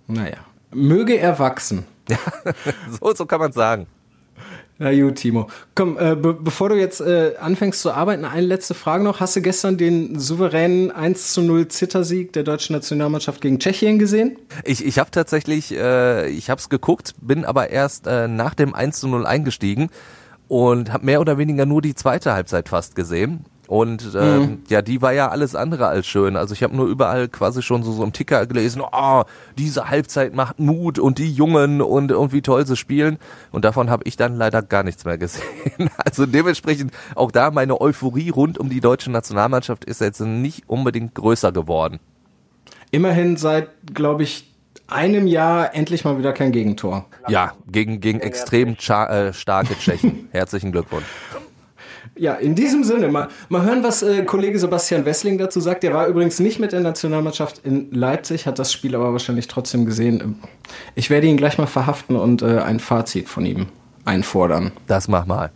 Naja, 0.07 0.39
möge 0.73 1.19
er 1.19 1.39
wachsen. 1.39 1.85
Ja, 2.09 2.19
so, 3.01 3.15
so 3.15 3.27
kann 3.27 3.41
man 3.41 3.53
sagen. 3.53 3.87
Na 4.79 4.93
gut, 4.93 5.17
Timo. 5.17 5.49
Komm, 5.75 5.97
äh, 5.99 6.15
be 6.15 6.35
bevor 6.35 6.69
du 6.69 6.77
jetzt 6.77 7.01
äh, 7.01 7.33
anfängst 7.41 7.81
zu 7.81 7.93
arbeiten, 7.93 8.27
eine 8.27 8.47
letzte 8.47 8.75
Frage 8.75 9.05
noch. 9.05 9.21
Hast 9.21 9.35
du 9.35 9.41
gestern 9.41 9.79
den 9.79 10.19
souveränen 10.19 10.91
1 10.91 11.33
zu 11.33 11.41
0 11.41 11.69
Zittersieg 11.69 12.35
der 12.35 12.43
deutschen 12.43 12.75
Nationalmannschaft 12.75 13.41
gegen 13.41 13.59
Tschechien 13.59 13.99
gesehen? 13.99 14.37
Ich, 14.65 14.85
ich 14.85 14.99
habe 14.99 15.11
tatsächlich, 15.11 15.73
äh, 15.73 16.29
ich 16.29 16.51
habe 16.51 16.59
es 16.61 16.69
geguckt, 16.69 17.15
bin 17.23 17.47
aber 17.47 17.71
erst 17.71 18.07
äh, 18.07 18.29
nach 18.29 18.53
dem 18.53 18.75
1 18.75 19.01
zu 19.01 19.09
0 19.09 19.25
eingestiegen 19.25 19.89
und 20.47 20.93
habe 20.93 21.07
mehr 21.07 21.23
oder 21.23 21.39
weniger 21.39 21.65
nur 21.65 21.81
die 21.81 21.95
zweite 21.95 22.35
Halbzeit 22.35 22.69
fast 22.69 22.95
gesehen. 22.95 23.47
Und 23.67 24.13
ähm, 24.15 24.41
mhm. 24.41 24.59
ja, 24.69 24.83
die 24.83 25.03
war 25.03 25.13
ja 25.13 25.29
alles 25.29 25.55
andere 25.55 25.87
als 25.87 26.07
schön. 26.07 26.37
Also 26.37 26.55
ich 26.55 26.63
habe 26.63 26.77
nur 26.77 26.87
überall 26.87 27.29
quasi 27.29 27.63
schon 27.63 27.83
so, 27.83 27.93
so 27.93 28.05
im 28.05 28.13
Ticker 28.13 28.47
gelesen, 28.47 28.83
oh, 28.93 29.23
diese 29.59 29.89
Halbzeit 29.89 30.35
macht 30.35 30.59
Mut 30.59 30.99
und 30.99 31.19
die 31.19 31.31
Jungen 31.31 31.81
und, 31.81 32.13
und 32.13 32.33
wie 32.33 32.43
toll 32.43 32.67
sie 32.67 32.77
spielen. 32.77 33.19
Und 33.51 33.65
davon 33.65 33.91
habe 33.91 34.05
ich 34.07 34.17
dann 34.17 34.37
leider 34.37 34.63
gar 34.63 34.83
nichts 34.83 35.05
mehr 35.05 35.19
gesehen. 35.19 35.45
Also 36.05 36.27
dementsprechend 36.27 36.93
auch 37.15 37.31
da 37.31 37.51
meine 37.51 37.81
Euphorie 37.81 38.31
rund 38.31 38.59
um 38.59 38.69
die 38.69 38.81
deutsche 38.81 39.11
Nationalmannschaft 39.11 39.85
ist 39.85 40.01
jetzt 40.01 40.21
nicht 40.21 40.69
unbedingt 40.69 41.15
größer 41.15 41.53
geworden. 41.53 41.99
Immerhin 42.91 43.37
seit, 43.37 43.69
glaube 43.93 44.23
ich, 44.23 44.55
einem 44.89 45.27
Jahr 45.27 45.75
endlich 45.75 46.05
mal 46.05 46.19
wieder 46.19 46.33
kein 46.33 46.53
Gegentor. 46.53 47.07
Ja, 47.29 47.55
gegen, 47.71 48.01
gegen 48.01 48.21
extrem 48.21 48.77
äh, 48.77 49.33
starke 49.33 49.77
Tschechen. 49.79 50.29
Herzlichen 50.31 50.73
Glückwunsch. 50.73 51.07
Ja, 52.19 52.35
in 52.35 52.55
diesem 52.55 52.83
Sinne, 52.83 53.09
mal, 53.09 53.29
mal 53.51 53.63
hören, 53.63 53.83
was 53.83 54.03
äh, 54.03 54.25
Kollege 54.25 54.59
Sebastian 54.59 55.05
Wessling 55.05 55.37
dazu 55.37 55.61
sagt. 55.61 55.83
Der 55.83 55.93
war 55.93 56.07
übrigens 56.07 56.41
nicht 56.41 56.59
mit 56.59 56.73
der 56.73 56.81
Nationalmannschaft 56.81 57.61
in 57.65 57.93
Leipzig, 57.93 58.47
hat 58.47 58.59
das 58.59 58.73
Spiel 58.73 58.95
aber 58.95 59.13
wahrscheinlich 59.13 59.49
trotzdem 59.49 59.85
gesehen. 59.85 60.41
Ich 60.95 61.11
werde 61.11 61.27
ihn 61.27 61.37
gleich 61.37 61.59
mal 61.59 61.67
verhaften 61.67 62.17
und 62.17 62.41
äh, 62.41 62.59
ein 62.61 62.81
Fazit 62.81 63.29
von 63.29 63.45
ihm 63.45 63.67
einfordern. 64.07 64.73
Das 64.87 65.09
mach 65.09 65.27
mal. 65.27 65.51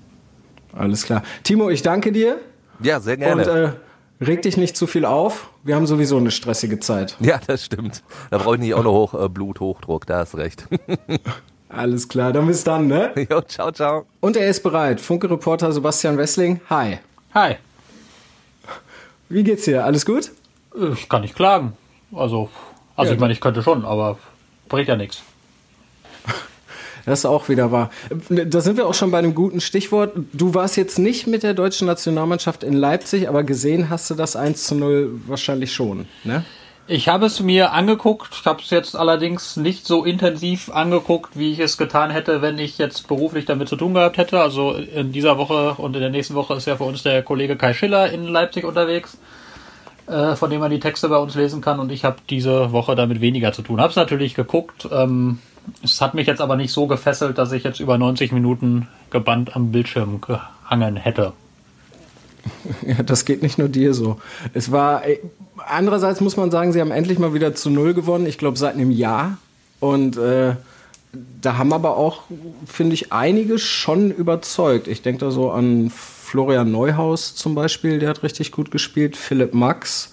Alles 0.75 1.05
klar. 1.05 1.23
Timo, 1.45 1.71
ich 1.71 1.83
danke 1.83 2.13
dir. 2.13 2.39
Ja, 2.83 3.01
sehr 3.01 3.17
gerne. 3.17 3.43
Und 3.43 3.49
äh, 3.49 4.25
reg 4.25 4.43
dich 4.43 4.57
nicht 4.57 4.77
zu 4.77 4.87
viel 4.87 5.05
auf. 5.05 5.51
Wir 5.65 5.77
haben 5.77 5.87
sowieso 5.87 6.19
eine 6.19 6.31
stressige 6.31 6.79
Zeit. 6.79 7.17
Ja, 7.21 7.41
das 7.47 7.65
stimmt. 7.65 8.03
Da 8.31 8.39
brauche 8.39 8.57
ich 8.57 8.61
nicht 8.61 8.75
auch 8.75 8.85
noch 8.85 8.93
hoch, 8.93 9.15
äh, 9.15 9.29
Bluthochdruck, 9.29 10.07
da 10.07 10.19
hast 10.19 10.37
recht. 10.37 10.67
Alles 11.73 12.09
klar, 12.09 12.33
dann 12.33 12.49
bis 12.49 12.65
dann, 12.65 12.89
ne? 12.89 13.13
Jo, 13.31 13.41
ciao, 13.43 13.71
ciao. 13.71 14.07
Und 14.21 14.37
er 14.37 14.49
ist 14.49 14.63
bereit. 14.63 15.01
Funke-Reporter 15.01 15.73
Sebastian 15.73 16.19
Wessling, 16.19 16.61
hi. 16.69 16.99
Hi. 17.33 17.57
Wie 19.29 19.45
geht's 19.45 19.65
dir? 19.65 19.85
Alles 19.85 20.05
gut? 20.05 20.33
Ich 20.95 21.09
kann 21.09 21.23
nicht 21.23 21.37
klagen. 21.37 21.75
Also, 22.13 22.51
also 22.97 23.11
ja, 23.11 23.15
ich 23.15 23.21
meine, 23.21 23.33
ich 23.33 23.41
könnte 23.41 23.63
schon, 23.63 23.85
aber 23.85 24.19
bringt 24.69 24.89
ja 24.89 24.97
nichts. 24.97 25.23
Das 27.07 27.21
ist 27.21 27.25
auch 27.25 27.49
wieder 27.49 27.73
wahr. 27.73 27.91
Da 28.29 28.61
sind 28.61 28.77
wir 28.77 28.87
auch 28.87 28.93
schon 28.93 29.11
bei 29.11 29.19
einem 29.19 29.35
guten 29.35 29.63
Stichwort. 29.63 30.13
Du 30.35 30.53
warst 30.53 30.77
jetzt 30.77 30.99
nicht 30.99 31.27
mit 31.27 31.43
der 31.43 31.55
deutschen 31.55 31.87
Nationalmannschaft 31.87 32.63
in 32.63 32.75
Leipzig, 32.75 33.27
aber 33.27 33.43
gesehen 33.43 33.89
hast 33.89 34.11
du 34.11 34.15
das 34.15 34.37
1 34.37 34.65
zu 34.65 34.75
0 34.75 35.11
wahrscheinlich 35.27 35.73
schon, 35.73 36.07
ne? 36.25 36.45
Ich 36.87 37.09
habe 37.09 37.27
es 37.27 37.39
mir 37.39 37.73
angeguckt, 37.73 38.31
ich 38.41 38.47
habe 38.47 38.61
es 38.63 38.71
jetzt 38.71 38.97
allerdings 38.97 39.57
nicht 39.57 39.87
so 39.87 40.05
intensiv 40.05 40.71
angeguckt, 40.71 41.39
wie 41.39 41.53
ich 41.53 41.61
es 41.61 41.79
getan 41.79 42.11
hätte, 42.11 42.43
wenn 42.43 42.59
ich 42.59 42.79
jetzt 42.79 43.07
beruflich 43.07 43.45
damit 43.45 43.69
zu 43.69 43.77
tun 43.77 43.95
gehabt 43.95 44.17
hätte. 44.17 44.41
Also 44.41 44.73
in 44.73 45.13
dieser 45.13 45.39
Woche 45.39 45.75
und 45.75 45.95
in 45.95 46.01
der 46.01 46.11
nächsten 46.11 46.35
Woche 46.35 46.55
ist 46.55 46.67
ja 46.67 46.77
für 46.77 46.85
uns 46.85 47.05
der 47.05 47.23
Kollege 47.23 47.55
Kai 47.55 47.75
Schiller 47.75 48.11
in 48.11 48.25
Leipzig 48.25 48.65
unterwegs, 48.65 49.19
äh, 50.09 50.35
von 50.35 50.51
dem 50.51 50.59
man 50.59 50.73
die 50.73 50.81
Texte 50.81 51.09
bei 51.09 51.19
uns 51.19 51.37
lesen 51.37 51.61
kann. 51.61 51.79
Und 51.79 51.93
ich 51.93 52.05
habe 52.05 52.17
diese 52.29 52.73
Woche 52.73 52.97
damit 52.97 53.21
weniger 53.21 53.53
zu 53.53 53.63
tun. 53.63 53.81
Habe 53.81 53.91
es 53.91 53.97
natürlich 53.97 54.35
geguckt. 54.35 54.89
Ähm, 54.91 55.39
es 55.85 56.01
hat 56.01 56.15
mich 56.15 56.27
jetzt 56.27 56.41
aber 56.41 56.57
nicht 56.57 56.73
so 56.73 56.89
gefesselt, 56.89 57.39
dass 57.39 57.53
ich 57.53 57.63
jetzt 57.63 57.79
über 57.79 57.99
90 57.99 58.33
Minuten 58.33 58.89
gebannt 59.11 59.55
am 59.55 59.71
Bildschirm 59.71 60.21
gehangen 60.21 60.97
hätte. 60.97 61.35
Ja, 62.87 63.03
das 63.03 63.25
geht 63.25 63.43
nicht 63.43 63.59
nur 63.59 63.69
dir 63.69 63.95
so. 63.95 64.19
Es 64.55 64.73
war, 64.73 65.03
andererseits 65.57 66.21
muss 66.21 66.37
man 66.37 66.51
sagen, 66.51 66.73
sie 66.73 66.81
haben 66.81 66.91
endlich 66.91 67.19
mal 67.19 67.35
wieder 67.35 67.55
zu 67.55 67.71
Null 67.71 67.95
gewonnen. 67.95 68.27
Ich 68.27 68.39
glaube, 68.39 68.59
seit 68.59 68.75
einem 68.75 68.91
Jahr. 68.91 69.39
Und 69.81 70.17
äh, 70.17 70.55
da 71.41 71.59
haben 71.59 71.73
aber 71.73 71.97
auch, 71.97 72.23
finde 72.67 72.95
ich, 72.95 73.13
einige 73.13 73.59
schon 73.59 74.11
überzeugt. 74.11 74.89
Ich 74.89 75.03
denke 75.03 75.25
da 75.25 75.31
so 75.31 75.51
an 75.51 75.91
Florian 75.91 76.71
Neuhaus 76.71 77.35
zum 77.35 77.55
Beispiel, 77.55 77.99
der 77.99 78.09
hat 78.09 78.23
richtig 78.23 78.53
gut 78.53 78.71
gespielt. 78.71 79.17
Philipp 79.17 79.55
Max. 79.55 80.11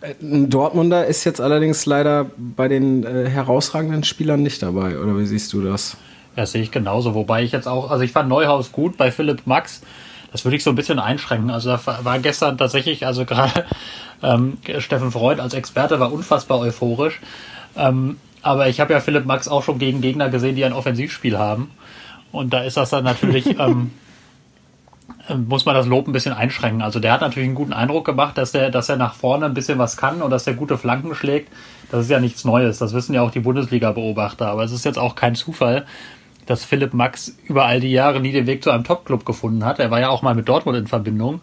Äh, 0.00 0.14
ein 0.22 0.50
Dortmunder 0.50 1.06
ist 1.06 1.24
jetzt 1.24 1.40
allerdings 1.40 1.86
leider 1.86 2.30
bei 2.36 2.68
den 2.68 3.04
äh, 3.04 3.28
herausragenden 3.28 4.04
Spielern 4.04 4.42
nicht 4.42 4.62
dabei. 4.62 4.98
Oder 4.98 5.18
wie 5.18 5.26
siehst 5.26 5.52
du 5.52 5.62
das? 5.62 5.96
Ja, 6.36 6.46
sehe 6.46 6.62
ich 6.62 6.70
genauso. 6.70 7.14
Wobei 7.14 7.42
ich 7.42 7.52
jetzt 7.52 7.66
auch, 7.66 7.90
also 7.90 8.04
ich 8.04 8.12
fand 8.12 8.28
Neuhaus 8.28 8.70
gut 8.70 8.96
bei 8.96 9.10
Philipp 9.10 9.46
Max 9.46 9.80
das 10.36 10.44
würde 10.44 10.56
ich 10.56 10.62
so 10.62 10.70
ein 10.70 10.76
bisschen 10.76 10.98
einschränken. 10.98 11.50
Also 11.50 11.70
da 11.70 12.04
war 12.04 12.18
gestern 12.18 12.58
tatsächlich, 12.58 13.06
also 13.06 13.24
gerade 13.24 13.64
ähm, 14.22 14.58
Steffen 14.78 15.10
Freud 15.10 15.40
als 15.40 15.54
Experte 15.54 15.98
war 15.98 16.12
unfassbar 16.12 16.58
euphorisch. 16.58 17.20
Ähm, 17.74 18.18
aber 18.42 18.68
ich 18.68 18.78
habe 18.78 18.92
ja 18.92 19.00
Philipp 19.00 19.24
Max 19.24 19.48
auch 19.48 19.62
schon 19.62 19.78
gegen 19.78 20.02
Gegner 20.02 20.28
gesehen, 20.28 20.54
die 20.54 20.64
ein 20.66 20.74
Offensivspiel 20.74 21.38
haben. 21.38 21.70
Und 22.32 22.52
da 22.52 22.60
ist 22.60 22.76
das 22.76 22.90
dann 22.90 23.04
natürlich, 23.04 23.46
ähm, 23.58 23.92
ähm, 25.30 25.48
muss 25.48 25.64
man 25.64 25.74
das 25.74 25.86
Lob 25.86 26.06
ein 26.06 26.12
bisschen 26.12 26.34
einschränken. 26.34 26.82
Also 26.82 27.00
der 27.00 27.14
hat 27.14 27.22
natürlich 27.22 27.46
einen 27.46 27.54
guten 27.54 27.72
Eindruck 27.72 28.04
gemacht, 28.04 28.36
dass 28.36 28.52
er, 28.52 28.70
dass 28.70 28.90
er 28.90 28.96
nach 28.96 29.14
vorne 29.14 29.46
ein 29.46 29.54
bisschen 29.54 29.78
was 29.78 29.96
kann 29.96 30.20
und 30.20 30.30
dass 30.30 30.46
er 30.46 30.52
gute 30.52 30.76
Flanken 30.76 31.14
schlägt. 31.14 31.50
Das 31.90 32.04
ist 32.04 32.10
ja 32.10 32.20
nichts 32.20 32.44
Neues. 32.44 32.76
Das 32.76 32.92
wissen 32.92 33.14
ja 33.14 33.22
auch 33.22 33.30
die 33.30 33.40
Bundesliga-Beobachter. 33.40 34.48
Aber 34.48 34.64
es 34.64 34.72
ist 34.72 34.84
jetzt 34.84 34.98
auch 34.98 35.14
kein 35.14 35.34
Zufall, 35.34 35.86
dass 36.46 36.64
Philipp 36.64 36.94
Max 36.94 37.36
über 37.44 37.66
all 37.66 37.80
die 37.80 37.90
Jahre 37.90 38.20
nie 38.20 38.32
den 38.32 38.46
Weg 38.46 38.62
zu 38.62 38.70
einem 38.70 38.84
Top-Club 38.84 39.24
gefunden 39.24 39.64
hat. 39.64 39.78
Er 39.78 39.90
war 39.90 40.00
ja 40.00 40.08
auch 40.08 40.22
mal 40.22 40.34
mit 40.34 40.48
Dortmund 40.48 40.78
in 40.78 40.86
Verbindung. 40.86 41.40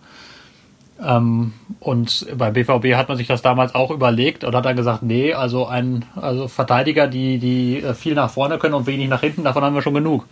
Ähm, 1.01 1.53
und 1.79 2.27
beim 2.37 2.53
BVB 2.53 2.95
hat 2.95 3.09
man 3.09 3.17
sich 3.17 3.27
das 3.27 3.41
damals 3.41 3.75
auch 3.75 3.91
überlegt 3.91 4.43
und 4.43 4.55
hat 4.55 4.65
dann 4.65 4.75
gesagt, 4.75 5.03
nee, 5.03 5.33
also 5.33 5.65
ein 5.65 6.05
also 6.15 6.47
Verteidiger, 6.47 7.07
die, 7.07 7.39
die 7.39 7.81
äh, 7.81 7.93
viel 7.93 8.13
nach 8.13 8.29
vorne 8.29 8.57
können 8.57 8.75
und 8.75 8.87
wenig 8.87 9.09
nach 9.09 9.21
hinten, 9.21 9.43
davon 9.43 9.63
haben 9.63 9.75
wir 9.75 9.81
schon 9.81 9.93
genug. 9.93 10.25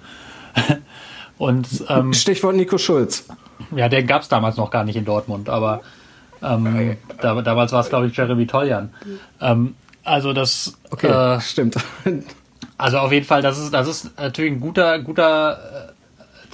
und 1.38 1.68
ähm, 1.90 2.14
Stichwort 2.14 2.56
Nico 2.56 2.78
Schulz. 2.78 3.28
Ja, 3.76 3.90
den 3.90 4.08
gab 4.08 4.22
es 4.22 4.30
damals 4.30 4.58
noch 4.58 4.72
gar 4.72 4.84
nicht 4.84 4.96
in 4.96 5.06
Dortmund, 5.06 5.50
aber 5.50 5.82
ähm, 6.42 6.98
da, 7.20 7.42
damals 7.42 7.72
war 7.72 7.82
es, 7.82 7.90
glaube 7.90 8.08
ich, 8.08 8.16
Jeremy 8.16 8.48
Toljan. 8.48 8.92
Ähm, 9.40 9.76
also 10.04 10.34
das 10.34 10.78
okay, 10.90 11.08
äh, 11.08 11.42
stimmt. 11.42 11.76
Also 12.82 12.98
auf 12.98 13.12
jeden 13.12 13.28
Fall, 13.28 13.44
das 13.44 13.60
ist, 13.60 13.72
das 13.72 13.88
ist 13.88 14.20
natürlich 14.20 14.54
ein 14.54 14.60
guter, 14.60 14.98
guter, 14.98 15.94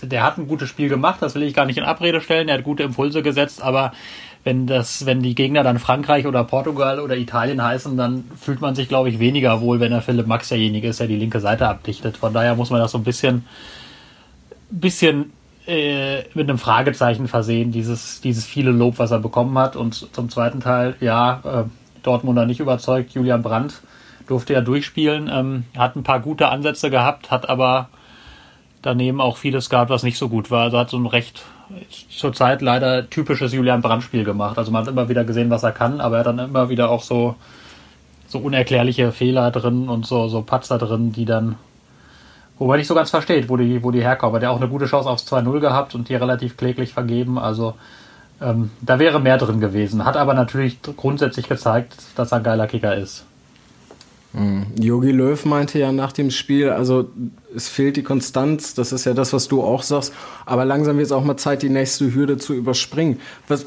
äh, 0.04 0.06
der 0.06 0.24
hat 0.24 0.38
ein 0.38 0.50
gutes 0.50 0.68
Spiel 0.68 0.90
gemacht, 0.90 1.22
das 1.22 1.36
will 1.36 1.44
ich 1.44 1.54
gar 1.54 1.66
nicht 1.66 1.78
in 1.78 1.86
Abrede 1.86 2.20
stellen, 2.20 2.50
er 2.50 2.58
hat 2.58 2.66
gute 2.66 2.84
Impulse 2.84 3.24
gesetzt, 3.24 3.62
aber 3.62 3.94
wenn 4.44 4.68
das, 4.68 5.06
wenn 5.06 5.22
die 5.22 5.36
Gegner 5.36 5.64
dann 5.64 5.80
Frankreich 5.80 6.28
oder 6.28 6.44
Portugal 6.44 7.00
oder 7.00 7.16
Italien 7.16 7.64
heißen, 7.64 7.96
dann 7.96 8.26
fühlt 8.38 8.60
man 8.60 8.76
sich, 8.76 8.90
glaube 8.90 9.08
ich, 9.08 9.20
weniger 9.20 9.62
wohl, 9.62 9.80
wenn 9.80 9.92
der 9.92 10.02
Philipp 10.02 10.28
Max 10.28 10.50
derjenige 10.50 10.90
ist, 10.90 11.00
der 11.00 11.08
die 11.08 11.16
linke 11.16 11.40
Seite 11.40 11.66
abdichtet. 11.66 12.18
Von 12.18 12.34
daher 12.34 12.56
muss 12.56 12.72
man 12.72 12.82
das 12.82 12.92
so 12.92 12.98
ein 12.98 13.06
bisschen, 13.06 13.46
bisschen 14.70 15.32
äh, 15.66 16.24
mit 16.34 16.50
einem 16.50 16.58
Fragezeichen 16.58 17.30
versehen, 17.30 17.72
dieses, 17.72 18.20
dieses 18.20 18.46
viele 18.46 18.72
Lob, 18.72 19.00
was 19.00 19.12
er 19.12 19.20
bekommen 19.20 19.58
hat. 19.58 19.78
Und 19.78 20.14
zum 20.14 20.30
zweiten 20.30 20.60
Teil, 20.60 20.96
ja, 21.00 21.42
äh, 21.46 22.04
Dortmunder 22.04 22.46
nicht 22.46 22.60
überzeugt, 22.60 23.14
Julian 23.14 23.42
Brandt 23.42 23.82
durfte 24.28 24.54
ja 24.54 24.62
durchspielen, 24.62 25.30
ähm, 25.32 25.66
hat 25.78 25.96
ein 25.96 26.04
paar 26.04 26.20
gute 26.20 26.50
Ansätze 26.50 26.90
gehabt, 26.90 27.32
hat 27.32 27.50
aber 27.50 27.90
daneben 28.82 29.22
auch 29.22 29.38
vieles 29.38 29.70
gehabt, 29.70 29.90
was 29.90 30.04
nicht 30.04 30.18
so 30.18 30.30
gut 30.30 30.52
war. 30.52 30.64
Also 30.64 30.78
hat 30.78 30.90
so 30.90 30.98
ein 30.98 31.06
recht 31.06 31.44
zurzeit 32.10 32.62
leider 32.62 33.10
typisches 33.10 33.54
Julian 33.54 33.82
Brandt-Spiel 33.82 34.24
gemacht. 34.24 34.58
Also 34.58 34.72
man 34.72 34.82
hat 34.82 34.90
immer 34.90 35.10
wieder 35.10 35.24
gesehen, 35.24 35.50
was 35.50 35.64
er 35.64 35.72
kann, 35.72 36.00
aber 36.00 36.18
er 36.18 36.20
hat 36.20 36.28
dann 36.28 36.40
immer 36.40 36.70
wieder 36.70 36.90
auch 36.90 37.04
so, 37.04 37.36
so 38.28 38.40
unerklärliche 38.40 39.12
Fehler 39.12 39.52
drin 39.52 39.90
und 39.90 40.06
so, 40.06 40.28
so 40.28 40.42
Patzer 40.42 40.78
drin, 40.78 41.12
die 41.12 41.26
dann, 41.26 41.56
wo 42.58 42.68
man 42.68 42.78
nicht 42.78 42.88
so 42.88 42.96
ganz 42.96 43.10
versteht, 43.10 43.50
wo 43.50 43.58
die, 43.58 43.84
wo 43.84 43.92
die 43.92 44.02
herkommen. 44.02 44.32
Aber 44.32 44.40
der 44.40 44.52
auch 44.52 44.58
eine 44.58 44.70
gute 44.70 44.86
Chance 44.86 45.10
aufs 45.10 45.32
2-0 45.32 45.60
gehabt 45.60 45.96
und 45.96 46.10
die 46.10 46.16
relativ 46.16 46.58
kläglich 46.58 46.94
vergeben. 46.94 47.38
Also 47.38 47.76
ähm, 48.42 48.72
da 48.82 49.00
wäre 49.00 49.20
mehr 49.20 49.38
drin 49.38 49.60
gewesen. 49.60 50.06
Hat 50.06 50.16
aber 50.18 50.34
natürlich 50.34 50.80
grundsätzlich 50.82 51.50
gezeigt, 51.50 51.96
dass 52.16 52.32
er 52.32 52.38
ein 52.38 52.44
geiler 52.44 52.68
Kicker 52.68 52.96
ist. 52.96 53.26
Yogi 54.80 55.12
Löw 55.12 55.44
meinte 55.46 55.80
ja 55.80 55.92
nach 55.92 56.12
dem 56.12 56.32
Spiel, 56.32 56.70
also 56.70 57.10
es 57.56 57.70
fehlt 57.70 57.98
die 57.98 58.04
Konstanz, 58.04 58.74
das 58.76 58.92
ist 58.92 59.06
ja 59.06 59.14
das, 59.14 59.34
was 59.34 59.48
du 59.48 59.64
auch 59.64 59.82
sagst, 59.82 60.14
aber 60.46 60.66
langsam 60.66 60.98
wird 60.98 61.08
es 61.08 61.12
auch 61.12 61.24
mal 61.24 61.38
Zeit, 61.38 61.64
die 61.64 61.70
nächste 61.70 62.14
Hürde 62.14 62.38
zu 62.38 62.54
überspringen. 62.54 63.20
Was, 63.48 63.66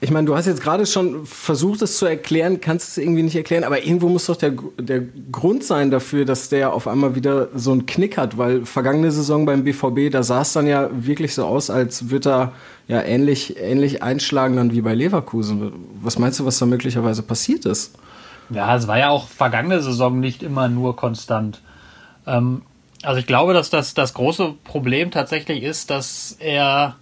ich 0.00 0.12
meine, 0.12 0.26
du 0.26 0.36
hast 0.36 0.46
jetzt 0.46 0.62
gerade 0.62 0.86
schon 0.86 1.26
versucht, 1.26 1.82
es 1.82 1.98
zu 1.98 2.06
erklären, 2.06 2.60
kannst 2.60 2.90
es 2.90 2.98
irgendwie 2.98 3.24
nicht 3.24 3.34
erklären, 3.34 3.64
aber 3.64 3.82
irgendwo 3.82 4.08
muss 4.08 4.26
doch 4.26 4.36
der, 4.36 4.52
der 4.78 5.02
Grund 5.32 5.64
sein 5.64 5.90
dafür, 5.90 6.24
dass 6.24 6.48
der 6.48 6.72
auf 6.72 6.86
einmal 6.86 7.16
wieder 7.16 7.48
so 7.56 7.72
einen 7.72 7.86
Knick 7.86 8.16
hat, 8.18 8.38
weil 8.38 8.64
vergangene 8.66 9.10
Saison 9.10 9.46
beim 9.46 9.64
BVB, 9.64 10.12
da 10.12 10.22
sah 10.22 10.42
es 10.42 10.52
dann 10.52 10.68
ja 10.68 10.90
wirklich 10.92 11.34
so 11.34 11.44
aus, 11.44 11.70
als 11.70 12.10
würde 12.10 12.30
er 12.30 12.52
ja 12.86 13.02
ähnlich, 13.02 13.56
ähnlich 13.58 14.02
einschlagen 14.02 14.54
dann 14.56 14.70
wie 14.70 14.82
bei 14.82 14.94
Leverkusen. 14.94 15.72
Was 16.00 16.20
meinst 16.20 16.38
du, 16.38 16.44
was 16.44 16.58
da 16.58 16.66
möglicherweise 16.66 17.22
passiert 17.22 17.64
ist? 17.64 17.94
Ja, 18.50 18.74
es 18.74 18.88
war 18.88 18.98
ja 18.98 19.10
auch 19.10 19.28
vergangene 19.28 19.80
Saison 19.80 20.20
nicht 20.20 20.42
immer 20.42 20.68
nur 20.68 20.96
konstant. 20.96 21.60
Ähm, 22.26 22.62
also 23.02 23.20
ich 23.20 23.26
glaube, 23.26 23.54
dass 23.54 23.70
das, 23.70 23.94
das 23.94 24.14
große 24.14 24.54
Problem 24.64 25.10
tatsächlich 25.10 25.62
ist, 25.62 25.90
dass 25.90 26.36
er 26.40 26.96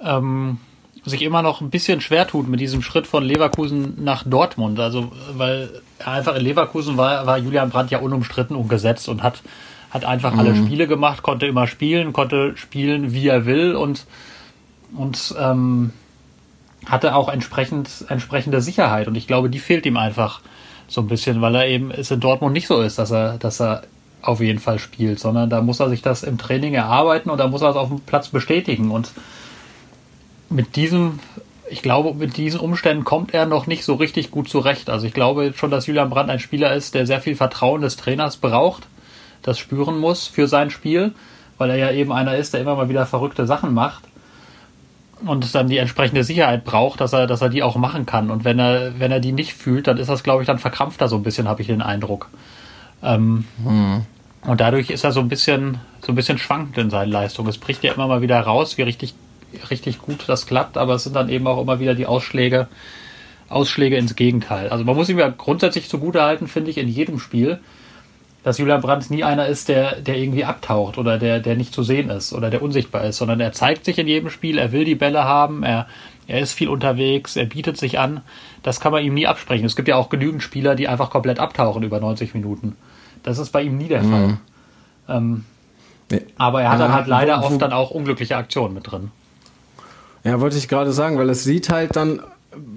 ähm, 0.00 0.58
sich 1.04 1.22
immer 1.22 1.42
noch 1.42 1.60
ein 1.60 1.70
bisschen 1.70 2.00
schwer 2.00 2.26
tut 2.26 2.48
mit 2.48 2.60
diesem 2.60 2.82
Schritt 2.82 3.06
von 3.06 3.24
Leverkusen 3.24 4.02
nach 4.02 4.24
Dortmund. 4.24 4.80
Also, 4.80 5.12
weil 5.32 5.82
einfach 6.04 6.34
in 6.34 6.42
Leverkusen 6.42 6.96
war, 6.96 7.26
war 7.26 7.38
Julian 7.38 7.70
Brandt 7.70 7.90
ja 7.90 7.98
unumstritten 7.98 8.56
und 8.56 8.68
gesetzt 8.68 9.08
und 9.08 9.22
hat, 9.22 9.42
hat 9.90 10.04
einfach 10.04 10.32
mhm. 10.32 10.40
alle 10.40 10.56
Spiele 10.56 10.86
gemacht, 10.86 11.22
konnte 11.22 11.46
immer 11.46 11.66
spielen, 11.66 12.12
konnte 12.12 12.56
spielen, 12.56 13.12
wie 13.12 13.28
er 13.28 13.46
will 13.46 13.74
und, 13.74 14.06
und 14.96 15.34
ähm, 15.38 15.92
hatte 16.88 17.14
auch 17.14 17.28
entsprechend, 17.28 18.06
entsprechende 18.08 18.60
Sicherheit. 18.60 19.08
Und 19.08 19.14
ich 19.14 19.26
glaube, 19.26 19.50
die 19.50 19.58
fehlt 19.58 19.86
ihm 19.86 19.96
einfach 19.96 20.40
so 20.88 21.02
ein 21.02 21.06
bisschen, 21.06 21.40
weil 21.40 21.54
er 21.54 21.66
eben 21.66 21.90
es 21.90 22.10
in 22.10 22.20
Dortmund 22.20 22.54
nicht 22.54 22.66
so 22.66 22.80
ist, 22.80 22.98
dass 22.98 23.10
er, 23.10 23.36
dass 23.38 23.60
er 23.60 23.82
auf 24.22 24.40
jeden 24.40 24.58
Fall 24.58 24.78
spielt, 24.78 25.20
sondern 25.20 25.50
da 25.50 25.60
muss 25.60 25.80
er 25.80 25.90
sich 25.90 26.02
das 26.02 26.22
im 26.22 26.38
Training 26.38 26.74
erarbeiten 26.74 27.30
und 27.30 27.38
da 27.38 27.46
muss 27.46 27.62
er 27.62 27.70
es 27.70 27.76
auf 27.76 27.88
dem 27.88 28.00
Platz 28.00 28.28
bestätigen. 28.28 28.90
Und 28.90 29.12
mit 30.48 30.76
diesem, 30.76 31.20
ich 31.70 31.82
glaube, 31.82 32.14
mit 32.14 32.36
diesen 32.36 32.58
Umständen 32.58 33.04
kommt 33.04 33.34
er 33.34 33.46
noch 33.46 33.66
nicht 33.66 33.84
so 33.84 33.94
richtig 33.94 34.30
gut 34.30 34.48
zurecht. 34.48 34.88
Also 34.90 35.06
ich 35.06 35.14
glaube 35.14 35.52
schon, 35.54 35.70
dass 35.70 35.86
Julian 35.86 36.10
Brandt 36.10 36.30
ein 36.30 36.40
Spieler 36.40 36.74
ist, 36.74 36.94
der 36.94 37.06
sehr 37.06 37.20
viel 37.20 37.36
Vertrauen 37.36 37.82
des 37.82 37.96
Trainers 37.96 38.38
braucht, 38.38 38.88
das 39.42 39.58
spüren 39.58 39.98
muss 39.98 40.26
für 40.26 40.48
sein 40.48 40.70
Spiel, 40.70 41.12
weil 41.58 41.70
er 41.70 41.76
ja 41.76 41.90
eben 41.92 42.12
einer 42.12 42.36
ist, 42.36 42.54
der 42.54 42.60
immer 42.60 42.74
mal 42.74 42.88
wieder 42.88 43.06
verrückte 43.06 43.46
Sachen 43.46 43.74
macht 43.74 44.07
und 45.24 45.54
dann 45.54 45.68
die 45.68 45.78
entsprechende 45.78 46.24
Sicherheit 46.24 46.64
braucht, 46.64 47.00
dass 47.00 47.12
er, 47.12 47.26
dass 47.26 47.40
er 47.40 47.48
die 47.48 47.62
auch 47.62 47.76
machen 47.76 48.06
kann. 48.06 48.30
Und 48.30 48.44
wenn 48.44 48.58
er, 48.58 48.98
wenn 48.98 49.12
er 49.12 49.20
die 49.20 49.32
nicht 49.32 49.54
fühlt, 49.54 49.86
dann 49.86 49.98
ist 49.98 50.08
das, 50.08 50.22
glaube 50.22 50.42
ich, 50.42 50.46
dann 50.46 50.58
verkrampft 50.58 51.00
er 51.00 51.08
so 51.08 51.16
ein 51.16 51.22
bisschen, 51.22 51.48
habe 51.48 51.60
ich 51.60 51.68
den 51.68 51.82
Eindruck. 51.82 52.28
Ähm, 53.02 53.44
hm. 53.64 54.02
Und 54.42 54.60
dadurch 54.60 54.90
ist 54.90 55.04
er 55.04 55.12
so 55.12 55.20
ein 55.20 55.28
bisschen, 55.28 55.78
so 56.00 56.12
ein 56.12 56.14
bisschen 56.14 56.38
schwankend 56.38 56.78
in 56.78 56.90
seinen 56.90 57.10
Leistungen. 57.10 57.48
Es 57.48 57.58
bricht 57.58 57.82
ja 57.84 57.92
immer 57.92 58.06
mal 58.06 58.22
wieder 58.22 58.40
raus, 58.40 58.78
wie 58.78 58.82
richtig 58.82 59.14
richtig 59.70 60.00
gut 60.00 60.24
das 60.26 60.46
klappt, 60.46 60.76
aber 60.76 60.94
es 60.94 61.04
sind 61.04 61.16
dann 61.16 61.28
eben 61.28 61.46
auch 61.46 61.60
immer 61.60 61.80
wieder 61.80 61.94
die 61.94 62.06
Ausschläge, 62.06 62.68
Ausschläge 63.48 63.96
ins 63.96 64.14
Gegenteil. 64.14 64.68
Also 64.68 64.84
man 64.84 64.96
muss 64.96 65.08
ihm 65.08 65.18
ja 65.18 65.28
grundsätzlich 65.28 65.88
zugutehalten, 65.88 66.48
finde 66.48 66.70
ich, 66.70 66.78
in 66.78 66.88
jedem 66.88 67.18
Spiel, 67.18 67.58
dass 68.44 68.58
Julian 68.58 68.80
Brandt 68.80 69.10
nie 69.10 69.24
einer 69.24 69.46
ist, 69.46 69.68
der, 69.68 70.00
der 70.00 70.16
irgendwie 70.16 70.44
abtaucht 70.44 70.96
oder 70.96 71.18
der, 71.18 71.40
der 71.40 71.56
nicht 71.56 71.74
zu 71.74 71.82
sehen 71.82 72.08
ist 72.08 72.32
oder 72.32 72.50
der 72.50 72.62
unsichtbar 72.62 73.04
ist, 73.04 73.18
sondern 73.18 73.40
er 73.40 73.52
zeigt 73.52 73.84
sich 73.84 73.98
in 73.98 74.06
jedem 74.06 74.30
Spiel, 74.30 74.58
er 74.58 74.72
will 74.72 74.84
die 74.84 74.94
Bälle 74.94 75.24
haben, 75.24 75.62
er, 75.62 75.86
er 76.26 76.40
ist 76.40 76.52
viel 76.52 76.68
unterwegs, 76.68 77.36
er 77.36 77.46
bietet 77.46 77.76
sich 77.76 77.98
an. 77.98 78.22
Das 78.62 78.80
kann 78.80 78.92
man 78.92 79.02
ihm 79.02 79.14
nie 79.14 79.26
absprechen. 79.26 79.64
Es 79.64 79.76
gibt 79.76 79.88
ja 79.88 79.96
auch 79.96 80.08
genügend 80.08 80.42
Spieler, 80.42 80.74
die 80.74 80.88
einfach 80.88 81.10
komplett 81.10 81.38
abtauchen 81.38 81.82
über 81.82 82.00
90 82.00 82.34
Minuten. 82.34 82.76
Das 83.22 83.38
ist 83.38 83.50
bei 83.50 83.62
ihm 83.62 83.76
nie 83.76 83.88
der 83.88 84.02
mhm. 84.02 84.10
Fall. 84.10 84.38
Ähm, 85.08 85.44
aber 86.36 86.62
er 86.62 86.70
hat 86.70 86.80
ja, 86.80 86.86
dann 86.86 86.94
halt 86.94 87.06
leider 87.06 87.44
oft 87.44 87.60
dann 87.60 87.72
auch 87.72 87.90
unglückliche 87.90 88.36
Aktionen 88.36 88.74
mit 88.74 88.90
drin. 88.90 89.10
Ja, 90.24 90.40
wollte 90.40 90.56
ich 90.56 90.68
gerade 90.68 90.92
sagen, 90.92 91.18
weil 91.18 91.28
es 91.30 91.44
sieht 91.44 91.70
halt 91.70 91.96
dann 91.96 92.20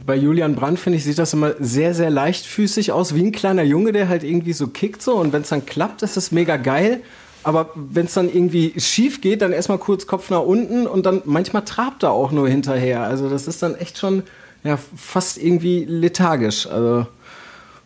bei 0.05 0.15
Julian 0.15 0.55
Brandt, 0.55 0.79
finde 0.79 0.97
ich, 0.97 1.03
sieht 1.03 1.17
das 1.17 1.33
immer 1.33 1.53
sehr, 1.59 1.93
sehr 1.93 2.09
leichtfüßig 2.09 2.91
aus, 2.91 3.15
wie 3.15 3.23
ein 3.23 3.31
kleiner 3.31 3.63
Junge, 3.63 3.91
der 3.91 4.09
halt 4.09 4.23
irgendwie 4.23 4.53
so 4.53 4.67
kickt 4.67 5.01
so 5.01 5.15
und 5.15 5.33
wenn 5.33 5.43
es 5.43 5.49
dann 5.49 5.65
klappt, 5.65 6.03
ist 6.03 6.17
es 6.17 6.31
mega 6.31 6.57
geil. 6.57 7.01
Aber 7.43 7.71
wenn 7.75 8.05
es 8.05 8.13
dann 8.13 8.31
irgendwie 8.31 8.79
schief 8.79 9.19
geht, 9.21 9.41
dann 9.41 9.51
erstmal 9.51 9.79
kurz 9.79 10.05
Kopf 10.05 10.29
nach 10.29 10.41
unten 10.41 10.85
und 10.85 11.05
dann 11.05 11.23
manchmal 11.25 11.65
trabt 11.65 12.03
er 12.03 12.11
auch 12.11 12.31
nur 12.31 12.47
hinterher. 12.47 13.01
Also 13.03 13.29
das 13.29 13.47
ist 13.47 13.63
dann 13.63 13.73
echt 13.75 13.97
schon 13.97 14.23
ja, 14.63 14.77
fast 14.95 15.39
irgendwie 15.39 15.85
lethargisch. 15.85 16.67
Also 16.67 17.07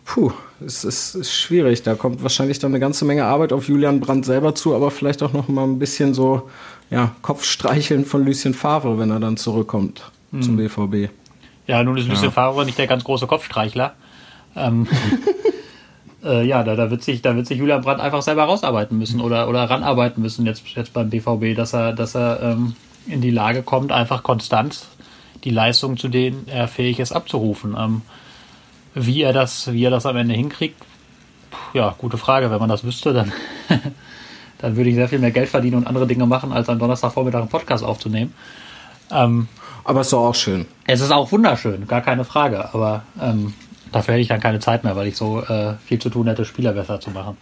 puh, 0.03 0.31
es 0.65 0.83
ist, 0.83 1.15
ist 1.15 1.31
schwierig. 1.31 1.83
Da 1.83 1.95
kommt 1.95 2.21
wahrscheinlich 2.21 2.59
dann 2.59 2.71
eine 2.71 2.81
ganze 2.81 3.05
Menge 3.05 3.25
Arbeit 3.25 3.53
auf 3.53 3.69
Julian 3.69 4.01
Brandt 4.01 4.25
selber 4.25 4.55
zu, 4.55 4.75
aber 4.75 4.91
vielleicht 4.91 5.23
auch 5.23 5.31
noch 5.31 5.47
mal 5.47 5.63
ein 5.63 5.79
bisschen 5.79 6.13
so 6.13 6.49
ja, 6.89 7.15
Kopfstreicheln 7.21 8.05
von 8.05 8.25
Lucien 8.25 8.53
Favre, 8.53 8.99
wenn 8.99 9.09
er 9.09 9.21
dann 9.21 9.37
zurückkommt 9.37 10.11
hm. 10.31 10.41
zum 10.41 10.57
BVB. 10.57 11.09
Ja, 11.67 11.83
nun 11.83 11.97
ist 11.97 12.07
Lucien 12.07 12.25
ja. 12.25 12.31
Favre 12.31 12.65
nicht 12.65 12.77
der 12.77 12.87
ganz 12.87 13.03
große 13.03 13.27
Kopfstreichler. 13.27 13.93
Ähm, 14.55 14.87
äh, 16.23 16.45
ja, 16.45 16.63
da, 16.63 16.75
da, 16.75 16.91
wird 16.91 17.03
sich, 17.03 17.21
da 17.21 17.35
wird 17.35 17.47
sich 17.47 17.57
Julian 17.57 17.81
Brandt 17.81 18.01
einfach 18.01 18.21
selber 18.21 18.43
rausarbeiten 18.43 18.97
müssen 18.97 19.19
oder, 19.21 19.49
oder 19.49 19.63
ranarbeiten 19.69 20.21
müssen 20.21 20.45
jetzt, 20.45 20.63
jetzt 20.75 20.93
beim 20.93 21.09
BVB, 21.09 21.55
dass 21.55 21.73
er, 21.73 21.93
dass 21.93 22.15
er 22.15 22.41
ähm, 22.41 22.75
in 23.07 23.21
die 23.21 23.31
Lage 23.31 23.63
kommt, 23.63 23.91
einfach 23.91 24.23
konstant 24.23 24.85
die 25.43 25.51
Leistung, 25.51 25.97
zu 25.97 26.07
denen 26.07 26.47
er 26.47 26.67
fähig 26.67 26.99
ist, 26.99 27.11
abzurufen. 27.11 27.75
Ähm, 27.77 28.01
wie 28.93 29.21
er 29.21 29.33
das, 29.33 29.71
wie 29.73 29.83
er 29.83 29.91
das 29.91 30.05
am 30.05 30.15
Ende 30.15 30.33
hinkriegt, 30.33 30.81
ja, 31.73 31.93
gute 31.97 32.17
Frage. 32.17 32.49
Wenn 32.49 32.59
man 32.59 32.69
das 32.69 32.83
wüsste, 32.83 33.13
dann 33.13 33.31
dann 34.59 34.75
würde 34.75 34.89
ich 34.89 34.95
sehr 34.95 35.09
viel 35.09 35.19
mehr 35.19 35.31
Geld 35.31 35.49
verdienen 35.49 35.77
und 35.77 35.87
andere 35.87 36.07
Dinge 36.07 36.25
machen, 36.25 36.51
als 36.51 36.69
am 36.69 36.79
Donnerstagvormittag 36.79 37.41
einen 37.41 37.49
Podcast 37.49 37.83
aufzunehmen. 37.83 38.33
Ähm, 39.11 39.47
aber 39.85 40.01
es 40.01 40.07
ist 40.07 40.13
auch 40.13 40.35
schön. 40.35 40.65
Es 40.87 40.99
ist 40.99 41.11
auch 41.11 41.31
wunderschön, 41.31 41.87
gar 41.87 42.01
keine 42.01 42.25
Frage. 42.25 42.73
Aber 42.73 43.03
ähm, 43.21 43.53
dafür 43.91 44.15
hätte 44.15 44.21
ich 44.23 44.27
dann 44.27 44.41
keine 44.41 44.59
Zeit 44.59 44.83
mehr, 44.83 44.95
weil 44.95 45.07
ich 45.07 45.15
so 45.15 45.41
äh, 45.41 45.75
viel 45.85 45.99
zu 45.99 46.09
tun 46.09 46.27
hätte, 46.27 46.43
Spieler 46.43 46.73
besser 46.73 46.99
zu 46.99 47.11
machen. 47.11 47.37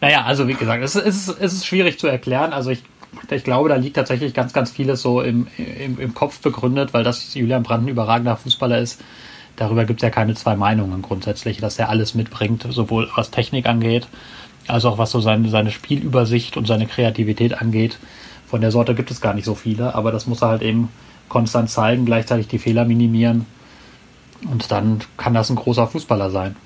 Naja, 0.00 0.22
also 0.24 0.46
wie 0.46 0.54
gesagt, 0.54 0.84
es, 0.84 0.94
ist, 0.94 1.28
es 1.28 1.52
ist 1.52 1.66
schwierig 1.66 1.98
zu 1.98 2.06
erklären. 2.06 2.52
Also 2.52 2.70
ich, 2.70 2.82
ich 3.30 3.42
glaube, 3.42 3.70
da 3.70 3.76
liegt 3.76 3.96
tatsächlich 3.96 4.34
ganz, 4.34 4.52
ganz 4.52 4.70
vieles 4.70 5.00
so 5.00 5.22
im, 5.22 5.48
im, 5.56 5.98
im 5.98 6.14
Kopf 6.14 6.40
begründet, 6.40 6.92
weil 6.92 7.04
das 7.04 7.34
Julian 7.34 7.62
Brandt 7.62 7.86
ein 7.86 7.88
überragender 7.88 8.36
Fußballer 8.36 8.78
ist. 8.78 9.00
Darüber 9.56 9.86
gibt 9.86 10.00
es 10.00 10.04
ja 10.04 10.10
keine 10.10 10.34
zwei 10.34 10.54
Meinungen 10.54 11.02
grundsätzlich, 11.02 11.58
dass 11.58 11.78
er 11.78 11.88
alles 11.88 12.14
mitbringt, 12.14 12.64
sowohl 12.70 13.08
was 13.16 13.32
Technik 13.32 13.66
angeht, 13.66 14.06
also 14.68 14.90
auch 14.90 14.98
was 14.98 15.10
so 15.10 15.20
seine, 15.20 15.48
seine 15.48 15.72
Spielübersicht 15.72 16.56
und 16.56 16.68
seine 16.68 16.86
Kreativität 16.86 17.60
angeht. 17.60 17.98
Von 18.46 18.60
der 18.60 18.70
Sorte 18.70 18.94
gibt 18.94 19.10
es 19.10 19.20
gar 19.20 19.34
nicht 19.34 19.46
so 19.46 19.56
viele, 19.56 19.96
aber 19.96 20.12
das 20.12 20.28
muss 20.28 20.42
er 20.42 20.48
halt 20.48 20.62
eben 20.62 20.90
konstant 21.28 21.70
zeigen, 21.70 22.04
gleichzeitig 22.04 22.48
die 22.48 22.58
Fehler 22.58 22.84
minimieren. 22.84 23.46
Und 24.50 24.70
dann 24.70 25.00
kann 25.16 25.34
das 25.34 25.50
ein 25.50 25.56
großer 25.56 25.86
Fußballer 25.86 26.30
sein. 26.30 26.56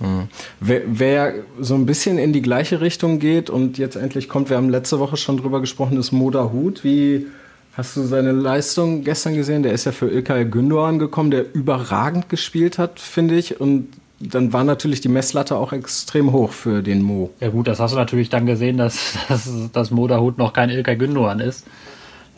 Mhm. 0.00 0.28
Wer, 0.60 0.82
wer, 0.86 1.34
so 1.60 1.74
ein 1.74 1.86
bisschen 1.86 2.18
in 2.18 2.32
die 2.32 2.42
gleiche 2.42 2.80
Richtung 2.80 3.18
geht 3.18 3.50
und 3.50 3.78
jetzt 3.78 3.96
endlich 3.96 4.28
kommt, 4.28 4.50
wir 4.50 4.56
haben 4.56 4.70
letzte 4.70 4.98
Woche 4.98 5.16
schon 5.16 5.36
drüber 5.36 5.60
gesprochen, 5.60 5.98
ist 5.98 6.12
Moda 6.12 6.50
Hut. 6.52 6.84
Wie 6.84 7.26
hast 7.74 7.96
du 7.96 8.02
seine 8.02 8.32
Leistung 8.32 9.04
gestern 9.04 9.34
gesehen? 9.34 9.62
Der 9.62 9.72
ist 9.72 9.84
ja 9.84 9.92
für 9.92 10.10
Ilkay 10.10 10.44
Gündoğan 10.44 10.98
gekommen, 10.98 11.30
der 11.30 11.54
überragend 11.54 12.28
gespielt 12.28 12.78
hat, 12.78 12.98
finde 12.98 13.36
ich. 13.36 13.60
Und 13.60 13.88
dann 14.20 14.52
war 14.52 14.64
natürlich 14.64 15.00
die 15.00 15.08
Messlatte 15.08 15.56
auch 15.56 15.72
extrem 15.72 16.32
hoch 16.32 16.52
für 16.52 16.82
den 16.82 17.02
Mo. 17.02 17.30
Ja 17.40 17.50
gut, 17.50 17.68
das 17.68 17.80
hast 17.80 17.92
du 17.92 17.96
natürlich 17.96 18.30
dann 18.30 18.46
gesehen, 18.46 18.78
dass, 18.78 19.14
dass, 19.28 19.50
dass 19.72 19.90
Mo 19.90 20.06
Dahut 20.06 20.38
noch 20.38 20.52
kein 20.52 20.70
Ilkay 20.70 20.96
Gündogan 20.96 21.40
ist. 21.40 21.66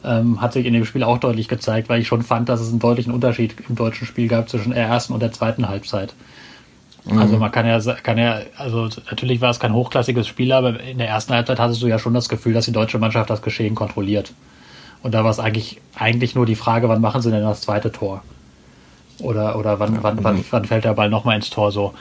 Ähm, 0.07 0.41
hat 0.41 0.53
sich 0.53 0.65
in 0.67 0.73
dem 0.73 0.85
Spiel 0.85 1.03
auch 1.03 1.19
deutlich 1.19 1.49
gezeigt, 1.49 1.89
weil 1.89 2.01
ich 2.01 2.07
schon 2.07 2.23
fand, 2.23 2.49
dass 2.49 2.61
es 2.61 2.71
einen 2.71 2.79
deutlichen 2.79 3.13
Unterschied 3.13 3.57
im 3.69 3.75
deutschen 3.75 4.07
Spiel 4.07 4.29
gab 4.29 4.49
zwischen 4.49 4.73
der 4.73 4.87
ersten 4.87 5.13
und 5.13 5.21
der 5.21 5.33
zweiten 5.33 5.69
Halbzeit. 5.69 6.15
Mhm. 7.05 7.19
Also 7.19 7.39
man 7.39 7.51
kann 7.51 7.67
ja, 7.67 7.81
kann 7.95 8.17
ja, 8.17 8.41
also 8.57 8.89
natürlich 9.11 9.41
war 9.41 9.51
es 9.51 9.59
kein 9.61 9.73
hochklassiges 9.73 10.29
Spiel, 10.29 10.53
aber 10.53 10.81
in 10.81 10.99
der 10.99 11.09
ersten 11.09 11.35
Halbzeit 11.35 11.59
hattest 11.59 11.83
du 11.83 11.89
ja 11.89 11.99
schon 11.99 12.15
das 12.15 12.29
Gefühl, 12.29 12.53
dass 12.53 12.67
die 12.67 12.73
deutsche 12.73 12.99
Mannschaft 12.99 13.31
das 13.31 13.43
Geschehen 13.43 13.75
kontrolliert. 13.75 14.33
Und 15.03 15.13
da 15.13 15.25
war 15.25 15.31
es 15.31 15.39
eigentlich, 15.39 15.81
eigentlich 15.95 16.35
nur 16.35 16.47
die 16.47 16.57
Frage, 16.57 16.89
wann 16.89 17.01
machen 17.01 17.21
sie 17.23 17.31
denn 17.31 17.43
das 17.43 17.61
zweite 17.61 17.93
Tor? 17.93 18.23
Oder, 19.19 19.59
oder 19.59 19.79
wann, 19.79 20.03
wann, 20.03 20.23
wann, 20.23 20.45
wann 20.51 20.65
fällt 20.65 20.85
der 20.85 20.95
Ball 20.95 21.09
nochmal 21.09 21.37
ins 21.37 21.51
Tor 21.51 21.73
so? 21.73 21.95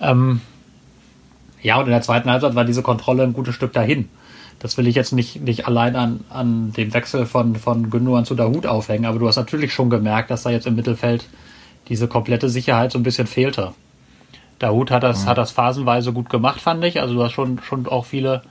Ähm, 0.00 0.40
ja, 1.60 1.76
und 1.76 1.84
in 1.84 1.90
der 1.90 2.02
zweiten 2.02 2.30
Halbzeit 2.30 2.54
war 2.54 2.64
diese 2.64 2.82
Kontrolle 2.82 3.22
ein 3.22 3.32
gutes 3.32 3.54
Stück 3.54 3.72
dahin. 3.72 4.08
Das 4.62 4.78
will 4.78 4.86
ich 4.86 4.94
jetzt 4.94 5.12
nicht, 5.12 5.42
nicht 5.42 5.66
allein 5.66 5.96
an, 5.96 6.20
an 6.30 6.72
dem 6.72 6.94
Wechsel 6.94 7.26
von, 7.26 7.56
von 7.56 7.90
Gündogan 7.90 8.24
zu 8.24 8.36
Dahut 8.36 8.64
aufhängen, 8.64 9.06
aber 9.06 9.18
du 9.18 9.26
hast 9.26 9.34
natürlich 9.34 9.74
schon 9.74 9.90
gemerkt, 9.90 10.30
dass 10.30 10.44
da 10.44 10.50
jetzt 10.50 10.68
im 10.68 10.76
Mittelfeld 10.76 11.24
diese 11.88 12.06
komplette 12.06 12.48
Sicherheit 12.48 12.92
so 12.92 12.98
ein 13.00 13.02
bisschen 13.02 13.26
fehlte. 13.26 13.72
Dahut 14.60 14.92
hat 14.92 15.02
das, 15.02 15.24
mhm. 15.24 15.30
hat 15.30 15.38
das 15.38 15.50
phasenweise 15.50 16.12
gut 16.12 16.30
gemacht, 16.30 16.60
fand 16.60 16.84
ich. 16.84 17.00
Also 17.00 17.14
du 17.14 17.24
hast 17.24 17.32
schon, 17.32 17.60
schon 17.60 17.88
auch 17.88 18.04
viele, 18.04 18.42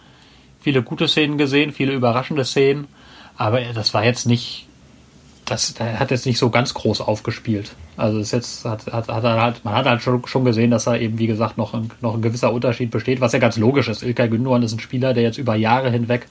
viele 0.60 0.84
gute 0.84 1.08
Szenen 1.08 1.38
gesehen, 1.38 1.72
viele 1.72 1.94
überraschende 1.94 2.44
Szenen. 2.44 2.88
Aber 3.38 3.62
das 3.74 3.94
war 3.94 4.04
jetzt 4.04 4.28
nicht, 4.28 4.68
das 5.46 5.72
er 5.80 6.00
hat 6.00 6.12
jetzt 6.12 6.26
nicht 6.26 6.38
so 6.38 6.50
ganz 6.50 6.74
groß 6.74 7.02
aufgespielt. 7.02 7.76
Also 7.98 8.20
ist 8.20 8.32
jetzt 8.32 8.66
hat, 8.66 8.88
hat, 8.88 9.08
hat 9.10 9.24
halt, 9.24 9.66
man 9.66 9.74
hat 9.74 9.86
halt 9.86 10.02
schon, 10.02 10.26
schon 10.28 10.46
gesehen, 10.46 10.72
dass 10.72 10.86
da 10.86 10.96
eben, 10.96 11.18
wie 11.20 11.28
gesagt, 11.28 11.58
noch 11.58 11.74
ein, 11.74 11.92
noch 12.02 12.16
ein 12.16 12.22
gewisser 12.22 12.54
Unterschied 12.54 12.92
besteht, 12.92 13.22
was 13.22 13.34
ja 13.34 13.40
ganz 13.40 13.58
logisch 13.58 13.90
ist. 13.90 14.04
Ilkay 14.04 14.30
Gündogan 14.30 14.64
ist 14.64 14.74
ein 14.74 14.80
Spieler, 14.80 15.14
der 15.14 15.24
jetzt 15.24 15.38
über 15.38 15.56
Jahre 15.56 15.90
hinweg 15.90 16.28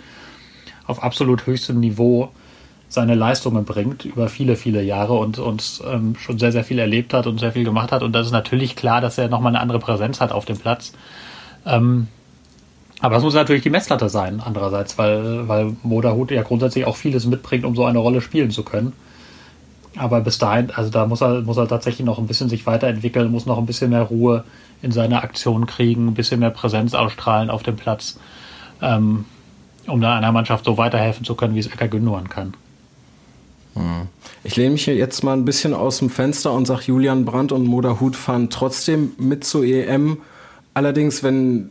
auf 0.86 1.02
absolut 1.02 1.46
höchstem 1.46 1.80
Niveau 1.80 2.30
seine 2.88 3.14
Leistungen 3.14 3.64
bringt, 3.64 4.04
über 4.04 4.28
viele, 4.28 4.56
viele 4.56 4.82
Jahre 4.82 5.14
und, 5.14 5.38
und 5.38 5.80
ähm, 5.86 6.16
schon 6.16 6.40
sehr, 6.40 6.50
sehr 6.50 6.64
viel 6.64 6.80
erlebt 6.80 7.14
hat 7.14 7.28
und 7.28 7.38
sehr 7.38 7.52
viel 7.52 7.64
gemacht 7.64 7.92
hat. 7.92 8.02
Und 8.02 8.12
das 8.12 8.26
ist 8.26 8.32
natürlich 8.32 8.74
klar, 8.74 9.00
dass 9.00 9.16
er 9.16 9.28
nochmal 9.28 9.52
eine 9.54 9.60
andere 9.60 9.78
Präsenz 9.78 10.20
hat 10.20 10.32
auf 10.32 10.44
dem 10.44 10.58
Platz. 10.58 10.92
Ähm, 11.64 12.08
aber 13.00 13.14
das 13.14 13.24
muss 13.24 13.34
natürlich 13.34 13.62
die 13.62 13.70
Messlatte 13.70 14.08
sein, 14.08 14.42
andererseits, 14.44 14.98
weil, 14.98 15.48
weil 15.48 15.76
Moderhut 15.82 16.30
ja 16.30 16.42
grundsätzlich 16.42 16.84
auch 16.84 16.96
vieles 16.96 17.26
mitbringt, 17.26 17.64
um 17.64 17.74
so 17.74 17.84
eine 17.84 17.98
Rolle 17.98 18.20
spielen 18.20 18.50
zu 18.50 18.62
können. 18.62 18.92
Aber 19.96 20.20
bis 20.20 20.38
dahin, 20.38 20.70
also 20.70 20.90
da 20.90 21.06
muss 21.06 21.20
er, 21.20 21.40
muss 21.40 21.56
er 21.56 21.66
tatsächlich 21.66 22.06
noch 22.06 22.18
ein 22.18 22.26
bisschen 22.26 22.48
sich 22.48 22.66
weiterentwickeln, 22.66 23.30
muss 23.30 23.46
noch 23.46 23.58
ein 23.58 23.66
bisschen 23.66 23.90
mehr 23.90 24.02
Ruhe 24.02 24.44
in 24.82 24.92
seine 24.92 25.22
Aktion 25.22 25.66
kriegen, 25.66 26.08
ein 26.08 26.14
bisschen 26.14 26.40
mehr 26.40 26.50
Präsenz 26.50 26.94
ausstrahlen 26.94 27.50
auf 27.50 27.62
dem 27.62 27.76
Platz, 27.76 28.18
ähm, 28.82 29.24
um 29.86 30.00
da 30.00 30.16
einer 30.16 30.32
Mannschaft 30.32 30.64
so 30.64 30.76
weiterhelfen 30.78 31.24
zu 31.24 31.34
können, 31.34 31.54
wie 31.54 31.58
es 31.58 31.66
Ecker 31.66 31.88
Gündogan 31.88 32.28
kann. 32.28 32.54
Hm. 33.74 34.08
Ich 34.44 34.56
lehne 34.56 34.70
mich 34.70 34.86
jetzt 34.86 35.22
mal 35.24 35.34
ein 35.34 35.44
bisschen 35.44 35.74
aus 35.74 35.98
dem 35.98 36.10
Fenster 36.10 36.52
und 36.52 36.66
sage, 36.66 36.84
Julian 36.86 37.24
Brandt 37.24 37.52
und 37.52 37.64
Moderhut 37.64 38.16
fahren 38.16 38.48
trotzdem 38.50 39.12
mit 39.18 39.44
zur 39.44 39.64
EM. 39.64 40.18
Allerdings, 40.72 41.22
wenn 41.22 41.70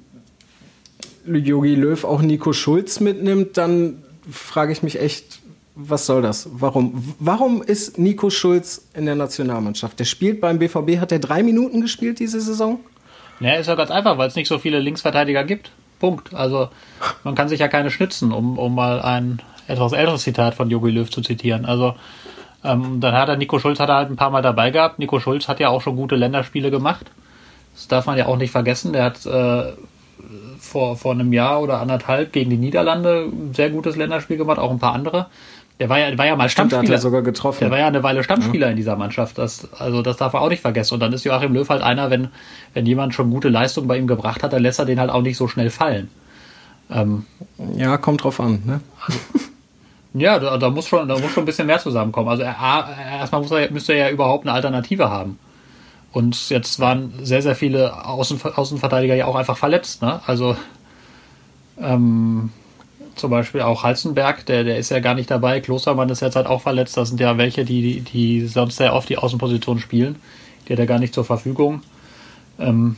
Jogi 1.38 1.76
Löw 1.76 2.04
auch 2.04 2.22
Nico 2.22 2.54
Schulz 2.54 3.00
mitnimmt, 3.00 3.58
dann 3.58 4.04
frage 4.30 4.72
ich 4.72 4.84
mich 4.84 5.00
echt, 5.00 5.40
was 5.76 6.06
soll 6.06 6.22
das? 6.22 6.50
Warum? 6.52 7.16
Warum 7.20 7.62
ist 7.62 7.98
Nico 7.98 8.30
Schulz 8.30 8.88
in 8.94 9.06
der 9.06 9.16
Nationalmannschaft? 9.16 10.00
Der 10.00 10.06
spielt 10.06 10.42
beim 10.42 10.60
BVB, 10.60 11.00
hat 11.00 11.12
er 11.12 11.20
drei 11.20 11.42
Minuten 11.44 11.82
gespielt 11.82 12.20
diese 12.20 12.42
Saison? 12.42 12.80
Ja, 13.40 13.56
ist 13.56 13.68
ja 13.68 13.76
ganz 13.76 13.90
einfach, 13.90 14.18
weil 14.18 14.28
es 14.28 14.36
nicht 14.36 14.50
so 14.50 14.60
viele 14.60 14.80
Linksverteidiger 14.80 15.46
gibt. 15.46 15.72
Punkt. 16.00 16.34
Also 16.34 16.70
man 17.24 17.36
kann 17.36 17.48
sich 17.48 17.60
ja 17.60 17.68
keine 17.68 17.92
schnitzen, 17.92 18.32
um, 18.34 18.58
um 18.58 18.76
mal 18.76 19.02
ein 19.02 19.42
etwas 19.68 19.94
älteres 19.94 20.24
Zitat 20.24 20.56
von 20.56 20.70
Jogi 20.70 20.90
Löw 20.90 21.10
zu 21.10 21.22
zitieren. 21.22 21.66
Also 21.66 21.96
ähm, 22.64 23.00
dann 23.00 23.16
hat 23.16 23.30
er 23.30 23.38
Nico 23.38 23.60
Schulz 23.60 23.80
hat 23.80 23.90
er 23.90 23.96
halt 23.96 24.10
ein 24.10 24.16
paar 24.18 24.32
Mal 24.32 24.42
dabei 24.42 24.72
gehabt. 24.72 25.00
Nico 25.00 25.20
Schulz 25.20 25.48
hat 25.48 25.60
ja 25.60 25.70
auch 25.70 25.82
schon 25.82 25.96
gute 25.96 26.16
Länderspiele 26.16 26.72
gemacht. 26.72 27.12
Das 27.74 27.88
darf 27.88 28.06
man 28.06 28.18
ja 28.18 28.26
auch 28.26 28.38
nicht 28.38 28.52
vergessen. 28.52 28.94
Der 28.94 29.04
hat 29.04 29.26
äh, 29.26 29.74
vor, 30.70 30.96
vor 30.96 31.12
einem 31.12 31.34
Jahr 31.34 31.62
oder 31.62 31.80
anderthalb 31.80 32.32
gegen 32.32 32.50
die 32.50 32.58
Niederlande 32.58 33.30
ein 33.32 33.54
sehr 33.54 33.70
gutes 33.70 33.96
Länderspiel 33.96 34.38
gemacht, 34.38 34.60
auch 34.60 34.72
ein 34.72 34.80
paar 34.80 34.94
andere. 34.94 35.28
Der 35.80 35.88
war 35.88 35.98
ja, 35.98 36.18
war 36.18 36.26
ja 36.26 36.36
mal 36.36 36.50
Stammspieler. 36.50 36.82
Stimmt, 36.82 36.90
hat 36.90 37.00
er 37.00 37.02
sogar 37.02 37.22
getroffen. 37.22 37.60
Der 37.62 37.72
war 37.72 37.80
ja 37.80 37.88
eine 37.88 38.04
Weile 38.04 38.24
Stammspieler 38.24 38.68
ja. 38.68 38.72
in 38.72 38.78
dieser 38.78 38.98
Mannschaft. 38.98 39.38
Das, 39.38 39.72
also 39.74 40.02
das 40.02 40.18
darf 40.18 40.34
er 40.34 40.42
auch 40.42 40.50
nicht 40.50 40.62
vergessen. 40.62 40.96
Und 40.96 41.00
dann 41.00 41.14
ist 41.14 41.24
Joachim 41.24 41.54
Löw 41.54 41.68
halt 41.70 41.82
einer, 41.82 42.10
wenn, 42.10 42.28
wenn 42.74 42.86
jemand 42.86 43.14
schon 43.14 43.30
gute 43.30 43.48
Leistungen 43.48 43.88
bei 43.88 43.98
ihm 43.98 44.08
gebracht 44.08 44.44
hat, 44.44 44.52
dann 44.52 44.62
lässt 44.62 44.80
er 44.80 44.86
den 44.86 45.00
halt 45.00 45.10
auch 45.10 45.22
nicht 45.22 45.38
so 45.38 45.48
schnell 45.48 45.70
fallen. 45.70 46.10
Ähm, 46.92 47.26
ja, 47.76 47.98
kommt 47.98 48.24
drauf 48.24 48.42
an. 48.42 48.62
Ne? 48.66 48.82
Also, 49.06 49.20
ja, 50.16 50.38
da, 50.38 50.58
da, 50.58 50.70
muss 50.70 50.88
schon, 50.88 51.08
da 51.08 51.18
muss 51.18 51.32
schon 51.32 51.44
ein 51.44 51.46
bisschen 51.46 51.68
mehr 51.68 51.80
zusammenkommen. 51.80 52.28
Also 52.28 52.44
er, 52.44 52.56
erstmal 53.20 53.42
muss 53.42 53.52
er, 53.52 53.72
müsste 53.72 53.94
er 53.94 54.08
ja 54.08 54.10
überhaupt 54.10 54.46
eine 54.46 54.54
Alternative 54.54 55.10
haben. 55.10 55.40
Und 56.12 56.50
jetzt 56.50 56.80
waren 56.80 57.14
sehr, 57.22 57.42
sehr 57.42 57.56
viele 57.56 58.06
Außen, 58.06 58.42
Außenverteidiger 58.44 59.16
ja 59.16 59.26
auch 59.26 59.36
einfach 59.36 59.58
verletzt. 59.58 60.02
Ne? 60.02 60.20
Also 60.26 60.56
ähm, 61.80 62.52
zum 63.16 63.30
Beispiel 63.30 63.62
auch 63.62 63.84
Halzenberg, 63.84 64.46
der, 64.46 64.64
der 64.64 64.78
ist 64.78 64.90
ja 64.90 65.00
gar 65.00 65.14
nicht 65.14 65.30
dabei. 65.30 65.60
Klostermann 65.60 66.10
ist 66.10 66.22
jetzt 66.22 66.36
halt 66.36 66.48
auch 66.48 66.62
verletzt. 66.62 66.98
Das 66.98 67.10
sind 67.10 67.20
ja 67.20 67.38
welche, 67.38 67.66
die, 67.66 68.02
die 68.02 68.48
sonst 68.48 68.78
sehr 68.78 68.94
oft 68.94 69.10
die 69.10 69.18
Außenposition 69.18 69.80
spielen. 69.80 70.16
Die 70.68 70.74
hat 70.74 70.80
er 70.80 70.88
gar 70.88 71.00
nicht 71.00 71.14
zur 71.14 71.26
Verfügung. 71.26 71.82
Ähm, 72.58 72.96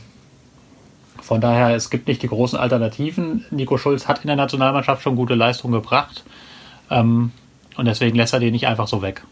von 1.20 1.40
daher, 1.40 1.74
es 1.74 1.90
gibt 1.90 2.08
nicht 2.08 2.22
die 2.22 2.28
großen 2.28 2.58
Alternativen. 2.58 3.44
Nico 3.50 3.76
Schulz 3.78 4.08
hat 4.08 4.22
in 4.22 4.26
der 4.26 4.36
Nationalmannschaft 4.36 5.02
schon 5.02 5.16
gute 5.16 5.34
Leistungen 5.34 5.74
gebracht. 5.74 6.24
Ähm, 6.90 7.32
und 7.76 7.84
deswegen 7.84 8.16
lässt 8.16 8.32
er 8.32 8.40
den 8.40 8.52
nicht 8.52 8.66
einfach 8.66 8.88
so 8.88 9.02
weg. 9.02 9.22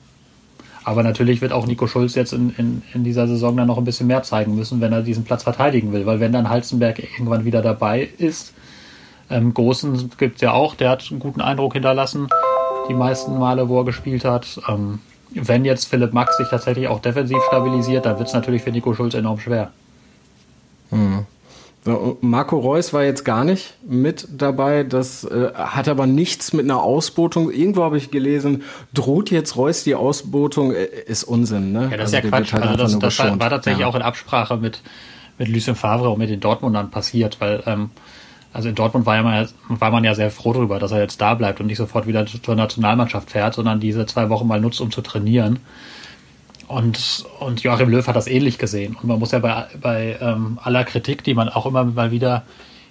Aber 0.85 1.03
natürlich 1.03 1.41
wird 1.41 1.53
auch 1.53 1.67
Nico 1.67 1.87
Schulz 1.87 2.15
jetzt 2.15 2.33
in, 2.33 2.55
in, 2.57 2.83
in 2.95 3.05
dieser 3.05 3.27
Saison 3.27 3.57
dann 3.57 3.67
noch 3.67 3.79
ein 3.79 3.85
bisschen 3.85 4.07
mehr 4.07 4.23
zeigen 4.23 4.55
müssen, 4.55 4.81
wenn 4.81 4.93
er 4.93 5.03
diesen 5.03 5.25
Platz 5.25 5.43
verteidigen 5.43 5.93
will. 5.93 6.07
Weil 6.07 6.21
wenn 6.21 6.33
dann 6.33 6.49
Halzenberg 6.49 6.99
irgendwann 6.99 7.45
wieder 7.45 7.63
dabei 7.63 8.09
ist, 8.19 8.55
ähm, 9.29 9.55
Großen 9.55 10.11
gibt 10.19 10.37
es 10.37 10.41
ja 10.43 10.53
auch, 10.53 10.75
der 10.75 10.91
hat 10.91 11.07
einen 11.11 11.21
guten 11.21 11.41
Eindruck 11.41 11.75
hinterlassen, 11.75 12.29
die 12.89 12.95
meisten 12.95 13.39
Male, 13.39 13.69
wo 13.69 13.81
er 13.81 13.85
gespielt 13.85 14.25
hat. 14.25 14.61
Ähm, 14.69 15.01
wenn 15.33 15.65
jetzt 15.65 15.87
Philipp 15.87 16.13
Max 16.13 16.37
sich 16.37 16.49
tatsächlich 16.49 16.89
auch 16.89 17.01
defensiv 17.01 17.39
stabilisiert, 17.47 18.07
dann 18.07 18.19
wird 18.19 18.29
es 18.29 18.35
natürlich 18.35 18.63
für 18.63 18.73
Nico 18.73 18.95
Schulz 18.95 19.15
enorm 19.15 19.39
schwer. 19.39 19.71
Hm. 20.91 21.27
Marco 22.21 22.59
Reus 22.59 22.93
war 22.93 23.05
jetzt 23.05 23.25
gar 23.25 23.45
nicht 23.45 23.75
mit 23.87 24.29
dabei. 24.31 24.85
Das 24.85 25.25
äh, 25.25 25.53
hat 25.55 25.89
aber 25.89 26.07
nichts 26.07 26.53
mit 26.53 26.65
einer 26.65 26.83
Ausbotung. 26.83 27.51
Irgendwo 27.51 27.83
habe 27.85 27.97
ich 27.97 28.11
gelesen, 28.11 28.65
droht 28.93 29.31
jetzt 29.31 29.57
Reus 29.57 29.83
die 29.85 29.95
Ausbotung? 29.95 30.73
Äh, 30.73 30.85
ist 31.07 31.25
Unsinn, 31.25 31.73
ne? 31.73 31.89
Ja, 31.91 31.97
das 31.97 32.11
ist 32.11 32.17
also 32.17 32.29
ja 32.29 32.31
Quatsch. 32.31 32.53
Halt 32.53 32.65
also 32.65 32.99
das, 32.99 33.17
das 33.17 33.41
war 33.41 33.51
tatsächlich 33.51 33.81
ja. 33.81 33.87
auch 33.87 33.95
in 33.95 34.03
Absprache 34.03 34.59
mit, 34.59 34.83
mit 35.39 35.49
Lucien 35.49 35.75
Favre 35.75 36.11
und 36.11 36.19
mit 36.19 36.29
den 36.29 36.41
Dortmundern 36.41 36.91
passiert, 36.91 37.41
weil 37.41 37.63
ähm, 37.65 37.91
also 38.53 38.69
in 38.69 38.75
Dortmund 38.75 39.07
war, 39.07 39.17
ja 39.17 39.23
mal, 39.23 39.49
war 39.69 39.91
man 39.91 40.05
ja 40.05 40.15
sehr 40.15 40.31
froh 40.31 40.53
darüber, 40.53 40.79
dass 40.79 40.91
er 40.91 41.01
jetzt 41.01 41.21
da 41.21 41.35
bleibt 41.35 41.61
und 41.61 41.67
nicht 41.67 41.79
sofort 41.79 42.07
wieder 42.07 42.27
zur 42.27 42.57
Nationalmannschaft 42.57 43.31
fährt, 43.31 43.55
sondern 43.55 43.81
diese 43.81 44.07
zwei 44.07 44.29
Wochen 44.29 44.47
mal 44.47 44.61
nutzt, 44.61 44.81
um 44.81 44.91
zu 44.91 45.01
trainieren. 45.01 45.61
Und, 46.71 47.25
und 47.41 47.65
Joachim 47.65 47.89
Löw 47.89 48.07
hat 48.07 48.15
das 48.15 48.29
ähnlich 48.29 48.57
gesehen. 48.57 48.95
Und 48.95 49.09
man 49.09 49.19
muss 49.19 49.33
ja 49.33 49.41
bei, 49.41 49.67
bei 49.81 50.17
ähm, 50.21 50.61
aller 50.63 50.85
Kritik, 50.85 51.25
die 51.25 51.35
man 51.35 51.49
auch 51.49 51.67
immer 51.67 51.83
mal 51.83 52.13
wieder 52.13 52.45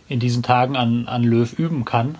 in 0.09 0.19
diesen 0.19 0.43
Tagen 0.43 0.75
an, 0.75 1.07
an 1.07 1.23
Löw 1.23 1.57
üben 1.57 1.85
kann, 1.85 2.15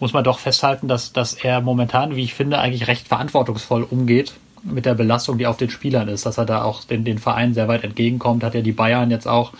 muss 0.00 0.12
man 0.12 0.24
doch 0.24 0.40
festhalten, 0.40 0.88
dass, 0.88 1.12
dass 1.12 1.34
er 1.34 1.60
momentan, 1.60 2.16
wie 2.16 2.24
ich 2.24 2.34
finde, 2.34 2.58
eigentlich 2.58 2.88
recht 2.88 3.06
verantwortungsvoll 3.06 3.84
umgeht 3.84 4.34
mit 4.64 4.86
der 4.86 4.94
Belastung, 4.94 5.38
die 5.38 5.46
auf 5.46 5.56
den 5.56 5.70
Spielern 5.70 6.08
ist, 6.08 6.26
dass 6.26 6.36
er 6.36 6.46
da 6.46 6.64
auch 6.64 6.82
den, 6.82 7.04
den 7.04 7.18
Verein 7.18 7.54
sehr 7.54 7.68
weit 7.68 7.84
entgegenkommt, 7.84 8.42
hat 8.42 8.56
ja 8.56 8.60
die 8.60 8.72
Bayern 8.72 9.12
jetzt 9.12 9.28
auch 9.28 9.52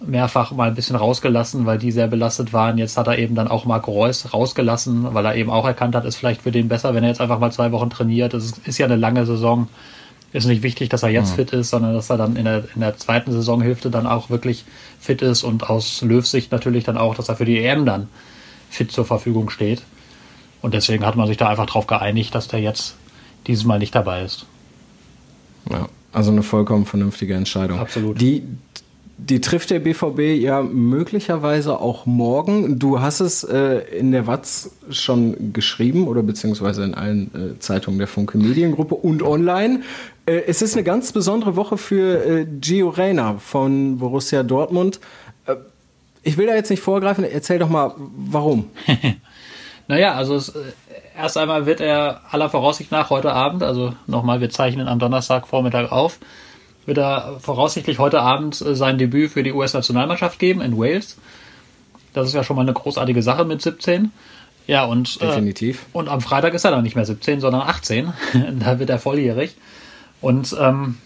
mehrfach 0.00 0.52
mal 0.52 0.68
ein 0.68 0.74
bisschen 0.74 0.96
rausgelassen, 0.96 1.66
weil 1.66 1.76
die 1.76 1.92
sehr 1.92 2.08
belastet 2.08 2.54
waren. 2.54 2.78
Jetzt 2.78 2.96
hat 2.96 3.06
er 3.06 3.18
eben 3.18 3.34
dann 3.34 3.48
auch 3.48 3.66
Marco 3.66 3.92
Reus 3.92 4.32
rausgelassen, 4.32 5.12
weil 5.12 5.26
er 5.26 5.34
eben 5.34 5.50
auch 5.50 5.66
erkannt 5.66 5.94
hat, 5.94 6.06
ist 6.06 6.16
vielleicht 6.16 6.40
für 6.40 6.52
den 6.52 6.68
besser, 6.68 6.94
wenn 6.94 7.04
er 7.04 7.10
jetzt 7.10 7.20
einfach 7.20 7.38
mal 7.38 7.52
zwei 7.52 7.70
Wochen 7.70 7.90
trainiert. 7.90 8.32
Ist, 8.32 8.66
ist 8.66 8.78
ja 8.78 8.86
eine 8.86 8.96
lange 8.96 9.26
Saison 9.26 9.68
ist 10.34 10.46
nicht 10.46 10.64
wichtig, 10.64 10.88
dass 10.88 11.04
er 11.04 11.10
jetzt 11.10 11.30
mhm. 11.30 11.36
fit 11.36 11.52
ist, 11.52 11.70
sondern 11.70 11.94
dass 11.94 12.10
er 12.10 12.16
dann 12.16 12.34
in 12.34 12.44
der, 12.44 12.64
in 12.74 12.80
der 12.80 12.96
zweiten 12.96 13.30
Saisonhälfte 13.30 13.88
dann 13.88 14.06
auch 14.06 14.30
wirklich 14.30 14.64
fit 15.00 15.22
ist 15.22 15.44
und 15.44 15.70
aus 15.70 16.02
Löws 16.02 16.32
Sicht 16.32 16.50
natürlich 16.50 16.82
dann 16.82 16.98
auch, 16.98 17.14
dass 17.14 17.28
er 17.28 17.36
für 17.36 17.44
die 17.44 17.64
EM 17.64 17.86
dann 17.86 18.08
fit 18.68 18.90
zur 18.90 19.04
Verfügung 19.04 19.48
steht. 19.48 19.82
Und 20.60 20.74
deswegen 20.74 21.06
hat 21.06 21.14
man 21.14 21.28
sich 21.28 21.36
da 21.36 21.48
einfach 21.48 21.66
darauf 21.66 21.86
geeinigt, 21.86 22.34
dass 22.34 22.48
der 22.48 22.60
jetzt 22.60 22.96
dieses 23.46 23.64
Mal 23.64 23.78
nicht 23.78 23.94
dabei 23.94 24.22
ist. 24.22 24.46
Ja, 25.70 25.88
also 26.12 26.32
eine 26.32 26.42
vollkommen 26.42 26.84
vernünftige 26.84 27.34
Entscheidung. 27.34 27.78
Absolut. 27.78 28.20
Die, 28.20 28.42
die 29.16 29.40
trifft 29.40 29.70
der 29.70 29.78
BVB 29.78 30.40
ja 30.40 30.62
möglicherweise 30.62 31.80
auch 31.80 32.04
morgen. 32.04 32.78
Du 32.78 33.00
hast 33.00 33.20
es 33.20 33.44
äh, 33.44 33.78
in 33.96 34.10
der 34.10 34.26
Watz 34.26 34.70
schon 34.90 35.52
geschrieben 35.52 36.08
oder 36.08 36.22
beziehungsweise 36.22 36.82
in 36.84 36.94
allen 36.94 37.30
äh, 37.34 37.58
Zeitungen 37.60 37.98
der 37.98 38.08
Funke 38.08 38.38
Mediengruppe 38.38 38.96
und 38.96 39.22
online. 39.22 39.82
Äh, 40.26 40.42
es 40.46 40.62
ist 40.62 40.74
eine 40.74 40.82
ganz 40.82 41.12
besondere 41.12 41.54
Woche 41.54 41.76
für 41.78 42.24
äh, 42.24 42.46
Gio 42.60 42.88
Reyna 42.88 43.38
von 43.38 43.98
Borussia 43.98 44.42
Dortmund. 44.42 44.98
Äh, 45.46 45.56
ich 46.22 46.36
will 46.36 46.46
da 46.46 46.54
jetzt 46.54 46.70
nicht 46.70 46.82
vorgreifen. 46.82 47.24
Erzähl 47.24 47.58
doch 47.58 47.68
mal, 47.68 47.94
warum. 47.96 48.70
naja, 49.88 50.14
also 50.14 50.34
es, 50.34 50.48
äh, 50.48 50.60
erst 51.16 51.36
einmal 51.36 51.66
wird 51.66 51.80
er 51.80 52.22
aller 52.30 52.50
Voraussicht 52.50 52.90
nach 52.90 53.10
heute 53.10 53.32
Abend, 53.32 53.62
also 53.62 53.94
nochmal, 54.06 54.40
wir 54.40 54.50
zeichnen 54.50 54.88
am 54.88 54.98
Donnerstagvormittag 54.98 55.92
auf, 55.92 56.18
wird 56.86 56.98
er 56.98 57.36
voraussichtlich 57.40 57.98
heute 57.98 58.20
Abend 58.20 58.60
äh, 58.60 58.74
sein 58.74 58.98
Debüt 58.98 59.32
für 59.32 59.42
die 59.42 59.52
US-Nationalmannschaft 59.52 60.38
geben 60.38 60.60
in 60.60 60.76
Wales. 60.78 61.16
Das 62.12 62.28
ist 62.28 62.34
ja 62.34 62.44
schon 62.44 62.56
mal 62.56 62.62
eine 62.62 62.72
großartige 62.72 63.22
Sache 63.22 63.44
mit 63.44 63.62
17. 63.62 64.12
Ja, 64.66 64.84
und, 64.84 65.20
äh, 65.20 65.26
Definitiv. 65.26 65.82
Äh, 65.82 65.98
und 65.98 66.08
am 66.08 66.20
Freitag 66.20 66.54
ist 66.54 66.64
er 66.64 66.70
dann 66.70 66.82
nicht 66.82 66.96
mehr 66.96 67.04
17, 67.04 67.40
sondern 67.40 67.62
18. 67.62 68.12
da 68.60 68.78
wird 68.78 68.90
er 68.90 68.98
volljährig. 68.98 69.56
Und 70.20 70.56
ähm, 70.58 70.98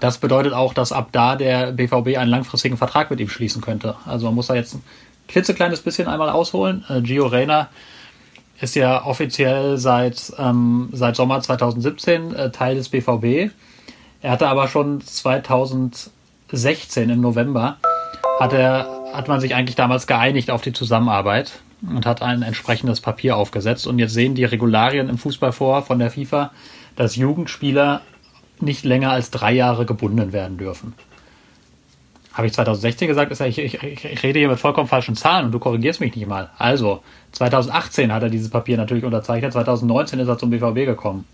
das 0.00 0.18
bedeutet 0.18 0.52
auch, 0.52 0.74
dass 0.74 0.92
ab 0.92 1.08
da 1.12 1.36
der 1.36 1.72
BVB 1.72 2.16
einen 2.16 2.30
langfristigen 2.30 2.76
Vertrag 2.76 3.10
mit 3.10 3.20
ihm 3.20 3.28
schließen 3.28 3.60
könnte. 3.60 3.96
Also 4.06 4.26
man 4.26 4.34
muss 4.34 4.46
da 4.46 4.54
jetzt 4.54 4.74
ein 4.74 4.82
klitzekleines 5.28 5.80
bisschen 5.80 6.08
einmal 6.08 6.30
ausholen. 6.30 6.84
Äh, 6.88 7.02
Gio 7.02 7.26
Reyna 7.26 7.68
ist 8.60 8.76
ja 8.76 9.04
offiziell 9.04 9.78
seit, 9.78 10.32
ähm, 10.38 10.88
seit 10.92 11.16
Sommer 11.16 11.40
2017 11.40 12.34
äh, 12.34 12.50
Teil 12.50 12.76
des 12.76 12.88
BVB. 12.88 13.52
Er 14.24 14.30
hatte 14.30 14.48
aber 14.48 14.68
schon 14.68 15.02
2016 15.02 17.10
im 17.10 17.20
November 17.20 17.76
hat 18.40 18.54
er, 18.54 18.88
hat 19.12 19.28
man 19.28 19.38
sich 19.38 19.54
eigentlich 19.54 19.76
damals 19.76 20.06
geeinigt 20.06 20.50
auf 20.50 20.62
die 20.62 20.72
Zusammenarbeit 20.72 21.60
und 21.82 22.06
hat 22.06 22.22
ein 22.22 22.40
entsprechendes 22.40 23.02
Papier 23.02 23.36
aufgesetzt. 23.36 23.86
Und 23.86 23.98
jetzt 23.98 24.14
sehen 24.14 24.34
die 24.34 24.46
Regularien 24.46 25.10
im 25.10 25.18
Fußball 25.18 25.52
vor 25.52 25.82
von 25.82 25.98
der 25.98 26.10
FIFA, 26.10 26.52
dass 26.96 27.16
Jugendspieler 27.16 28.00
nicht 28.60 28.86
länger 28.86 29.10
als 29.10 29.30
drei 29.30 29.52
Jahre 29.52 29.84
gebunden 29.84 30.32
werden 30.32 30.56
dürfen. 30.56 30.94
Habe 32.32 32.46
ich 32.46 32.54
2016 32.54 33.08
gesagt? 33.08 33.38
Ich, 33.38 33.58
ich, 33.58 33.82
ich 33.82 34.22
rede 34.22 34.38
hier 34.38 34.48
mit 34.48 34.58
vollkommen 34.58 34.88
falschen 34.88 35.16
Zahlen 35.16 35.44
und 35.44 35.52
du 35.52 35.58
korrigierst 35.58 36.00
mich 36.00 36.16
nicht 36.16 36.26
mal. 36.26 36.48
Also, 36.56 37.02
2018 37.32 38.10
hat 38.10 38.22
er 38.22 38.30
dieses 38.30 38.48
Papier 38.48 38.78
natürlich 38.78 39.04
unterzeichnet, 39.04 39.52
2019 39.52 40.18
ist 40.18 40.28
er 40.28 40.38
zum 40.38 40.48
BVB 40.48 40.86
gekommen. 40.86 41.26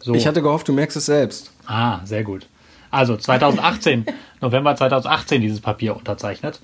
So. 0.00 0.14
Ich 0.14 0.26
hatte 0.26 0.42
gehofft, 0.42 0.68
du 0.68 0.72
merkst 0.72 0.96
es 0.96 1.06
selbst. 1.06 1.52
Ah, 1.66 2.00
sehr 2.04 2.24
gut. 2.24 2.46
Also 2.90 3.16
2018, 3.16 4.06
November 4.40 4.74
2018 4.74 5.40
dieses 5.40 5.60
Papier 5.60 5.96
unterzeichnet. 5.96 6.60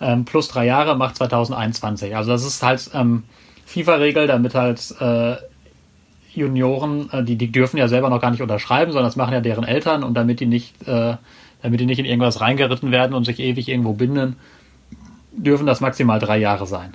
Ähm, 0.00 0.24
plus 0.24 0.48
drei 0.48 0.66
Jahre 0.66 0.96
macht 0.96 1.16
2021. 1.16 2.16
Also 2.16 2.30
das 2.30 2.44
ist 2.44 2.62
halt 2.62 2.90
ähm, 2.94 3.24
FIFA-Regel, 3.66 4.26
damit 4.26 4.54
halt 4.54 4.94
äh, 5.00 5.36
Junioren, 6.34 7.10
äh, 7.12 7.24
die, 7.24 7.36
die 7.36 7.50
dürfen 7.50 7.78
ja 7.78 7.88
selber 7.88 8.10
noch 8.10 8.20
gar 8.20 8.30
nicht 8.30 8.42
unterschreiben, 8.42 8.92
sondern 8.92 9.08
das 9.08 9.16
machen 9.16 9.32
ja 9.32 9.40
deren 9.40 9.64
Eltern 9.64 10.04
und 10.04 10.14
damit 10.14 10.40
die 10.40 10.46
nicht, 10.46 10.86
äh, 10.86 11.16
damit 11.62 11.80
die 11.80 11.86
nicht 11.86 11.98
in 11.98 12.04
irgendwas 12.04 12.40
reingeritten 12.40 12.90
werden 12.90 13.14
und 13.14 13.24
sich 13.24 13.40
ewig 13.40 13.68
irgendwo 13.68 13.94
binden, 13.94 14.36
dürfen 15.32 15.66
das 15.66 15.80
maximal 15.80 16.18
drei 16.18 16.38
Jahre 16.38 16.66
sein. 16.66 16.94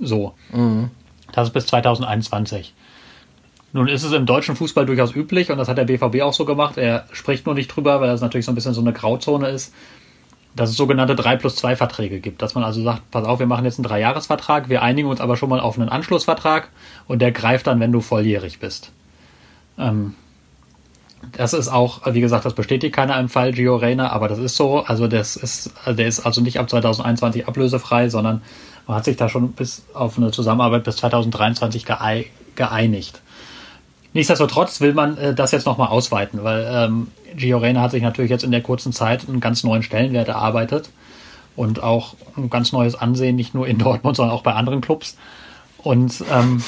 So. 0.00 0.34
Mhm. 0.52 0.90
Das 1.32 1.48
ist 1.48 1.54
bis 1.54 1.66
2021. 1.66 2.74
Nun 3.72 3.86
ist 3.88 4.02
es 4.02 4.12
im 4.12 4.26
deutschen 4.26 4.56
Fußball 4.56 4.84
durchaus 4.84 5.14
üblich 5.14 5.50
und 5.50 5.58
das 5.58 5.68
hat 5.68 5.78
der 5.78 5.84
BVB 5.84 6.22
auch 6.22 6.32
so 6.32 6.44
gemacht. 6.44 6.76
Er 6.76 7.04
spricht 7.12 7.46
nur 7.46 7.54
nicht 7.54 7.68
drüber, 7.68 8.00
weil 8.00 8.08
das 8.08 8.20
natürlich 8.20 8.46
so 8.46 8.52
ein 8.52 8.56
bisschen 8.56 8.74
so 8.74 8.80
eine 8.80 8.92
Grauzone 8.92 9.48
ist, 9.48 9.72
dass 10.56 10.70
es 10.70 10.76
sogenannte 10.76 11.14
3 11.14 11.36
plus 11.36 11.54
2 11.56 11.76
Verträge 11.76 12.18
gibt. 12.18 12.42
Dass 12.42 12.54
man 12.54 12.64
also 12.64 12.82
sagt, 12.82 13.10
pass 13.12 13.24
auf, 13.24 13.38
wir 13.38 13.46
machen 13.46 13.64
jetzt 13.64 13.78
einen 13.78 13.84
Dreijahresvertrag, 13.84 14.68
wir 14.68 14.82
einigen 14.82 15.08
uns 15.08 15.20
aber 15.20 15.36
schon 15.36 15.48
mal 15.48 15.60
auf 15.60 15.78
einen 15.78 15.88
Anschlussvertrag 15.88 16.68
und 17.06 17.22
der 17.22 17.30
greift 17.30 17.68
dann, 17.68 17.78
wenn 17.78 17.92
du 17.92 18.00
volljährig 18.00 18.58
bist. 18.58 18.90
Ähm, 19.78 20.14
das 21.32 21.52
ist 21.52 21.68
auch, 21.68 22.00
wie 22.12 22.20
gesagt, 22.20 22.44
das 22.44 22.54
bestätigt 22.54 22.94
keiner 22.94 23.20
im 23.20 23.28
Fall 23.28 23.52
Gio 23.52 23.76
Reyna, 23.76 24.10
aber 24.10 24.26
das 24.26 24.38
ist 24.38 24.56
so. 24.56 24.80
Also 24.80 25.06
das 25.06 25.36
ist, 25.36 25.72
der 25.86 26.06
ist 26.06 26.20
also 26.20 26.40
nicht 26.40 26.58
ab 26.58 26.68
2021 26.68 27.46
ablösefrei, 27.46 28.08
sondern 28.08 28.42
man 28.86 28.96
hat 28.96 29.04
sich 29.04 29.16
da 29.16 29.28
schon 29.28 29.52
bis 29.52 29.84
auf 29.92 30.16
eine 30.16 30.30
Zusammenarbeit 30.30 30.82
bis 30.84 30.96
2023 30.96 31.84
geeinigt. 32.56 33.20
Nichtsdestotrotz 34.12 34.80
will 34.80 34.92
man 34.92 35.16
äh, 35.18 35.34
das 35.34 35.52
jetzt 35.52 35.66
nochmal 35.66 35.88
ausweiten, 35.88 36.42
weil 36.42 36.68
ähm, 36.70 37.08
Gio 37.36 37.58
Reyna 37.58 37.80
hat 37.80 37.92
sich 37.92 38.02
natürlich 38.02 38.30
jetzt 38.30 38.44
in 38.44 38.50
der 38.50 38.62
kurzen 38.62 38.92
Zeit 38.92 39.28
einen 39.28 39.40
ganz 39.40 39.62
neuen 39.62 39.82
Stellenwert 39.82 40.28
erarbeitet 40.28 40.90
und 41.56 41.82
auch 41.82 42.14
ein 42.36 42.50
ganz 42.50 42.72
neues 42.72 42.94
Ansehen, 42.94 43.36
nicht 43.36 43.54
nur 43.54 43.66
in 43.66 43.78
Dortmund, 43.78 44.16
sondern 44.16 44.34
auch 44.34 44.42
bei 44.42 44.54
anderen 44.54 44.80
Clubs. 44.80 45.16
Und 45.78 46.24
ähm, 46.30 46.62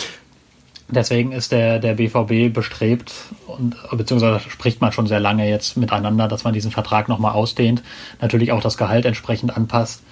deswegen 0.88 1.32
ist 1.32 1.52
der, 1.52 1.80
der 1.80 1.94
BVB 1.94 2.52
bestrebt 2.52 3.12
und 3.46 3.76
beziehungsweise 3.92 4.40
spricht 4.48 4.80
man 4.80 4.92
schon 4.92 5.06
sehr 5.06 5.20
lange 5.20 5.48
jetzt 5.48 5.76
miteinander, 5.76 6.28
dass 6.28 6.44
man 6.44 6.54
diesen 6.54 6.70
Vertrag 6.70 7.08
nochmal 7.08 7.32
ausdehnt, 7.32 7.82
natürlich 8.20 8.52
auch 8.52 8.62
das 8.62 8.76
Gehalt 8.76 9.04
entsprechend 9.04 9.56
anpasst. 9.56 10.02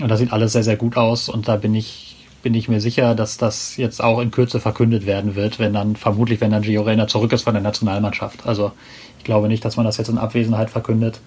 Und 0.00 0.08
das 0.08 0.18
sieht 0.18 0.32
alles 0.32 0.52
sehr, 0.52 0.62
sehr 0.62 0.76
gut 0.76 0.96
aus 0.96 1.28
und 1.28 1.46
da 1.46 1.56
bin 1.56 1.74
ich 1.74 2.09
bin 2.42 2.54
ich 2.54 2.68
mir 2.68 2.80
sicher, 2.80 3.14
dass 3.14 3.36
das 3.36 3.76
jetzt 3.76 4.02
auch 4.02 4.20
in 4.20 4.30
Kürze 4.30 4.60
verkündet 4.60 5.06
werden 5.06 5.34
wird, 5.34 5.58
wenn 5.58 5.72
dann 5.72 5.96
vermutlich, 5.96 6.40
wenn 6.40 6.50
dann 6.50 6.62
Gio 6.62 6.82
Reyna 6.82 7.06
zurück 7.06 7.32
ist 7.32 7.42
von 7.42 7.54
der 7.54 7.62
Nationalmannschaft. 7.62 8.46
Also 8.46 8.72
ich 9.18 9.24
glaube 9.24 9.48
nicht, 9.48 9.64
dass 9.64 9.76
man 9.76 9.84
das 9.84 9.98
jetzt 9.98 10.08
in 10.08 10.18
Abwesenheit 10.18 10.70
verkündet. 10.70 11.20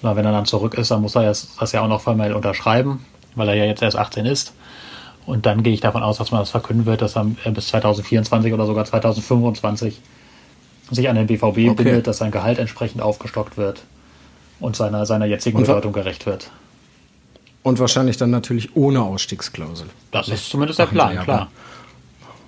Sondern 0.00 0.16
wenn 0.16 0.24
er 0.26 0.32
dann 0.32 0.46
zurück 0.46 0.74
ist, 0.74 0.90
dann 0.90 1.02
muss 1.02 1.16
er 1.16 1.24
das 1.24 1.72
ja 1.72 1.82
auch 1.82 1.88
noch 1.88 2.00
formell 2.00 2.32
unterschreiben, 2.32 3.04
weil 3.34 3.48
er 3.48 3.54
ja 3.54 3.64
jetzt 3.64 3.82
erst 3.82 3.96
18 3.96 4.26
ist. 4.26 4.52
Und 5.26 5.44
dann 5.44 5.62
gehe 5.62 5.74
ich 5.74 5.80
davon 5.80 6.02
aus, 6.02 6.18
dass 6.18 6.30
man 6.30 6.40
das 6.40 6.50
verkünden 6.50 6.86
wird, 6.86 7.02
dass 7.02 7.16
er 7.16 7.24
bis 7.24 7.68
2024 7.68 8.52
oder 8.52 8.64
sogar 8.64 8.84
2025 8.84 10.00
sich 10.90 11.08
an 11.08 11.16
den 11.16 11.26
BVB 11.26 11.44
okay. 11.44 11.74
bindet, 11.74 12.06
dass 12.06 12.18
sein 12.18 12.30
Gehalt 12.30 12.58
entsprechend 12.58 13.02
aufgestockt 13.02 13.56
wird 13.56 13.82
und 14.60 14.76
seiner, 14.76 15.04
seiner 15.04 15.26
jetzigen 15.26 15.58
Bedeutung 15.58 15.92
gerecht 15.92 16.24
wird. 16.26 16.50
Und 17.68 17.78
wahrscheinlich 17.78 18.16
dann 18.16 18.30
natürlich 18.30 18.74
ohne 18.76 19.02
Ausstiegsklausel. 19.02 19.88
Das 20.10 20.28
ist 20.28 20.48
zumindest 20.48 20.78
der 20.78 20.86
Plan, 20.86 21.14
ja 21.14 21.22
klar. 21.22 21.50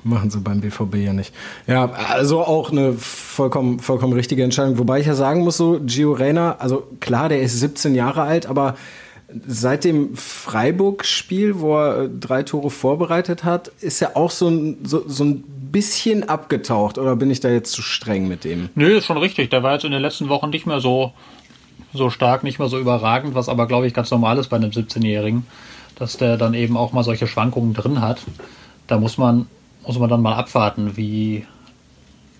Machen 0.02 0.30
sie 0.30 0.40
beim 0.40 0.62
BVB 0.62 0.94
ja 0.94 1.12
nicht. 1.12 1.34
Ja, 1.66 1.90
also 1.90 2.40
auch 2.40 2.72
eine 2.72 2.94
vollkommen, 2.94 3.80
vollkommen 3.80 4.14
richtige 4.14 4.42
Entscheidung. 4.42 4.78
Wobei 4.78 5.00
ich 5.00 5.06
ja 5.06 5.14
sagen 5.14 5.42
muss, 5.42 5.58
so 5.58 5.78
Gio 5.84 6.12
Reyna, 6.12 6.56
also 6.58 6.84
klar, 7.00 7.28
der 7.28 7.42
ist 7.42 7.60
17 7.60 7.94
Jahre 7.94 8.22
alt, 8.22 8.46
aber 8.46 8.76
seit 9.46 9.84
dem 9.84 10.16
Freiburg-Spiel, 10.16 11.60
wo 11.60 11.76
er 11.76 12.08
drei 12.08 12.42
Tore 12.42 12.70
vorbereitet 12.70 13.44
hat, 13.44 13.68
ist 13.82 14.00
er 14.00 14.16
auch 14.16 14.30
so 14.30 14.48
ein, 14.48 14.78
so, 14.84 15.04
so 15.06 15.24
ein 15.24 15.44
bisschen 15.70 16.30
abgetaucht. 16.30 16.96
Oder 16.96 17.14
bin 17.14 17.30
ich 17.30 17.40
da 17.40 17.50
jetzt 17.50 17.72
zu 17.72 17.82
streng 17.82 18.26
mit 18.26 18.44
dem? 18.44 18.70
Nö, 18.74 18.96
ist 18.96 19.04
schon 19.04 19.18
richtig. 19.18 19.50
Der 19.50 19.62
war 19.62 19.74
jetzt 19.74 19.84
in 19.84 19.92
den 19.92 20.00
letzten 20.00 20.30
Wochen 20.30 20.48
nicht 20.48 20.66
mehr 20.66 20.80
so 20.80 21.12
so 21.92 22.10
stark, 22.10 22.44
nicht 22.44 22.58
mehr 22.58 22.68
so 22.68 22.78
überragend, 22.78 23.34
was 23.34 23.48
aber, 23.48 23.66
glaube 23.66 23.86
ich, 23.86 23.94
ganz 23.94 24.10
normal 24.10 24.38
ist 24.38 24.48
bei 24.48 24.56
einem 24.56 24.70
17-Jährigen, 24.70 25.46
dass 25.96 26.16
der 26.16 26.36
dann 26.36 26.54
eben 26.54 26.76
auch 26.76 26.92
mal 26.92 27.04
solche 27.04 27.26
Schwankungen 27.26 27.74
drin 27.74 28.00
hat. 28.00 28.20
Da 28.86 28.98
muss 28.98 29.18
man, 29.18 29.48
muss 29.86 29.98
man 29.98 30.08
dann 30.08 30.22
mal 30.22 30.34
abwarten, 30.34 30.96
wie, 30.96 31.46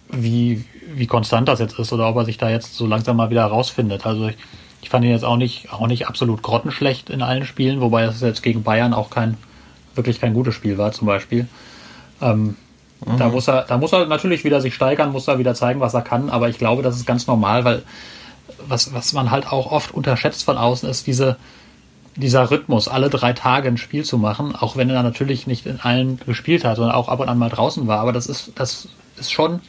wie, 0.08 0.64
wie 0.94 1.06
konstant 1.06 1.48
das 1.48 1.58
jetzt 1.58 1.78
ist 1.78 1.92
oder 1.92 2.08
ob 2.08 2.16
er 2.16 2.24
sich 2.24 2.38
da 2.38 2.48
jetzt 2.48 2.76
so 2.76 2.86
langsam 2.86 3.16
mal 3.16 3.30
wieder 3.30 3.44
rausfindet. 3.44 4.06
Also 4.06 4.28
ich, 4.28 4.36
ich 4.82 4.88
fand 4.88 5.04
ihn 5.04 5.10
jetzt 5.10 5.24
auch 5.24 5.36
nicht, 5.36 5.72
auch 5.72 5.86
nicht 5.86 6.06
absolut 6.06 6.42
grottenschlecht 6.42 7.10
in 7.10 7.22
allen 7.22 7.44
Spielen, 7.44 7.80
wobei 7.80 8.04
es 8.04 8.20
jetzt 8.20 8.42
gegen 8.42 8.62
Bayern 8.62 8.94
auch 8.94 9.10
kein, 9.10 9.36
wirklich 9.94 10.20
kein 10.20 10.34
gutes 10.34 10.54
Spiel 10.54 10.78
war, 10.78 10.92
zum 10.92 11.06
Beispiel. 11.06 11.48
Ähm, 12.22 12.56
mhm. 13.04 13.18
Da 13.18 13.28
muss 13.28 13.48
er, 13.48 13.62
da 13.62 13.78
muss 13.78 13.92
er 13.92 14.06
natürlich 14.06 14.44
wieder 14.44 14.60
sich 14.60 14.74
steigern, 14.74 15.12
muss 15.12 15.28
er 15.28 15.38
wieder 15.38 15.54
zeigen, 15.54 15.80
was 15.80 15.94
er 15.94 16.02
kann, 16.02 16.30
aber 16.30 16.48
ich 16.48 16.58
glaube, 16.58 16.82
das 16.82 16.96
ist 16.96 17.06
ganz 17.06 17.26
normal, 17.26 17.64
weil 17.64 17.82
was, 18.66 18.92
was 18.94 19.12
man 19.12 19.30
halt 19.30 19.50
auch 19.50 19.70
oft 19.70 19.92
unterschätzt 19.92 20.44
von 20.44 20.56
außen, 20.56 20.88
ist 20.88 21.06
diese, 21.06 21.36
dieser 22.16 22.50
Rhythmus, 22.50 22.88
alle 22.88 23.10
drei 23.10 23.32
Tage 23.32 23.68
ein 23.68 23.76
Spiel 23.76 24.04
zu 24.04 24.18
machen, 24.18 24.54
auch 24.54 24.76
wenn 24.76 24.90
er 24.90 25.02
natürlich 25.02 25.46
nicht 25.46 25.66
in 25.66 25.80
allen 25.80 26.18
gespielt 26.26 26.64
hat, 26.64 26.76
sondern 26.76 26.94
auch 26.94 27.08
ab 27.08 27.20
und 27.20 27.28
an 27.28 27.38
mal 27.38 27.50
draußen 27.50 27.86
war. 27.86 28.00
Aber 28.00 28.12
das 28.12 28.26
ist, 28.26 28.52
das 28.56 28.88
ist 29.16 29.32
schon, 29.32 29.60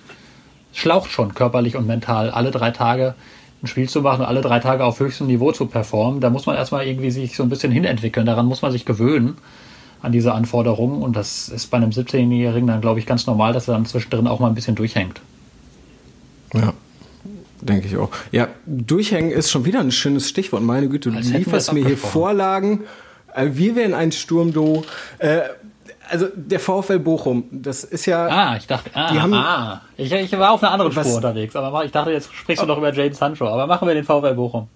schlaucht 0.73 1.11
schon 1.11 1.33
körperlich 1.33 1.75
und 1.75 1.87
mental, 1.87 2.31
alle 2.31 2.51
drei 2.51 2.71
Tage 2.71 3.15
ein 3.63 3.67
Spiel 3.67 3.87
zu 3.87 4.01
machen 4.01 4.21
und 4.21 4.27
alle 4.27 4.41
drei 4.41 4.59
Tage 4.59 4.83
auf 4.83 4.99
höchstem 4.99 5.27
Niveau 5.27 5.51
zu 5.51 5.67
performen. 5.67 6.19
Da 6.19 6.29
muss 6.29 6.45
man 6.45 6.55
erstmal 6.55 6.85
irgendwie 6.87 7.11
sich 7.11 7.35
so 7.35 7.43
ein 7.43 7.49
bisschen 7.49 7.71
hinentwickeln. 7.71 8.25
Daran 8.25 8.47
muss 8.47 8.61
man 8.61 8.71
sich 8.71 8.85
gewöhnen 8.85 9.37
an 10.01 10.11
diese 10.11 10.33
Anforderungen. 10.33 11.01
Und 11.01 11.15
das 11.15 11.47
ist 11.49 11.67
bei 11.67 11.77
einem 11.77 11.91
17-Jährigen 11.91 12.67
dann, 12.67 12.81
glaube 12.81 12.99
ich, 12.99 13.05
ganz 13.05 13.27
normal, 13.27 13.53
dass 13.53 13.67
er 13.67 13.75
dann 13.75 13.85
zwischendrin 13.85 14.27
auch 14.27 14.39
mal 14.39 14.47
ein 14.47 14.55
bisschen 14.55 14.75
durchhängt. 14.75 15.21
Ja, 16.53 16.73
denke 17.61 17.87
ich 17.87 17.97
auch. 17.97 18.09
Ja, 18.31 18.47
durchhängen 18.65 19.31
ist 19.31 19.51
schon 19.51 19.65
wieder 19.65 19.79
ein 19.79 19.91
schönes 19.91 20.27
Stichwort. 20.29 20.63
Meine 20.63 20.89
Güte, 20.89 21.11
du 21.11 21.17
Als 21.17 21.29
lieferst 21.29 21.73
mir 21.73 21.85
hier 21.85 21.97
Vorlagen. 21.97 22.81
Äh, 23.33 23.49
wir 23.53 23.75
wären 23.75 23.93
ein 23.93 24.11
Sturmdo. 24.11 24.83
Äh, 25.19 25.41
also 26.09 26.27
der 26.35 26.59
VfL 26.59 26.99
Bochum, 26.99 27.45
das 27.51 27.85
ist 27.85 28.05
ja. 28.05 28.27
Ah, 28.27 28.57
ich 28.57 28.67
dachte, 28.67 28.89
ah, 28.93 29.13
haben, 29.13 29.33
ah. 29.33 29.81
Ich, 29.95 30.11
ich, 30.11 30.31
war 30.37 30.51
auf 30.51 30.61
einer 30.61 30.73
anderen 30.73 30.91
Spur 30.91 31.15
unterwegs, 31.15 31.55
aber 31.55 31.85
ich 31.85 31.91
dachte, 31.91 32.11
jetzt 32.11 32.33
sprichst 32.33 32.61
du 32.61 32.67
doch 32.67 32.77
über 32.77 32.93
Jaden 32.93 33.13
Sancho. 33.13 33.47
Aber 33.47 33.65
machen 33.65 33.87
wir 33.87 33.95
den 33.95 34.03
VfL 34.03 34.33
Bochum. 34.33 34.67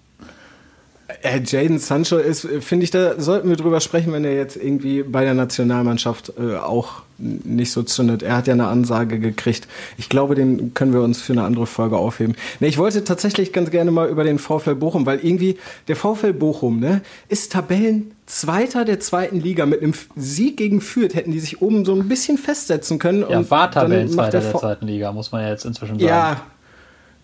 Äh, 1.22 1.42
Jaden 1.46 1.78
Sancho 1.78 2.18
ist, 2.18 2.48
finde 2.62 2.84
ich, 2.84 2.92
da 2.92 3.20
sollten 3.20 3.50
wir 3.50 3.56
drüber 3.56 3.80
sprechen, 3.80 4.12
wenn 4.14 4.26
er 4.26 4.34
jetzt 4.34 4.56
irgendwie 4.56 5.04
bei 5.04 5.24
der 5.24 5.36
Nationalmannschaft 5.36 6.34
äh, 6.40 6.56
auch 6.58 7.04
nicht 7.18 7.72
so 7.72 7.84
zündet. 7.84 8.24
Er 8.24 8.36
hat 8.36 8.48
ja 8.48 8.54
eine 8.54 8.68
Ansage 8.68 9.20
gekriegt. 9.20 9.68
Ich 9.98 10.10
glaube, 10.10 10.36
den 10.36 10.74
können 10.74 10.94
wir 10.94 11.02
uns 11.02 11.22
für 11.22 11.34
eine 11.34 11.44
andere 11.44 11.68
Folge 11.68 11.98
aufheben. 11.98 12.36
Nee, 12.60 12.68
ich 12.68 12.78
wollte 12.78 13.04
tatsächlich 13.04 13.54
ganz 13.54 13.72
gerne 13.72 13.92
mal 13.92 14.10
über 14.10 14.24
den 14.24 14.40
VfL 14.40 14.76
Bochum, 14.76 15.06
weil 15.06 15.20
irgendwie 15.24 15.58
der 15.88 15.96
VfL 15.96 16.34
Bochum, 16.34 16.80
ne, 16.80 17.02
ist 17.30 17.52
Tabellenzweiter 17.54 18.84
der 18.84 19.00
zweiten 19.00 19.40
Liga. 19.40 19.66
Mit 19.66 19.82
einem 19.82 19.94
Sieg 20.16 20.58
gegen 20.58 20.82
Fürth 20.82 21.14
hätten 21.14 21.32
die 21.32 21.40
sich 21.40 21.62
oben 21.62 21.86
so 21.86 21.94
ein 21.94 22.08
bisschen 22.10 22.38
festsetzen 22.38 23.00
können. 23.00 23.24
Ja, 23.30 23.50
war 23.50 23.72
Tabellenzweiter 23.72 24.42
der, 24.42 24.52
der 24.52 24.60
zweiten 24.60 24.88
Liga, 24.88 25.12
muss 25.12 25.32
man 25.32 25.42
ja 25.42 25.50
jetzt 25.50 25.66
inzwischen 25.66 26.00
sagen. 26.00 26.10
Ja, 26.10 26.42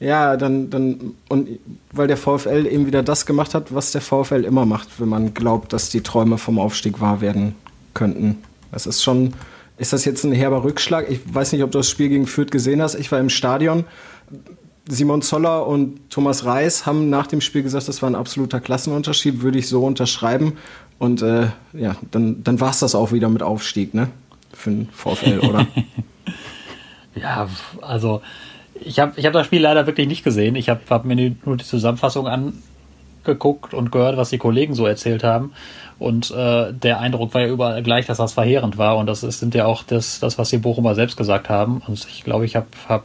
ja, 0.01 0.35
dann, 0.35 0.71
dann, 0.71 1.13
und 1.29 1.47
weil 1.91 2.07
der 2.07 2.17
VfL 2.17 2.65
eben 2.65 2.87
wieder 2.87 3.03
das 3.03 3.27
gemacht 3.27 3.53
hat, 3.53 3.73
was 3.73 3.91
der 3.91 4.01
VfL 4.01 4.45
immer 4.45 4.65
macht, 4.65 4.99
wenn 4.99 5.07
man 5.07 5.35
glaubt, 5.35 5.73
dass 5.73 5.89
die 5.89 6.01
Träume 6.01 6.39
vom 6.39 6.57
Aufstieg 6.57 6.99
wahr 6.99 7.21
werden 7.21 7.53
könnten. 7.93 8.39
Das 8.71 8.87
ist 8.87 9.03
schon, 9.03 9.35
ist 9.77 9.93
das 9.93 10.03
jetzt 10.03 10.23
ein 10.23 10.31
herber 10.31 10.63
Rückschlag? 10.63 11.07
Ich 11.07 11.19
weiß 11.31 11.51
nicht, 11.51 11.63
ob 11.63 11.69
du 11.69 11.77
das 11.77 11.89
Spiel 11.89 12.09
gegen 12.09 12.25
Fürth 12.25 12.49
gesehen 12.49 12.81
hast. 12.81 12.95
Ich 12.95 13.11
war 13.11 13.19
im 13.19 13.29
Stadion. 13.29 13.83
Simon 14.89 15.21
Zoller 15.21 15.67
und 15.67 16.09
Thomas 16.09 16.45
Reis 16.45 16.87
haben 16.87 17.11
nach 17.11 17.27
dem 17.27 17.39
Spiel 17.39 17.61
gesagt, 17.61 17.87
das 17.87 18.01
war 18.01 18.09
ein 18.09 18.15
absoluter 18.15 18.59
Klassenunterschied, 18.59 19.43
würde 19.43 19.59
ich 19.59 19.67
so 19.67 19.85
unterschreiben. 19.85 20.57
Und 20.97 21.21
äh, 21.21 21.49
ja, 21.73 21.95
dann, 22.09 22.43
dann 22.43 22.59
war 22.59 22.71
es 22.71 22.79
das 22.79 22.95
auch 22.95 23.11
wieder 23.11 23.29
mit 23.29 23.43
Aufstieg, 23.43 23.93
ne? 23.93 24.09
Für 24.51 24.71
den 24.71 24.89
VfL, 24.91 25.39
oder? 25.47 25.67
ja, 27.15 27.47
also 27.81 28.21
ich 28.83 28.99
habe 28.99 29.13
ich 29.15 29.25
hab 29.25 29.33
das 29.33 29.45
Spiel 29.45 29.61
leider 29.61 29.87
wirklich 29.87 30.07
nicht 30.07 30.23
gesehen. 30.23 30.55
Ich 30.55 30.69
habe 30.69 30.81
hab 30.89 31.05
mir 31.05 31.35
nur 31.45 31.57
die 31.57 31.63
Zusammenfassung 31.63 32.27
angeguckt 32.27 33.73
und 33.73 33.91
gehört, 33.91 34.17
was 34.17 34.29
die 34.29 34.37
Kollegen 34.37 34.73
so 34.73 34.85
erzählt 34.85 35.23
haben. 35.23 35.53
Und 35.99 36.31
äh, 36.31 36.73
der 36.73 36.99
Eindruck 36.99 37.33
war 37.33 37.41
ja 37.41 37.47
überall 37.47 37.83
gleich, 37.83 38.07
dass 38.07 38.17
das 38.17 38.33
verheerend 38.33 38.77
war. 38.77 38.97
Und 38.97 39.05
das 39.05 39.23
ist, 39.23 39.39
sind 39.39 39.53
ja 39.53 39.65
auch 39.65 39.83
das, 39.83 40.19
das, 40.19 40.37
was 40.37 40.49
die 40.49 40.57
Bochumer 40.57 40.95
selbst 40.95 41.15
gesagt 41.15 41.49
haben. 41.49 41.81
Und 41.87 42.05
ich 42.09 42.23
glaube, 42.23 42.45
ich 42.45 42.55
habe 42.55 42.67
hab 42.89 43.03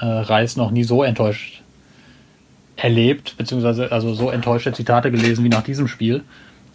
äh, 0.00 0.04
Reis 0.04 0.56
noch 0.56 0.70
nie 0.70 0.84
so 0.84 1.02
enttäuscht 1.02 1.62
erlebt, 2.76 3.36
beziehungsweise 3.38 3.90
also 3.90 4.12
so 4.12 4.30
enttäuschte 4.30 4.72
Zitate 4.72 5.10
gelesen 5.10 5.44
wie 5.44 5.48
nach 5.48 5.62
diesem 5.62 5.88
Spiel. 5.88 6.24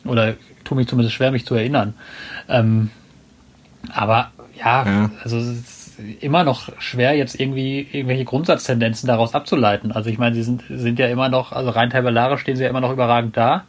Oder 0.05 0.33
tue 0.63 0.77
mich 0.77 0.87
zumindest 0.87 1.15
schwer, 1.15 1.31
mich 1.31 1.45
zu 1.45 1.53
erinnern. 1.53 1.93
Ähm, 2.49 2.89
aber 3.93 4.31
ja, 4.57 4.85
ja. 4.85 5.11
also 5.23 5.37
es 5.37 5.47
ist 5.47 5.80
immer 6.19 6.43
noch 6.43 6.69
schwer, 6.79 7.15
jetzt 7.15 7.39
irgendwie 7.39 7.87
irgendwelche 7.91 8.25
Grundsatztendenzen 8.25 9.07
daraus 9.07 9.33
abzuleiten. 9.33 9.91
Also 9.91 10.09
ich 10.09 10.17
meine, 10.17 10.35
sie 10.35 10.43
sind, 10.43 10.63
sind 10.69 10.99
ja 10.99 11.07
immer 11.07 11.29
noch, 11.29 11.51
also 11.51 11.69
rein 11.69 11.89
tabellarisch 11.89 12.41
stehen 12.41 12.55
sie 12.55 12.63
ja 12.63 12.69
immer 12.69 12.81
noch 12.81 12.91
überragend 12.91 13.37
da. 13.37 13.65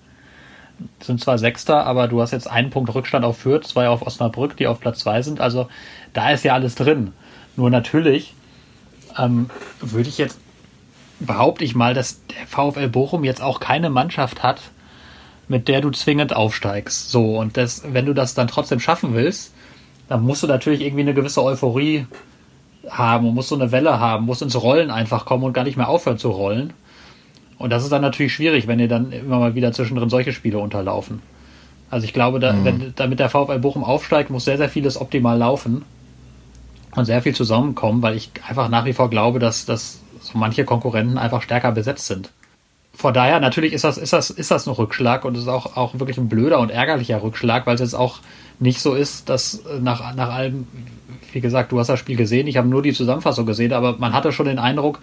Sind 1.00 1.20
zwar 1.20 1.38
Sechster, 1.38 1.86
aber 1.86 2.08
du 2.08 2.20
hast 2.20 2.32
jetzt 2.32 2.50
einen 2.50 2.70
Punkt 2.70 2.94
Rückstand 2.94 3.24
auf 3.24 3.38
Fürth, 3.38 3.66
zwei 3.66 3.88
auf 3.88 4.02
Osnabrück, 4.02 4.56
die 4.56 4.66
auf 4.66 4.80
Platz 4.80 5.00
zwei 5.00 5.22
sind. 5.22 5.40
Also 5.40 5.68
da 6.12 6.30
ist 6.30 6.44
ja 6.44 6.54
alles 6.54 6.74
drin. 6.74 7.12
Nur 7.56 7.70
natürlich 7.70 8.34
ähm, 9.18 9.50
würde 9.80 10.08
ich 10.08 10.18
jetzt, 10.18 10.40
behaupte 11.20 11.64
ich 11.64 11.74
mal, 11.74 11.94
dass 11.94 12.20
der 12.26 12.46
VfL 12.46 12.88
Bochum 12.88 13.24
jetzt 13.24 13.42
auch 13.42 13.60
keine 13.60 13.90
Mannschaft 13.90 14.42
hat, 14.42 14.60
mit 15.48 15.68
der 15.68 15.80
du 15.80 15.90
zwingend 15.90 16.34
aufsteigst. 16.34 17.10
So, 17.10 17.38
und 17.38 17.56
das, 17.56 17.82
wenn 17.92 18.06
du 18.06 18.14
das 18.14 18.34
dann 18.34 18.48
trotzdem 18.48 18.80
schaffen 18.80 19.14
willst, 19.14 19.52
dann 20.12 20.24
musst 20.24 20.42
du 20.42 20.46
natürlich 20.46 20.82
irgendwie 20.82 21.00
eine 21.00 21.14
gewisse 21.14 21.42
Euphorie 21.42 22.06
haben 22.86 23.26
und 23.26 23.34
musst 23.34 23.48
so 23.48 23.54
eine 23.54 23.72
Welle 23.72 23.98
haben, 23.98 24.26
musst 24.26 24.42
ins 24.42 24.60
Rollen 24.60 24.90
einfach 24.90 25.24
kommen 25.24 25.44
und 25.44 25.54
gar 25.54 25.64
nicht 25.64 25.78
mehr 25.78 25.88
aufhören 25.88 26.18
zu 26.18 26.28
rollen. 26.28 26.74
Und 27.56 27.70
das 27.70 27.82
ist 27.82 27.92
dann 27.92 28.02
natürlich 28.02 28.34
schwierig, 28.34 28.66
wenn 28.66 28.76
dir 28.76 28.88
dann 28.88 29.10
immer 29.10 29.38
mal 29.38 29.54
wieder 29.54 29.72
zwischendrin 29.72 30.10
solche 30.10 30.34
Spiele 30.34 30.58
unterlaufen. 30.58 31.22
Also 31.88 32.04
ich 32.04 32.12
glaube, 32.12 32.40
da, 32.40 32.52
mhm. 32.52 32.64
wenn, 32.64 32.92
damit 32.94 33.20
der 33.20 33.30
VfL 33.30 33.58
Bochum 33.58 33.84
aufsteigt, 33.84 34.28
muss 34.28 34.44
sehr, 34.44 34.58
sehr 34.58 34.68
vieles 34.68 35.00
optimal 35.00 35.38
laufen 35.38 35.82
und 36.94 37.06
sehr 37.06 37.22
viel 37.22 37.34
zusammenkommen, 37.34 38.02
weil 38.02 38.14
ich 38.14 38.32
einfach 38.46 38.68
nach 38.68 38.84
wie 38.84 38.92
vor 38.92 39.08
glaube, 39.08 39.38
dass, 39.38 39.64
dass 39.64 40.02
so 40.20 40.36
manche 40.36 40.66
Konkurrenten 40.66 41.16
einfach 41.16 41.40
stärker 41.40 41.72
besetzt 41.72 42.06
sind. 42.06 42.32
Von 42.92 43.14
daher, 43.14 43.40
natürlich 43.40 43.72
ist 43.72 43.84
das, 43.84 43.96
ist 43.96 44.12
das, 44.12 44.28
ist 44.28 44.50
das 44.50 44.66
ein 44.66 44.74
Rückschlag 44.74 45.24
und 45.24 45.38
es 45.38 45.44
ist 45.44 45.48
auch, 45.48 45.74
auch 45.74 45.98
wirklich 45.98 46.18
ein 46.18 46.28
blöder 46.28 46.58
und 46.58 46.70
ärgerlicher 46.70 47.22
Rückschlag, 47.22 47.66
weil 47.66 47.76
es 47.76 47.80
jetzt 47.80 47.94
auch 47.94 48.18
nicht 48.58 48.80
so 48.80 48.94
ist, 48.94 49.28
dass 49.28 49.62
nach, 49.80 50.14
nach 50.14 50.30
allem, 50.30 50.66
wie 51.32 51.40
gesagt, 51.40 51.72
du 51.72 51.78
hast 51.78 51.88
das 51.88 51.98
Spiel 51.98 52.16
gesehen, 52.16 52.46
ich 52.46 52.56
habe 52.56 52.68
nur 52.68 52.82
die 52.82 52.92
Zusammenfassung 52.92 53.46
gesehen, 53.46 53.72
aber 53.72 53.98
man 53.98 54.12
hatte 54.12 54.32
schon 54.32 54.46
den 54.46 54.58
Eindruck, 54.58 55.00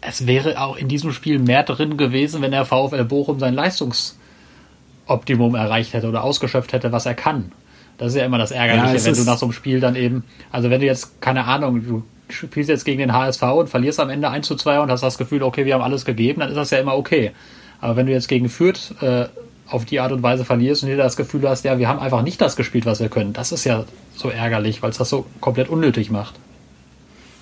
es 0.00 0.26
wäre 0.26 0.60
auch 0.60 0.76
in 0.76 0.88
diesem 0.88 1.12
Spiel 1.12 1.38
mehr 1.38 1.62
drin 1.62 1.96
gewesen, 1.96 2.42
wenn 2.42 2.50
der 2.50 2.64
VfL 2.64 3.04
Bochum 3.04 3.40
sein 3.40 3.54
Leistungsoptimum 3.54 5.54
erreicht 5.54 5.94
hätte 5.94 6.08
oder 6.08 6.22
ausgeschöpft 6.22 6.72
hätte, 6.72 6.92
was 6.92 7.06
er 7.06 7.14
kann. 7.14 7.52
Das 7.98 8.08
ist 8.08 8.18
ja 8.18 8.26
immer 8.26 8.38
das 8.38 8.50
Ärgerliche, 8.50 8.98
ja, 8.98 9.04
wenn 9.04 9.14
du 9.14 9.24
nach 9.24 9.38
so 9.38 9.46
einem 9.46 9.52
Spiel 9.52 9.80
dann 9.80 9.96
eben, 9.96 10.24
also 10.52 10.70
wenn 10.70 10.80
du 10.80 10.86
jetzt, 10.86 11.20
keine 11.20 11.44
Ahnung, 11.44 11.82
du 11.82 12.02
spielst 12.28 12.68
jetzt 12.68 12.84
gegen 12.84 12.98
den 12.98 13.12
HSV 13.12 13.42
und 13.42 13.68
verlierst 13.68 14.00
am 14.00 14.10
Ende 14.10 14.28
1 14.28 14.46
zu 14.46 14.56
2 14.56 14.80
und 14.80 14.90
hast 14.90 15.02
das 15.02 15.18
Gefühl, 15.18 15.42
okay, 15.42 15.64
wir 15.64 15.74
haben 15.74 15.82
alles 15.82 16.04
gegeben, 16.04 16.40
dann 16.40 16.50
ist 16.50 16.56
das 16.56 16.70
ja 16.70 16.78
immer 16.78 16.96
okay. 16.96 17.32
Aber 17.80 17.96
wenn 17.96 18.06
du 18.06 18.12
jetzt 18.12 18.28
gegen 18.28 18.48
Fürth 18.48 18.94
äh, 19.00 19.26
auf 19.68 19.84
die 19.84 20.00
Art 20.00 20.12
und 20.12 20.22
Weise 20.22 20.44
verlierst 20.44 20.82
und 20.82 20.88
dir 20.88 20.96
das 20.96 21.16
Gefühl 21.16 21.48
hast, 21.48 21.64
ja, 21.64 21.78
wir 21.78 21.88
haben 21.88 21.98
einfach 21.98 22.22
nicht 22.22 22.40
das 22.40 22.56
gespielt, 22.56 22.86
was 22.86 23.00
wir 23.00 23.08
können, 23.08 23.32
das 23.32 23.52
ist 23.52 23.64
ja 23.64 23.84
so 24.14 24.30
ärgerlich, 24.30 24.82
weil 24.82 24.90
es 24.90 24.98
das 24.98 25.08
so 25.08 25.26
komplett 25.40 25.68
unnötig 25.68 26.10
macht. 26.10 26.34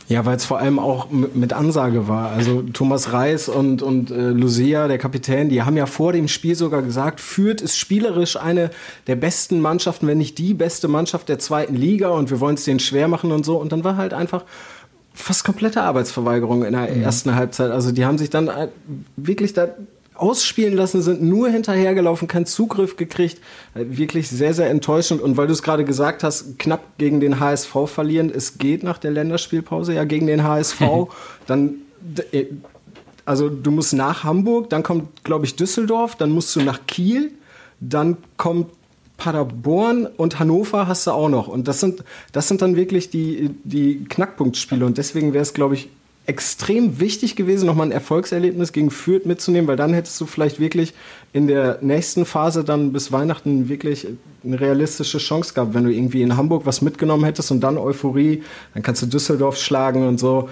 Ja, 0.06 0.26
weil 0.26 0.36
es 0.36 0.44
vor 0.44 0.58
allem 0.58 0.78
auch 0.78 1.08
mit 1.10 1.54
Ansage 1.54 2.08
war. 2.08 2.30
Also 2.30 2.60
Thomas 2.60 3.14
Reis 3.14 3.48
und, 3.48 3.80
und 3.80 4.10
äh, 4.10 4.30
Lucia, 4.30 4.86
der 4.86 4.98
Kapitän, 4.98 5.48
die 5.48 5.62
haben 5.62 5.78
ja 5.78 5.86
vor 5.86 6.12
dem 6.12 6.28
Spiel 6.28 6.54
sogar 6.54 6.82
gesagt, 6.82 7.20
Fürth 7.20 7.62
ist 7.62 7.78
spielerisch 7.78 8.36
eine 8.36 8.70
der 9.06 9.16
besten 9.16 9.60
Mannschaften, 9.60 10.06
wenn 10.06 10.18
nicht 10.18 10.36
die 10.36 10.52
beste 10.52 10.88
Mannschaft 10.88 11.30
der 11.30 11.38
zweiten 11.38 11.74
Liga 11.74 12.10
und 12.10 12.30
wir 12.30 12.38
wollen 12.40 12.56
es 12.56 12.64
denen 12.64 12.80
schwer 12.80 13.08
machen 13.08 13.32
und 13.32 13.46
so. 13.46 13.56
Und 13.56 13.72
dann 13.72 13.82
war 13.82 13.96
halt 13.96 14.12
einfach 14.12 14.44
fast 15.14 15.42
komplette 15.42 15.80
Arbeitsverweigerung 15.80 16.64
in 16.64 16.72
der 16.72 16.94
mhm. 16.94 17.02
ersten 17.02 17.34
Halbzeit. 17.34 17.70
Also 17.70 17.90
die 17.90 18.04
haben 18.04 18.18
sich 18.18 18.28
dann 18.28 18.48
äh, 18.48 18.68
wirklich 19.16 19.54
da 19.54 19.68
ausspielen 20.14 20.74
lassen, 20.74 21.02
sind 21.02 21.22
nur 21.22 21.48
hinterhergelaufen, 21.48 22.28
keinen 22.28 22.46
Zugriff 22.46 22.96
gekriegt. 22.96 23.40
Wirklich 23.74 24.28
sehr, 24.28 24.54
sehr 24.54 24.70
enttäuschend. 24.70 25.20
Und 25.20 25.36
weil 25.36 25.46
du 25.46 25.52
es 25.52 25.62
gerade 25.62 25.84
gesagt 25.84 26.22
hast, 26.22 26.58
knapp 26.58 26.98
gegen 26.98 27.20
den 27.20 27.40
HSV 27.40 27.74
verlieren, 27.86 28.30
es 28.34 28.58
geht 28.58 28.82
nach 28.82 28.98
der 28.98 29.10
Länderspielpause 29.10 29.94
ja 29.94 30.04
gegen 30.04 30.26
den 30.26 30.44
HSV. 30.44 30.80
dann, 31.46 31.74
äh, 32.32 32.46
also 33.24 33.48
du 33.48 33.70
musst 33.70 33.92
nach 33.92 34.24
Hamburg, 34.24 34.70
dann 34.70 34.82
kommt, 34.82 35.24
glaube 35.24 35.46
ich, 35.46 35.56
Düsseldorf, 35.56 36.14
dann 36.16 36.30
musst 36.30 36.54
du 36.54 36.60
nach 36.60 36.80
Kiel, 36.86 37.32
dann 37.80 38.18
kommt 38.36 38.68
Paderborn 39.16 40.06
und 40.06 40.38
Hannover 40.38 40.86
hast 40.88 41.06
du 41.06 41.12
auch 41.12 41.28
noch. 41.28 41.48
Und 41.48 41.68
das 41.68 41.80
sind, 41.80 42.04
das 42.32 42.48
sind 42.48 42.62
dann 42.62 42.76
wirklich 42.76 43.10
die, 43.10 43.50
die 43.64 44.04
Knackpunktspiele. 44.04 44.84
Und 44.84 44.98
deswegen 44.98 45.32
wäre 45.32 45.42
es, 45.42 45.54
glaube 45.54 45.74
ich, 45.74 45.88
extrem 46.26 47.00
wichtig 47.00 47.36
gewesen, 47.36 47.66
nochmal 47.66 47.88
ein 47.88 47.92
Erfolgserlebnis 47.92 48.72
gegen 48.72 48.90
Fürth 48.90 49.26
mitzunehmen, 49.26 49.68
weil 49.68 49.76
dann 49.76 49.92
hättest 49.92 50.18
du 50.20 50.26
vielleicht 50.26 50.58
wirklich 50.58 50.94
in 51.32 51.46
der 51.46 51.78
nächsten 51.82 52.24
Phase 52.24 52.64
dann 52.64 52.92
bis 52.92 53.12
Weihnachten 53.12 53.68
wirklich 53.68 54.06
eine 54.42 54.58
realistische 54.58 55.18
Chance 55.18 55.52
gehabt. 55.52 55.74
Wenn 55.74 55.84
du 55.84 55.90
irgendwie 55.90 56.22
in 56.22 56.36
Hamburg 56.36 56.64
was 56.64 56.80
mitgenommen 56.80 57.24
hättest 57.24 57.50
und 57.50 57.60
dann 57.60 57.76
Euphorie, 57.76 58.42
dann 58.72 58.82
kannst 58.82 59.02
du 59.02 59.06
Düsseldorf 59.06 59.58
schlagen 59.58 60.06
und 60.08 60.18
so. 60.18 60.48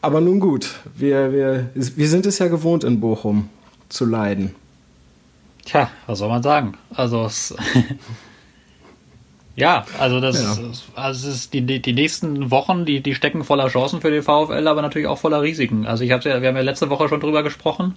Aber 0.00 0.20
nun 0.20 0.40
gut, 0.40 0.74
wir, 0.96 1.32
wir, 1.32 1.70
wir 1.74 2.08
sind 2.08 2.26
es 2.26 2.40
ja 2.40 2.48
gewohnt 2.48 2.82
in 2.82 2.98
Bochum 2.98 3.48
zu 3.88 4.04
leiden. 4.04 4.54
Tja, 5.64 5.90
was 6.08 6.18
soll 6.18 6.28
man 6.28 6.42
sagen? 6.42 6.74
Also 6.90 7.24
es 7.24 7.54
Ja, 9.54 9.84
also 9.98 10.20
das, 10.20 10.42
ja. 10.42 10.56
also 10.94 11.28
es 11.28 11.34
ist 11.34 11.52
die, 11.52 11.60
die 11.60 11.92
nächsten 11.92 12.50
Wochen, 12.50 12.84
die, 12.86 13.02
die 13.02 13.14
stecken 13.14 13.44
voller 13.44 13.68
Chancen 13.68 14.00
für 14.00 14.10
den 14.10 14.22
VfL, 14.22 14.66
aber 14.66 14.80
natürlich 14.80 15.08
auch 15.08 15.18
voller 15.18 15.42
Risiken. 15.42 15.86
Also 15.86 16.04
ich 16.04 16.10
habe 16.10 16.26
ja, 16.28 16.40
wir 16.40 16.48
haben 16.48 16.56
ja 16.56 16.62
letzte 16.62 16.88
Woche 16.88 17.08
schon 17.08 17.20
drüber 17.20 17.42
gesprochen, 17.42 17.96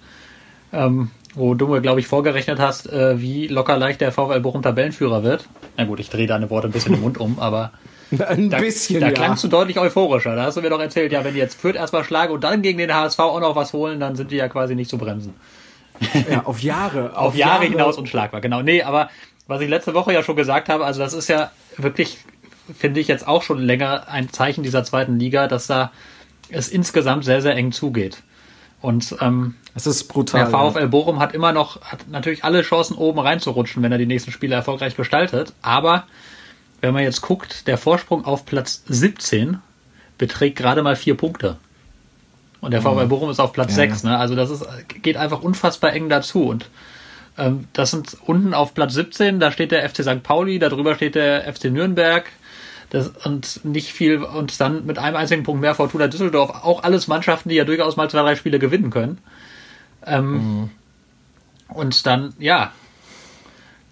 ähm, 0.73 1.11
wo 1.33 1.53
du 1.53 1.67
mir, 1.67 1.79
glaube 1.79 2.01
ich, 2.01 2.07
vorgerechnet 2.07 2.59
hast, 2.59 2.91
äh, 2.91 3.21
wie 3.21 3.47
locker 3.47 3.77
leicht 3.77 4.01
der 4.01 4.11
VfL 4.11 4.41
Bochum 4.41 4.61
Tabellenführer 4.63 5.23
wird. 5.23 5.47
Na 5.77 5.85
gut, 5.85 6.01
ich 6.01 6.09
drehe 6.09 6.27
deine 6.27 6.49
Worte 6.49 6.67
ein 6.67 6.71
bisschen 6.71 6.95
im 6.95 7.01
Mund 7.01 7.17
um, 7.19 7.39
aber 7.39 7.71
ein 8.27 8.49
da, 8.49 8.59
bisschen, 8.59 8.99
da 8.99 9.11
klangst 9.11 9.43
du 9.45 9.47
deutlich 9.47 9.79
euphorischer. 9.79 10.35
Da 10.35 10.43
hast 10.43 10.57
du 10.57 10.61
mir 10.61 10.69
doch 10.69 10.81
erzählt, 10.81 11.13
ja, 11.13 11.23
wenn 11.23 11.35
die 11.35 11.39
jetzt 11.39 11.59
Fürth 11.59 11.75
erstmal 11.75 12.03
schlagen 12.03 12.33
und 12.33 12.43
dann 12.43 12.63
gegen 12.63 12.79
den 12.79 12.93
HSV 12.93 13.19
auch 13.19 13.39
noch 13.39 13.55
was 13.55 13.71
holen, 13.71 14.01
dann 14.01 14.17
sind 14.17 14.31
die 14.31 14.35
ja 14.35 14.49
quasi 14.49 14.75
nicht 14.75 14.89
zu 14.89 14.97
bremsen. 14.97 15.33
Ja, 16.29 16.43
auf 16.43 16.61
Jahre. 16.61 17.11
auf, 17.15 17.27
auf 17.27 17.35
Jahre, 17.35 17.63
Jahre 17.63 17.65
hinaus 17.71 17.97
unschlagbar, 17.97 18.41
genau. 18.41 18.61
Nee, 18.61 18.83
aber 18.83 19.09
was 19.47 19.61
ich 19.61 19.69
letzte 19.69 19.93
Woche 19.93 20.13
ja 20.13 20.23
schon 20.23 20.35
gesagt 20.35 20.69
habe, 20.69 20.85
also 20.85 20.99
das 20.99 21.13
ist 21.13 21.27
ja 21.27 21.51
wirklich, 21.77 22.17
finde 22.77 22.99
ich 22.99 23.07
jetzt 23.07 23.27
auch 23.27 23.43
schon 23.43 23.59
länger 23.59 24.07
ein 24.07 24.29
Zeichen 24.29 24.63
dieser 24.63 24.83
zweiten 24.83 25.19
Liga, 25.19 25.47
dass 25.47 25.67
da 25.67 25.91
es 26.49 26.69
insgesamt 26.69 27.25
sehr, 27.25 27.41
sehr 27.41 27.55
eng 27.55 27.71
zugeht. 27.71 28.23
Und 28.81 29.15
ähm, 29.19 29.55
es 29.73 29.87
ist 29.87 30.05
brutal. 30.05 30.41
Der 30.41 30.49
VfL 30.49 30.87
Bochum 30.87 31.19
hat 31.19 31.33
immer 31.33 31.51
noch, 31.51 31.81
hat 31.81 32.07
natürlich 32.07 32.43
alle 32.43 32.61
Chancen 32.61 32.95
oben 32.95 33.19
reinzurutschen, 33.19 33.81
wenn 33.81 33.91
er 33.91 33.97
die 33.97 34.05
nächsten 34.05 34.31
Spiele 34.31 34.55
erfolgreich 34.55 34.95
gestaltet. 34.95 35.53
Aber 35.61 36.05
wenn 36.81 36.93
man 36.93 37.03
jetzt 37.03 37.21
guckt, 37.21 37.67
der 37.67 37.77
Vorsprung 37.77 38.25
auf 38.25 38.45
Platz 38.45 38.83
17 38.87 39.59
beträgt 40.17 40.57
gerade 40.57 40.83
mal 40.83 40.95
vier 40.95 41.15
Punkte. 41.15 41.57
Und 42.61 42.71
der 42.71 42.81
VfL 42.81 43.05
mhm. 43.05 43.09
Bochum 43.09 43.29
ist 43.29 43.39
auf 43.39 43.53
Platz 43.53 43.71
ja. 43.71 43.87
6. 43.87 44.03
Ne? 44.03 44.17
Also 44.17 44.35
das 44.35 44.49
ist, 44.49 44.65
geht 45.01 45.17
einfach 45.17 45.41
unfassbar 45.41 45.93
eng 45.93 46.09
dazu. 46.09 46.45
Und 46.45 46.69
ähm, 47.37 47.67
das 47.73 47.91
sind 47.91 48.17
unten 48.25 48.53
auf 48.53 48.73
Platz 48.73 48.93
17, 48.93 49.39
da 49.39 49.51
steht 49.51 49.71
der 49.71 49.87
FC 49.89 50.03
St. 50.03 50.23
Pauli, 50.23 50.59
darüber 50.59 50.95
steht 50.95 51.15
der 51.15 51.51
FC 51.53 51.65
Nürnberg. 51.65 52.25
Das, 52.91 53.09
und 53.25 53.65
nicht 53.65 53.91
viel, 53.91 54.23
und 54.23 54.59
dann 54.61 54.85
mit 54.85 54.99
einem 54.99 55.15
einzigen 55.15 55.43
Punkt 55.43 55.59
mehr 55.59 55.75
Fortuna 55.75 56.07
Düsseldorf. 56.07 56.51
Auch 56.63 56.83
alles 56.83 57.07
Mannschaften, 57.07 57.49
die 57.49 57.55
ja 57.55 57.65
durchaus 57.65 57.97
mal 57.97 58.09
zwei, 58.09 58.21
drei 58.21 58.35
Spiele 58.35 58.59
gewinnen 58.59 58.91
können. 58.91 59.17
Ähm, 60.05 60.33
mhm. 60.33 60.69
Und 61.67 62.05
dann, 62.05 62.33
ja, 62.37 62.71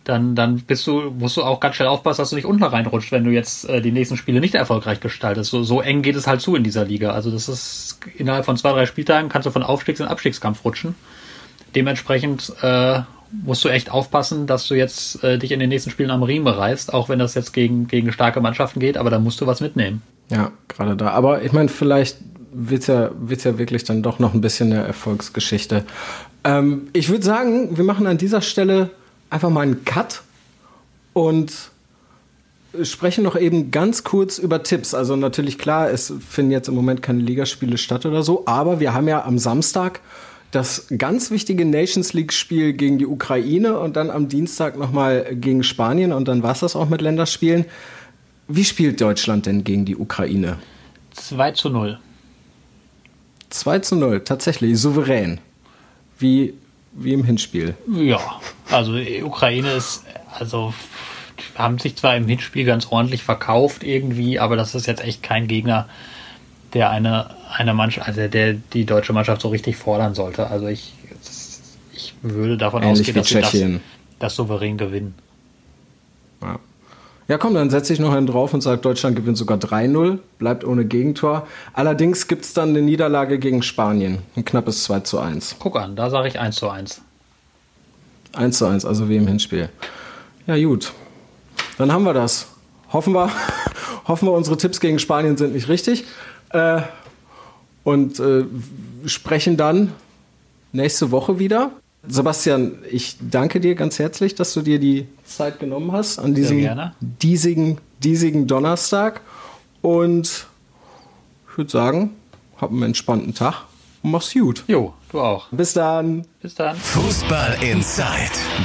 dann, 0.03 0.35
dann 0.35 0.59
bist 0.59 0.85
du, 0.85 1.11
musst 1.11 1.37
du 1.37 1.43
auch 1.43 1.59
ganz 1.59 1.75
schnell 1.75 1.87
aufpassen, 1.87 2.21
dass 2.21 2.29
du 2.29 2.35
nicht 2.35 2.45
unten 2.45 2.63
reinrutscht, 2.63 3.11
wenn 3.11 3.23
du 3.23 3.31
jetzt 3.31 3.67
äh, 3.69 3.81
die 3.81 3.91
nächsten 3.91 4.17
Spiele 4.17 4.39
nicht 4.39 4.53
erfolgreich 4.53 4.99
gestaltest. 4.99 5.49
So, 5.49 5.63
so 5.63 5.81
eng 5.81 6.01
geht 6.01 6.15
es 6.15 6.27
halt 6.27 6.41
zu 6.41 6.55
in 6.55 6.63
dieser 6.63 6.85
Liga. 6.85 7.11
Also 7.11 7.31
das 7.31 7.49
ist 7.49 7.99
innerhalb 8.17 8.45
von 8.45 8.57
zwei, 8.57 8.71
drei 8.71 8.85
Spieltagen 8.85 9.29
kannst 9.29 9.45
du 9.45 9.51
von 9.51 9.63
Aufstiegs- 9.63 10.01
und 10.01 10.07
Abstiegskampf 10.07 10.63
rutschen. 10.65 10.95
Dementsprechend 11.73 12.53
äh, 12.61 13.01
musst 13.43 13.65
du 13.65 13.69
echt 13.69 13.89
aufpassen, 13.91 14.45
dass 14.45 14.67
du 14.67 14.75
jetzt 14.75 15.23
äh, 15.23 15.37
dich 15.37 15.51
in 15.51 15.59
den 15.59 15.69
nächsten 15.69 15.89
Spielen 15.89 16.11
am 16.11 16.23
Riemen 16.23 16.47
reißt, 16.47 16.93
auch 16.93 17.09
wenn 17.09 17.19
das 17.19 17.33
jetzt 17.33 17.53
gegen, 17.53 17.87
gegen 17.87 18.11
starke 18.11 18.39
Mannschaften 18.41 18.79
geht, 18.79 18.97
aber 18.97 19.09
da 19.09 19.19
musst 19.19 19.41
du 19.41 19.47
was 19.47 19.59
mitnehmen. 19.59 20.01
Ja, 20.29 20.51
gerade 20.67 20.95
da. 20.95 21.09
Aber 21.09 21.41
ich 21.43 21.51
meine, 21.51 21.69
vielleicht 21.69 22.17
wird's 22.51 22.87
ja, 22.87 23.11
wird's 23.17 23.43
ja 23.43 23.57
wirklich 23.57 23.83
dann 23.83 24.03
doch 24.03 24.19
noch 24.19 24.33
ein 24.33 24.41
bisschen 24.41 24.71
eine 24.71 24.83
Erfolgsgeschichte. 24.83 25.83
Ähm, 26.43 26.89
ich 26.93 27.09
würde 27.09 27.25
sagen, 27.25 27.75
wir 27.75 27.83
machen 27.83 28.05
an 28.05 28.17
dieser 28.17 28.41
Stelle 28.41 28.91
einfach 29.29 29.49
mal 29.49 29.61
einen 29.61 29.83
Cut 29.83 30.21
und 31.13 31.51
sprechen 32.81 33.23
noch 33.23 33.35
eben 33.35 33.71
ganz 33.71 34.03
kurz 34.03 34.37
über 34.37 34.63
Tipps. 34.63 34.93
Also 34.93 35.15
natürlich 35.15 35.57
klar, 35.57 35.89
es 35.89 36.13
finden 36.27 36.51
jetzt 36.51 36.67
im 36.67 36.75
Moment 36.75 37.01
keine 37.01 37.19
Ligaspiele 37.19 37.77
statt 37.77 38.05
oder 38.05 38.23
so, 38.23 38.43
aber 38.45 38.79
wir 38.79 38.93
haben 38.93 39.07
ja 39.07 39.23
am 39.25 39.37
Samstag 39.37 40.01
das 40.53 40.87
ganz 40.97 41.31
wichtige 41.31 41.65
Nations 41.65 42.13
League-Spiel 42.13 42.73
gegen 42.73 42.99
die 42.99 43.07
Ukraine 43.07 43.79
und 43.79 43.95
dann 43.95 44.09
am 44.09 44.29
Dienstag 44.29 44.77
nochmal 44.77 45.35
gegen 45.35 45.63
Spanien 45.63 46.13
und 46.13 46.27
dann 46.27 46.43
war 46.43 46.51
es 46.51 46.59
das 46.59 46.75
auch 46.75 46.89
mit 46.89 47.01
Länderspielen. 47.01 47.65
Wie 48.47 48.63
spielt 48.63 49.01
Deutschland 49.01 49.45
denn 49.45 49.63
gegen 49.63 49.85
die 49.85 49.95
Ukraine? 49.95 50.57
2 51.11 51.51
zu 51.51 51.69
0. 51.69 51.97
2 53.49 53.79
zu 53.79 53.95
0, 53.95 54.21
tatsächlich, 54.21 54.79
souverän. 54.79 55.39
Wie, 56.19 56.53
wie 56.91 57.13
im 57.13 57.23
Hinspiel. 57.23 57.75
Ja, 57.91 58.19
also 58.69 58.95
die 58.95 59.23
Ukraine 59.23 59.71
ist, 59.73 60.03
also 60.37 60.73
haben 61.55 61.79
sich 61.79 61.95
zwar 61.95 62.15
im 62.15 62.27
Hinspiel 62.27 62.65
ganz 62.65 62.87
ordentlich 62.91 63.23
verkauft 63.23 63.83
irgendwie, 63.83 64.39
aber 64.39 64.55
das 64.55 64.75
ist 64.75 64.87
jetzt 64.87 65.03
echt 65.03 65.23
kein 65.23 65.47
Gegner, 65.47 65.87
der 66.73 66.89
eine, 66.89 67.29
eine 67.57 67.73
Mannschaft, 67.73 68.07
also 68.07 68.27
der 68.27 68.53
die 68.53 68.85
deutsche 68.85 69.13
Mannschaft 69.13 69.41
so 69.41 69.49
richtig 69.49 69.77
fordern 69.77 70.15
sollte. 70.15 70.47
Also 70.47 70.67
ich, 70.67 70.93
ich 71.93 72.13
würde 72.21 72.57
davon 72.57 72.83
Ähnlich 72.83 73.01
ausgehen, 73.01 73.15
dass 73.15 73.27
sie 73.27 73.41
das, 73.41 73.51
Tschechien. 73.51 73.81
das 74.19 74.35
souverän 74.35 74.77
gewinnen. 74.77 75.15
Ja. 76.41 76.59
Ja, 77.29 77.37
komm, 77.37 77.53
dann 77.53 77.69
setze 77.69 77.93
ich 77.93 77.99
noch 77.99 78.11
einen 78.11 78.27
drauf 78.27 78.53
und 78.53 78.59
sage, 78.59 78.81
Deutschland 78.81 79.15
gewinnt 79.15 79.37
sogar 79.37 79.57
3-0, 79.57 80.19
bleibt 80.39 80.65
ohne 80.65 80.83
Gegentor. 80.83 81.47
Allerdings 81.71 82.27
gibt 82.27 82.43
es 82.43 82.53
dann 82.53 82.69
eine 82.69 82.81
Niederlage 82.81 83.39
gegen 83.39 83.63
Spanien. 83.63 84.19
Ein 84.35 84.43
knappes 84.43 84.83
2 84.83 84.99
zu 85.01 85.19
1. 85.19 85.55
Guck 85.59 85.79
an, 85.79 85.95
da 85.95 86.09
sage 86.09 86.27
ich 86.27 86.37
1 86.37 86.57
zu 86.57 86.69
1. 86.69 87.01
1 88.33 88.57
zu 88.57 88.65
1, 88.65 88.83
also 88.83 89.07
wie 89.07 89.15
im 89.15 89.27
Hinspiel. 89.27 89.69
Ja, 90.47 90.57
gut. 90.57 90.91
Dann 91.77 91.93
haben 91.93 92.03
wir 92.03 92.13
das. 92.13 92.47
Hoffen 92.91 93.13
wir, 93.13 93.29
hoffen 94.07 94.27
wir 94.27 94.33
unsere 94.33 94.57
Tipps 94.57 94.81
gegen 94.81 94.99
Spanien 94.99 95.37
sind 95.37 95.53
nicht 95.53 95.69
richtig. 95.69 96.03
Äh, 96.49 96.81
und 97.83 98.19
äh, 98.19 98.45
sprechen 99.05 99.57
dann 99.57 99.91
nächste 100.71 101.11
Woche 101.11 101.39
wieder. 101.39 101.71
Sebastian, 102.07 102.79
ich 102.89 103.17
danke 103.21 103.61
dir 103.61 103.75
ganz 103.75 103.97
herzlich, 103.97 104.35
dass 104.35 104.53
du 104.53 104.61
dir 104.61 104.79
die 104.79 105.07
Zeit 105.23 105.59
genommen 105.59 105.93
hast 105.93 106.19
an 106.19 106.33
diesem 106.33 106.91
diesigen, 106.99 107.77
diesigen 107.99 108.45
Donnerstag. 108.45 109.21
Und 109.81 110.47
ich 111.49 111.57
würde 111.57 111.71
sagen, 111.71 112.11
hab 112.57 112.71
einen 112.71 112.83
entspannten 112.83 113.33
Tag 113.33 113.65
und 114.01 114.11
mach's 114.11 114.33
gut. 114.33 114.65
Jo, 114.67 114.93
du 115.11 115.21
auch. 115.21 115.47
Bis 115.51 115.73
dann. 115.73 116.25
Bis 116.41 116.55
dann. 116.55 116.75
Fußball 116.75 117.57
Inside, 117.61 118.07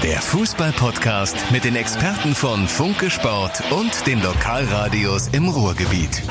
der 0.02 0.20
Fußball-Podcast 0.20 1.36
mit 1.52 1.64
den 1.64 1.76
Experten 1.76 2.34
von 2.34 2.66
Funke 2.66 3.08
Sport 3.08 3.62
und 3.70 4.06
den 4.06 4.20
Lokalradios 4.20 5.28
im 5.28 5.48
Ruhrgebiet. 5.48 6.22